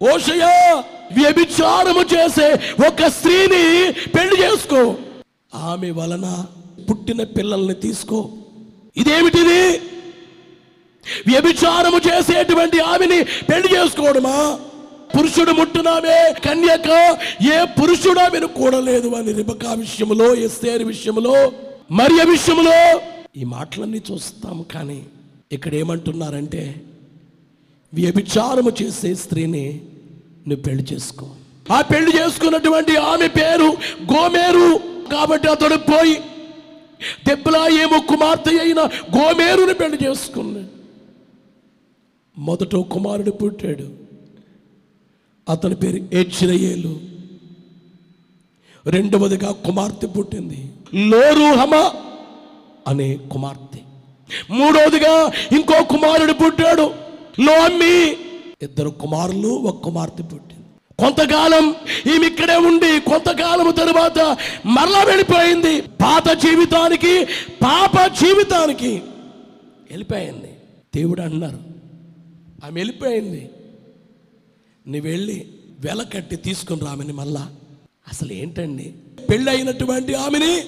ఓషయా 0.00 0.52
వ్యభిచారము 1.18 2.02
చేసే 2.14 2.46
ఒక 2.88 3.08
స్త్రీని 3.08 3.64
పెళ్ళి 4.14 4.36
చేసుకో. 4.42 4.96
ఆమె 5.54 5.90
వలన 5.90 6.26
పుట్టిన 6.90 7.24
పిల్లల్ని 7.24 7.74
తీసుకో. 7.74 8.30
ఇదేమిటిది? 8.96 9.80
వ్యభిచారము 11.26 11.98
చేసేటువంటి 11.98 12.78
ఆమెని 12.80 13.18
పెళ్ళి 13.24 13.68
చేసుకోవడమా 13.76 14.58
పురుషుడు 15.16 15.50
ముట్టునామే 15.50 16.34
కన్యక 16.44 16.88
ఏ 17.52 17.64
పురుషుడు 17.80 18.20
ఆమెను 18.20 18.46
కూడలేదు 18.46 19.08
అని 19.08 19.32
రిబకా 19.32 19.72
విషయంలో 19.74 20.34
ఎస్తేరు 20.34 20.84
విషయంలో 20.84 21.52
మరియ 21.90 22.22
విషయంలో 22.30 22.78
ఈ 23.36 23.44
మాటలన్నీ 23.44 24.02
చూస్తాము 24.10 24.62
కానీ 24.74 25.00
ఇక్కడ 25.52 25.74
ఏమంటున్నారంటే 25.74 26.82
వ్యభిచారము 27.94 28.72
చేసే 28.82 29.14
స్త్రీని 29.14 29.80
నువ్వు 30.48 30.62
పెళ్ళి 30.62 30.86
చేసుకో. 30.92 31.30
ఆ 31.72 31.80
పెళ్ళి 31.80 32.16
చేసుకున్నటువంటి 32.16 32.96
ఆమె 32.96 33.28
పేరు 33.28 33.68
గోమేరు 34.14 34.78
కాబట్టి 35.12 35.48
అతడు 35.48 35.76
పోయి 35.76 36.14
దెబ్బలా 37.28 37.68
ఏమో 37.68 38.00
కుమార్తె 38.00 38.58
అయిన 38.58 38.80
గోమేరుని 39.18 39.74
పెళ్ళి 39.74 39.98
చేసుకున్నాడు. 40.04 40.66
మొదట 42.40 42.76
కుమారుడు 42.76 43.30
పుట్టాడు. 43.30 43.90
అతని 45.48 45.74
పేరు 45.74 46.08
ఏజ్రయేలు 46.12 47.00
రెండవదిగా 48.86 49.52
కుమార్తె 49.52 50.06
పుట్టింది. 50.06 50.70
లోరుహమ 50.94 51.74
అనే 52.86 53.18
కుమార్తె. 53.32 53.78
మూడవదిగా 54.50 55.32
ఇంకో 55.52 55.84
కుమారుడు 55.84 56.32
పుట్టాడు. 56.32 56.94
లోమ్మి 57.40 58.16
ఇద్దరు 58.62 58.88
కుమారులు 58.88 59.48
ఒక 59.48 59.82
కుమార్తె 59.82 60.22
పుట్టింది. 60.22 60.64
కొంతకాలం 60.98 61.74
ఈమె 62.14 62.26
ఇక్కడే 62.26 62.56
ఉండి 62.56 63.00
కొంతకాలం 63.00 63.70
తరువాత 63.70 64.36
మరలా 64.66 65.02
వెళ్ళిపోయింది. 65.02 65.80
పాత 65.80 66.28
జీవితానికి 66.28 67.24
పాప 67.62 68.06
జీవితానికి 68.06 69.02
వెళ్ళిపోయింది. 69.90 70.56
దేవుడు 70.96 71.20
అన్నారు 71.20 71.58
ఆమె 72.64 72.80
వెళ్ళిపోయింది. 72.80 73.50
నువ్వు 74.88 75.10
వెళ్ళి 75.10 75.46
వెల 75.80 76.02
కట్టి 76.02 76.36
తీసుకుని 76.36 76.80
రామని 76.80 77.12
మళ్ళా. 77.12 77.50
అసలు 78.12 78.32
ఏంటండి? 78.32 78.94
పెళ్ళి 79.30 79.50
అయినటువంటి 79.50 80.14
ఆమెని 80.14 80.64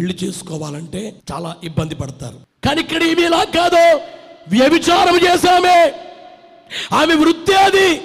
పెళ్ళి 0.00 0.18
చేసుకోవాలంటే 0.24 1.16
చాలా 1.32 1.56
ఇబ్బంది 1.64 1.94
పడతారు. 1.94 2.40
కానీ 2.64 2.80
ఇక్కడ 2.80 3.02
ఈమె 3.02 3.22
ఇలా 3.22 3.44
కాదు. 3.44 4.00
వ్యభిచారం 4.48 5.16
చేశామే. 5.16 5.94
ఆమె 6.92 7.14
వృత్తి 7.14 7.54
అది. 7.54 8.00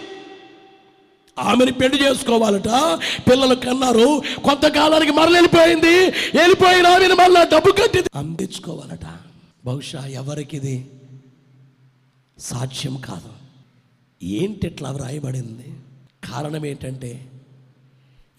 ఆమెని 1.40 1.72
పెళ్ళి 1.72 2.04
చేసుకోవాలట. 2.04 2.68
పిల్లలు 3.32 3.56
కన్నారు. 3.56 4.22
కొంతకాలానికి 4.44 5.12
మరల 5.12 5.34
వెళ్ళిపోయింది. 5.34 6.10
వెళ్ళిపోయిన 6.38 6.88
ఆమెను 6.88 7.16
మళ్ళా 7.16 7.44
డబ్బు 7.44 7.72
కట్టి 7.72 8.04
అందించుకోవాలట. 8.16 9.06
బహుశా 9.66 10.06
ఎవరికి 10.06 10.58
ఇది 10.58 10.88
సాధ్యం 12.40 12.98
కాదు. 12.98 13.30
ఏంటి 14.24 14.68
ఇట్లా 14.68 14.92
వ్రాయబడింది 14.92 15.74
కారణం 16.34 16.66
ఏంటంటే 16.66 17.26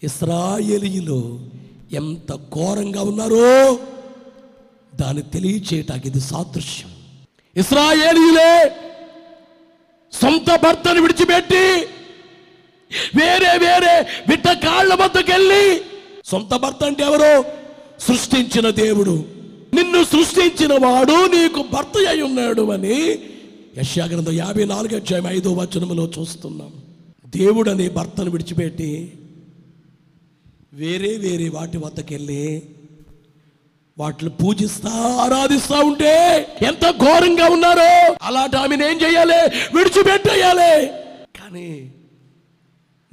ఇస్రాయేలీయులు 0.03 1.39
ఎంత 1.93 2.35
ఘోరంగా 2.35 3.01
ఉన్నారో 3.01 3.79
దాన్ని 4.95 5.23
తెలియచేయటానికి 5.23 6.07
ఇది 6.07 6.19
సాదృశ్యం. 6.19 6.91
ఇస్రాయేలీలే 7.57 8.71
సొంత 10.13 10.59
భర్తను 10.63 11.01
విడిచిపెట్టి 11.01 11.85
వేరే 13.15 13.57
వేరే 13.57 14.07
బిడ్డ 14.29 14.51
కాళ్ళ 14.51 14.93
వద్దకెళ్ళి 14.93 15.81
సొంత 16.25 16.55
భర్త 16.55 16.83
అంటే 16.83 17.03
ఎవరు? 17.03 17.45
సృష్టించిన 17.99 18.69
దేవుడు. 18.69 19.25
నిన్ను 19.73 20.03
సృష్టించిన 20.03 20.85
వాడు 20.85 21.11
నీకు 21.11 21.65
భర్త 21.73 22.07
అయి 22.09 22.21
ఉన్నాడు 22.21 22.71
అని 22.71 23.19
యశాగ్రంథం 23.77 24.31
యాభై 24.31 24.65
నాలుగు 24.65 24.95
అధ్యాయం 24.95 25.27
ఐదో 25.27 25.53
వచనములో 25.53 26.11
చూస్తున్నాం. 26.19 26.73
దేవుడు 27.35 27.69
అనే 27.69 27.89
భర్తను 27.89 28.31
విడిచిపెట్టి 28.31 29.13
వేరే 30.73 31.17
వేరే 31.17 31.49
వాటి 31.49 31.77
వద్దకెళ్ళి 31.77 32.63
వాటిని 33.97 34.31
పూజిస్తా 34.31 34.89
ఆరాధిస్తా 35.21 35.79
ఉంటే 35.79 36.47
ఎంత 36.61 36.91
ఘోరంగా 36.91 37.45
ఉన్నారో 37.45 38.17
అలాంటి 38.21 38.57
ఆమెను 38.57 38.85
ఏం 38.85 39.01
చేయాలి? 39.01 39.57
విడిచిపెట్టేయాలి. 39.77 40.87
కానీ 41.39 41.91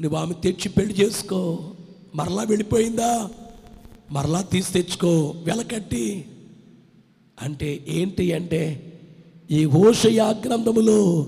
నువ్వు 0.01 0.19
ఆమె 0.19 0.35
తెచ్చి 0.35 0.69
పెళ్ళి 0.69 0.95
చేసుకో. 0.95 1.71
మరలా 2.15 2.43
వెళ్ళిపోయిందా? 2.43 3.29
మరలా 4.11 4.43
తీసి 4.43 4.73
తెచ్చుకో. 4.73 5.35
వెలకట్టి. 5.37 6.25
అంటే 7.43 7.85
ఏంటి 7.89 8.33
అంటే 8.33 8.93
ఈ 9.51 9.65
ఓషయా 9.65 10.29
గ్రంథములో 10.47 11.27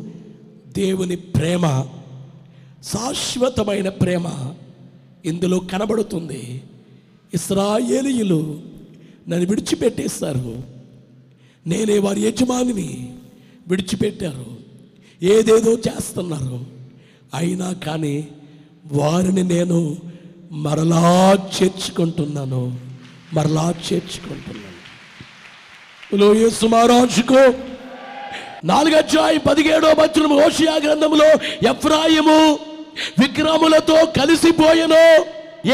దేవుని 0.68 1.16
ప్రేమ 1.16 1.86
శాశ్వతమైన 2.84 3.88
ప్రేమ 3.88 4.54
ఇందులో 5.26 5.58
కనబడుతుంది 5.58 6.62
ఇస్రాయేలీయులు 7.34 8.60
నన్ను 9.28 9.46
విడిచిపెట్టేస్తారు 9.46 10.62
నేనే 11.66 11.98
వారి 11.98 12.20
యజమానిని 12.20 13.14
విడిచిపెట్టారు. 13.68 14.56
ఏదేదో 15.22 15.72
చేస్తున్నారు. 15.72 16.66
అయినా 17.34 17.72
కానీ 17.72 18.28
వారిని 18.92 19.42
నేను 19.42 19.96
మరలా 20.52 21.32
చేర్చుకుంటున్నాను. 21.32 22.80
మరలా 23.34 23.74
చేర్చుకుంటున్నాను. 23.92 24.76
లో 26.16 26.34
యేసు 26.34 26.66
అధ్యాయం 28.94 29.40
పదిహేడో 29.48 29.88
వచనం 29.88 30.32
ఓషియా 30.32 30.74
గ్రంథంలో 30.74 31.28
ఎఫ్రాయిము 31.70 32.58
విగ్రహములతో 33.18 33.94
కలిసిపోయెను. 33.94 35.24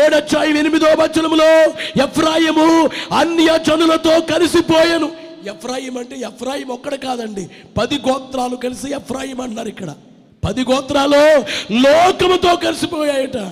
ఏడధ్యాయం 0.04 0.56
ఎనిమిదో 0.56 0.86
వచనములో. 0.86 1.70
ఎఫ్రాయిము 2.02 2.90
అన్య 3.14 3.58
జనులతో 3.66 4.20
కలిసిపోయెను. 4.20 5.12
ఎఫ్రాయిం 5.46 5.98
అంటే 5.98 6.16
ఎఫ్రాయిం 6.16 6.68
ఒక్కడ 6.68 6.94
కాదండి. 6.94 7.48
పది 7.78 7.94
గోత్రాలు 7.94 8.56
కలిసి 8.56 8.94
ఎఫ్రాయిం 8.94 9.40
అన్నారు 9.40 9.68
ఇక్కడ. 9.68 9.90
పది 10.44 10.60
గోత్రాలు 10.60 11.44
లోకముతో 11.72 12.56
కలిసిపోయాయట. 12.56 13.50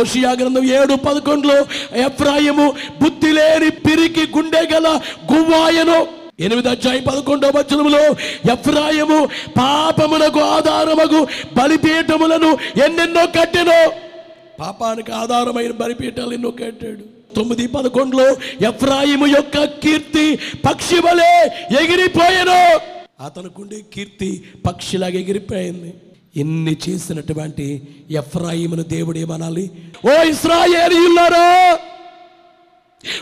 ఓషియా 0.00 0.32
గ్రంథం 0.32 0.64
ఏడు 0.64 0.94
పదకొండులో 0.94 1.56
ఎఫ్రాయిము 1.96 2.72
బుద్ధి 3.02 3.32
లేని 3.32 3.70
పిరికి 3.70 4.32
గుండె 4.36 4.62
గల 4.74 5.00
గువ్వాయను. 5.32 6.25
ఎనిమిది 6.40 6.68
అధ్యాయం 6.68 7.02
పదకొండవ 7.02 7.52
వచనములో 7.56 8.00
ఎఫ్రాయిము 8.52 9.26
పాపమునకు 9.58 10.40
ఆధారమగు 10.40 11.26
బలిపీఠములను 11.56 12.50
ఎన్నెన్నో 12.84 13.26
కట్టెను. 13.26 13.92
పాపానికి 14.60 15.12
ఆధారమైన 15.12 15.70
బలిపీఠాలు 15.70 16.32
ఎన్నో 16.32 16.50
కట్టాడు. 16.50 17.34
తొమ్మిది 17.34 17.66
పదకొండులో 17.66 18.36
ఎఫ్రాయిము 18.68 19.26
యొక్క 19.26 19.64
కీర్తి 19.64 20.38
పక్షి 20.64 20.94
వలె 20.94 21.48
ఎగిరిపోయాను. 21.82 22.80
అతనుకుండే 23.24 23.80
కీర్తి 23.94 24.44
పక్షిలాగా 24.66 25.18
ఎగిరిపోయింది. 25.18 25.94
ఎన్ని 26.36 26.76
చేసినటువంటి 26.88 27.88
ఎఫ్రాయిమును 28.10 28.82
దేవుడు 28.82 29.18
ఏమనాలి? 29.18 29.70
ఓ 30.06 30.22
ఇస్రాయేలీయులారా! 30.22 31.78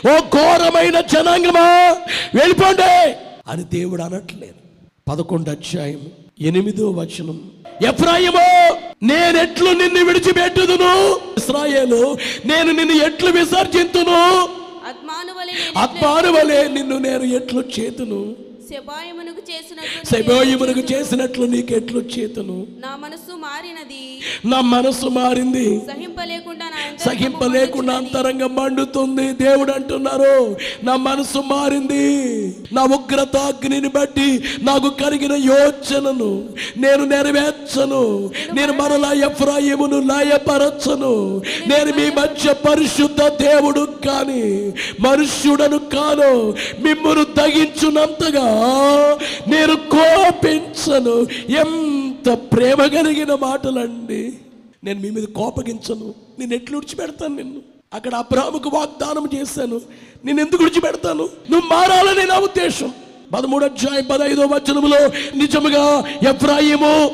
ఓ 0.07 0.19
ఘోరమైన 0.19 0.99
జనాంగమా? 0.99 1.97
వెళ్ళిపోండి. 2.35 3.15
అని 3.47 3.63
దేవుడు 3.63 4.01
అనట్లేదు. 4.01 4.55
పదకొండు 5.07 5.49
అధ్యాయం 5.49 6.01
ఎనిమిదో 6.41 6.89
వచనం. 6.89 7.51
ఎఫ్రాయిమో 7.87 8.77
నేనెట్లు 9.03 9.69
నిన్ను 9.71 10.05
విడిచిపెట్టుదును? 10.05 11.19
ఇస్రాయేలు 11.37 12.17
నేను 12.45 12.71
నిన్ను 12.71 13.05
ఎట్లు 13.05 13.31
విసర్జింతును? 13.31 14.43
ఆత్మానువలే 14.87 15.53
ఆత్మానువలే 15.77 16.67
నిన్ను 16.67 16.97
నేను 16.97 17.23
ఎట్లు 17.23 17.63
చేతును? 17.79 18.44
శబాయమునకు 18.71 19.41
చేసినట్లు 19.51 19.99
శబోయిమునకు 20.11 20.93
చేసినట్లు 20.93 21.45
నీకు 21.45 21.73
ఎట్లు 21.73 21.99
చేతును? 21.99 22.67
నా 22.79 22.95
మనస్సు 22.95 23.33
మారినది. 23.35 24.03
నా 24.45 24.61
మనసు 24.61 25.05
మారింది. 25.05 25.81
సహింపలేకుండా 25.93 26.65
సహింపలేకుండా. 27.05 27.93
అంతరంగం 27.93 28.55
మండుతుంది. 28.55 29.31
దేవుడు 29.31 29.71
అంటున్నారు 29.71 30.57
నా 30.83 30.95
మనసు 30.95 31.37
మారింది. 31.37 32.05
నా 32.73 32.83
ఉగ్రత 32.83 33.35
అగ్నిని 33.37 33.87
బట్టి 33.87 34.43
నాకు 34.61 34.89
కలిగిన 34.89 35.33
యోచనను 35.33 36.49
నేను 36.77 37.05
నెరవేర్చను. 37.05 38.31
నేను 38.53 38.73
మరలా 38.73 39.13
ఎఫ్రాయిమును 39.13 39.99
లయపరచను 39.99 41.41
నేను 41.67 41.91
మీ 41.97 42.07
మధ్య 42.21 42.53
పరిశుద్ధ 42.53 43.21
దేవుడు 43.21 43.87
కాని 44.07 44.71
మనుష్యుడను 44.99 45.77
కాను 45.77 46.53
మిమ్మను 46.81 47.23
తగించునంతగా 47.23 48.54
నేను 49.47 49.75
కోపించను. 49.75 51.27
ఎంత 51.51 52.33
ప్రేమ 52.33 52.85
కలిగిన 52.85 53.35
మాటలండి. 53.35 54.33
నేను 54.83 54.99
మీ 54.99 55.09
మీద 55.09 55.23
కోపగించను. 55.23 56.13
నేను 56.39 56.53
ఎట్లు 56.53 56.77
విడిచిపెడతాను 56.77 57.35
నిన్ను? 57.35 57.61
అక్కడ 57.93 58.15
అబ్రాహ్ముకు 58.15 58.69
వాగ్దానం 58.73 59.29
చేశాను. 59.35 59.81
నేను 60.25 60.41
ఎందుకు 60.41 60.63
విడిచిపెడతాను? 60.63 61.29
నువ్వు 61.51 61.67
మారాలని 61.73 62.25
నా 62.25 62.39
ఉద్దేశం. 62.39 62.93
పదమూడు 63.33 63.65
అధ్యాయం 63.65 64.05
పదహైదో 64.11 64.45
వచనములో 64.45 65.07
నిజముగా 65.35 66.03
ఎఫ్రాయిము 66.29 67.11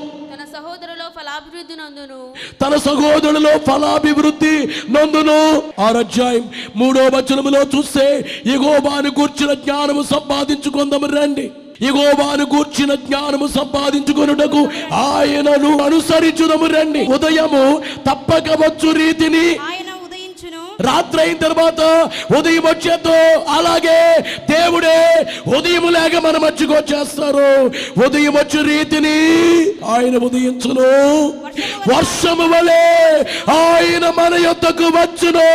ఫలాభివృద్ధి 1.32 1.76
నందును. 1.76 2.20
తన 2.62 2.74
సహోదరులో 2.78 3.52
ఫలాభివృద్ధి 3.58 4.56
నందును. 4.92 5.64
ఆరధ్యాయం 5.82 6.50
మూడో 6.76 7.04
వచనములో 7.08 7.62
చూస్తే 7.76 8.06
ఎగోబాను 8.46 9.10
కూర్చిన 9.12 9.54
జ్ఞానము 9.54 10.02
సంపాదించుకుందాము 10.02 11.08
రండి. 11.08 11.52
ఎగోబాను 11.82 12.46
కూర్చిన 12.46 12.96
జ్ఞానము 12.96 13.48
సంపాదించుకొనుటకు 13.48 14.62
ఆయనను 14.94 15.72
అనుసరించుదము 15.84 16.66
రండి. 16.66 17.04
ఉదయము 17.06 17.82
తప్పక 18.10 18.48
వచ్చు 18.64 18.92
రీతిని. 18.92 19.48
రాత్రి 20.82 21.22
అయిన 21.22 21.38
తర్వాత 21.38 22.10
ఉదయం 22.38 22.64
వచ్చేతో 22.64 23.16
అలాగే 23.50 24.22
దేవుడే 24.50 25.26
ఉదయం 25.58 25.94
లేక 25.94 26.16
మన 26.16 26.38
మధ్యకు 26.38 26.74
వచ్చేస్తారు. 26.74 27.72
ఉదయం 28.06 28.34
వచ్చే 28.34 28.62
రీతిని 28.62 29.18
ఆయన 29.86 30.18
ఉదయించును. 30.18 30.90
వర్షము 31.96 32.48
వలె 32.48 32.84
ఆయన 33.54 34.14
మన 34.18 34.34
యొద్దకు 34.34 34.84
వచ్చును. 34.84 35.50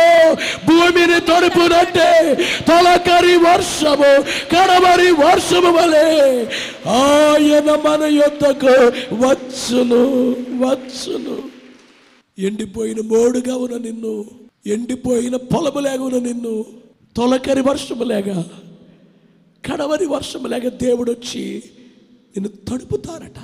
భూమిని 0.67 1.19
తడుపునట్టే 1.19 2.35
తొలకరి 2.67 3.37
వర్షము 3.37 4.11
కడవరి 4.51 5.11
వర్షము 5.11 5.71
వలె 5.71 6.07
ఆయన 6.93 7.69
మన 7.87 8.03
యొద్దకు 8.03 8.75
వచ్చును 9.27 10.01
వచ్చును. 10.65 11.37
ఎండిపోయిన 12.39 12.97
మోడుగా 13.05 13.55
ఉన్న 13.55 13.77
నిన్ను 13.77 14.25
ఎండిపోయిన 14.67 15.35
పొలములేగా 15.35 15.93
లేకుండా 15.93 16.19
నిన్ను 16.19 16.65
తొలకరి 17.15 17.61
వర్షము 17.61 18.03
లేక 18.03 18.29
కడవరి 19.65 20.05
వర్షములేగా 20.05 20.69
దేవుడు 20.69 21.11
వచ్చి 21.11 21.63
నిన్ను 22.37 22.49
తడుపుతారట 22.49 23.39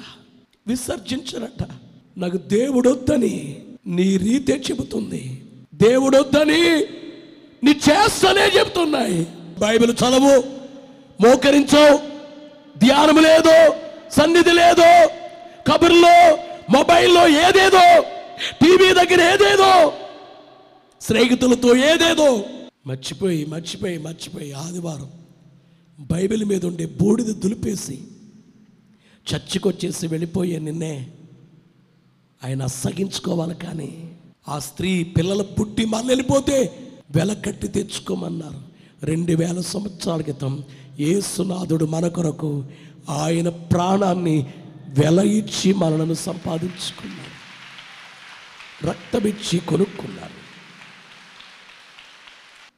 విసర్జించరట. 0.67 1.67
నాకు 2.17 2.37
దేవుడొద్దని 2.37 3.61
నీ 3.87 4.17
రీతే 4.17 4.53
చెబుతుంది. 4.53 5.41
దేవుడొద్దని 5.73 6.61
నీ 7.63 7.71
చేస్తనే 7.71 8.59
చెబుతున్నాయి. 8.59 9.27
బైబిల్ 9.59 9.91
చదవు 9.91 10.63
మోకరించవు 11.21 11.97
ధ్యానం 12.79 13.17
లేదు 13.23 13.73
సన్నిధి 14.11 14.51
లేదు 14.51 15.09
కబుర్లో 15.67 16.35
మొబైల్లో 16.69 17.27
ఏదేదో 17.27 18.01
టీవీ 18.61 18.93
దగ్గర 18.93 19.21
ఏదేదో 19.33 19.93
స్నేహితులతో 21.03 21.75
ఏదేదో. 21.75 22.45
మర్చిపోయి 22.87 23.45
మర్చిపోయి 23.45 23.97
మర్చిపోయి 23.97 24.51
ఆదివారం 24.51 25.09
బైబిల్ 25.99 26.45
మీద 26.45 26.65
ఉండే 26.65 26.85
బూడిద 26.85 27.25
దులిపేసి 27.25 27.97
చర్చికొచ్చేసి 29.27 30.07
వెళ్ళిపోయే 30.07 30.59
నిన్నే 30.59 31.11
ఆయన 32.43 32.63
అస్సగించుకోవాలి 32.63 33.55
కానీ 33.55 34.11
ఆ 34.47 34.59
స్త్రీ 34.59 35.03
పిల్లల 35.03 35.41
పుట్టి 35.41 35.85
మళ్ళీ 35.85 36.07
వెళ్ళిపోతే 36.07 36.57
వెలకట్టి 37.15 37.67
తెచ్చుకోమన్నారు. 37.67 38.59
రెండు 39.03 39.33
వేల 39.33 39.61
సంవత్సరాల 39.61 40.21
క్రితం 40.21 40.63
ఏసునాథుడు 40.99 41.85
మన 41.85 42.07
కొరకు 42.07 42.63
ఆయన 43.09 43.49
ప్రాణాన్ని 43.49 44.37
వెల 44.99 45.19
ఇచ్చి 45.19 45.73
మనలను 45.73 46.13
సంపాదించుకున్నారు 46.13 47.33
రక్తమిచ్చి 48.87 49.59
కొనుక్కున్నారు 49.59 50.32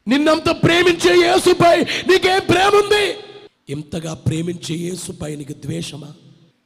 నిన్నంత 0.07 0.49
ప్రేమించే 0.49 1.27
యేసుపై 1.27 1.81
నీకేం 1.81 2.41
ప్రేమ 2.49 2.71
ఉంది 2.75 3.13
ఇంతగా 3.69 4.13
ప్రేమించే 4.13 4.75
యేసుపై 4.75 5.35
నీకు 5.35 5.53
ద్వేషమా? 5.53 6.07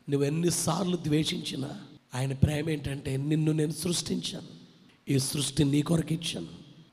నువ్వు 0.09 0.27
ఎన్నిసార్లు 0.27 0.97
ద్వేషించినా 0.97 1.69
ఆయన 2.15 2.33
ప్రేమ 2.33 2.69
ఏంటంటే 2.69 3.17
నిన్ను 3.17 3.51
నేను 3.51 3.71
సృష్టించాను. 3.71 4.47
ఈ 5.09 5.19
సృష్టి 5.19 5.63
నీ 5.63 5.81
కొరకు 5.81 6.13
ఇచ్చాను. 6.13 6.47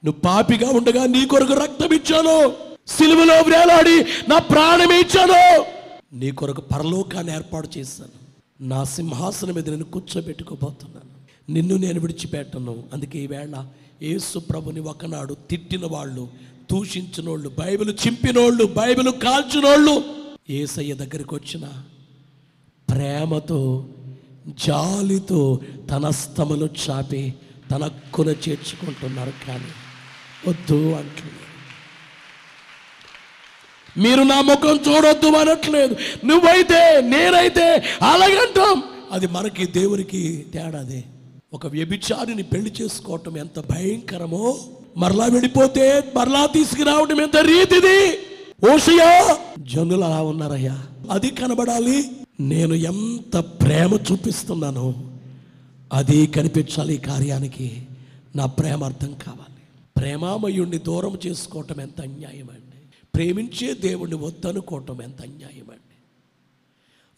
నువ్వు 0.05 0.21
పాపిగా 0.21 0.71
ఉండగా 0.71 1.07
నీ 1.07 1.27
కొరకు 1.27 1.53
రక్తం 1.53 1.87
ఇచ్చాను. 1.87 2.57
సిలువలో 2.87 3.35
వేలాడి 3.35 4.31
నా 4.31 4.39
ప్రాణం 4.39 4.93
ఇచ్చాను. 4.93 5.67
నీ 6.17 6.31
కొరకు 6.31 6.61
పరలోకాన్ని 6.61 7.35
ఏర్పాటు 7.35 7.79
చేశాను. 7.79 8.27
నా 8.69 8.85
సింహాసనం 8.85 9.55
మీద 9.55 9.71
నేను 9.71 9.85
కూర్చోబెట్టుకోబోతున్నాను. 9.85 11.17
నిన్ను 11.53 11.77
నేను 11.77 12.01
విడిచిపెట్టను. 12.01 12.85
అందుకే 12.93 13.19
ఈవేళ 13.19 13.67
యేసు 14.01 14.39
ప్రభుని 14.39 14.81
ఒకనాడు 14.81 15.35
తిట్టిన 15.51 15.87
వాళ్ళు 15.87 16.25
దూషించినోళ్ళు 16.71 17.49
బైబిల్ 17.49 17.95
చింపినోళ్ళు 18.07 18.65
బైబిల్ 18.65 19.09
కాల్చినోళ్ళు 19.23 19.95
ఏసయ్య 20.51 20.95
దగ్గరికి 20.95 21.35
వచ్చిన 21.35 21.65
ప్రేమతో 22.89 23.61
జాలితో 24.65 25.41
తన 25.91 26.11
స్తములు 26.11 26.69
చాపి 26.83 27.35
తన 27.71 27.87
కుల 28.15 28.29
చేర్చుకుంటున్నారు 28.45 29.33
కానీ 29.47 29.73
వద్దు 30.49 30.93
అంటున్నారు 30.93 31.45
మీరు 33.99 34.23
నా 34.23 34.41
ముఖం 34.41 34.77
చూడొద్దు 34.87 35.27
అనట్లేదు 35.37 35.95
నువ్వైతే 36.25 37.01
నేనైతే 37.01 37.67
అలాగంటాం. 38.03 38.83
అది 39.13 39.27
మనకి 39.27 39.67
దేవునికి 39.67 40.21
తేడాదే 40.55 41.05
ఒక 41.53 41.67
వ్యభిచారిని 41.67 42.43
పెళ్ళి 42.43 42.73
చేసుకోవటం 42.83 43.37
ఎంత 43.37 43.61
భయంకరమో? 43.71 44.59
మరలా 44.97 45.27
వెళ్ళిపోతే 45.27 46.13
మరలా 46.17 46.47
తీసుకురావటం 46.47 47.21
ఎంత 47.21 47.37
రీతిది? 47.37 48.19
ఓషయా 48.75 49.39
జనులు 49.59 50.05
అలా 50.05 50.23
ఉన్నారయ్యా. 50.23 50.87
అది 51.11 51.31
కనబడాలి. 51.31 52.11
నేను 52.41 52.75
ఎంత 52.75 53.37
ప్రేమ 53.37 53.95
చూపిస్తున్నానో 54.13 54.95
అది 55.93 56.27
కనిపించాలి 56.27 56.95
ఈ 56.95 56.99
కార్యానికి. 56.99 57.87
నా 58.37 58.47
ప్రేమ 58.47 58.85
అర్థం 58.85 59.15
కావాలి. 59.27 59.57
ప్రేమామయుణ్ణి 59.97 60.79
దూరం 60.79 61.19
చేసుకోవటం 61.27 61.81
ఎంత 61.81 62.01
అన్యాయం 62.01 62.51
అండి 62.51 63.09
ప్రేమించే 63.15 63.75
దేవుణ్ణి 63.75 64.17
వద్దనుకోవటం 64.17 65.03
ఎంత 65.03 65.23
అన్యాయం 65.23 65.71
అండి 65.71 65.97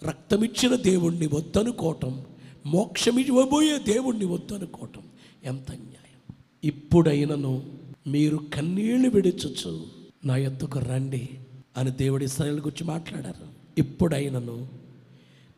రక్తమిచ్చిన 0.07 0.74
దేవుణ్ణి 0.74 1.26
వద్దనుకోవటం 1.26 2.22
మోక్షం 2.68 3.18
ఇవ్వబోయే 3.18 3.78
దేవుణ్ణి 3.78 4.24
వద్దనుకోవటం 4.24 5.02
ఎంత 5.44 5.70
అన్యాయం 5.70 6.34
ఇప్పుడైనను 6.64 7.62
మీరు 8.06 8.36
కన్నీళ్ళు 8.54 9.08
విడిచొచ్చు 9.08 9.86
నా 10.24 10.36
ఎత్తుకు 10.36 10.78
రండి 10.78 11.28
అని 11.76 11.90
దేవుడి 11.90 12.28
స్థాయిల 12.28 12.54
గురించి 12.54 12.84
మాట్లాడారు. 12.84 13.46
ఇప్పుడైనను 13.78 14.68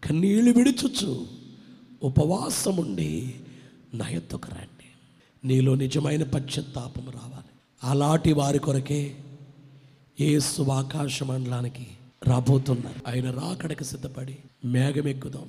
కన్నీళ్ళు 0.04 0.50
విడిచొచ్చు 0.50 1.26
ఉపవాసం 2.02 2.76
ఉండి 2.76 3.34
నా 3.94 4.08
ఎత్తుకు 4.08 4.48
రండి. 4.48 4.86
నీలో 5.48 5.74
నిజమైన 5.74 6.22
పశ్చాత్తాపం 6.22 7.11
రావాలి. 7.11 7.48
అలాంటి 7.84 8.32
వారి 8.32 8.58
కొరకే 8.58 9.16
ఏ 10.20 10.38
ఆకాశ 10.72 11.22
మండలానికి 11.22 11.86
రాబోతున్నారు. 12.26 13.11
ఆయన 13.11 13.30
రాకడకి 13.30 13.84
సిద్ధపడి 13.84 14.36
మేఘమెక్కుదాం. 14.64 15.48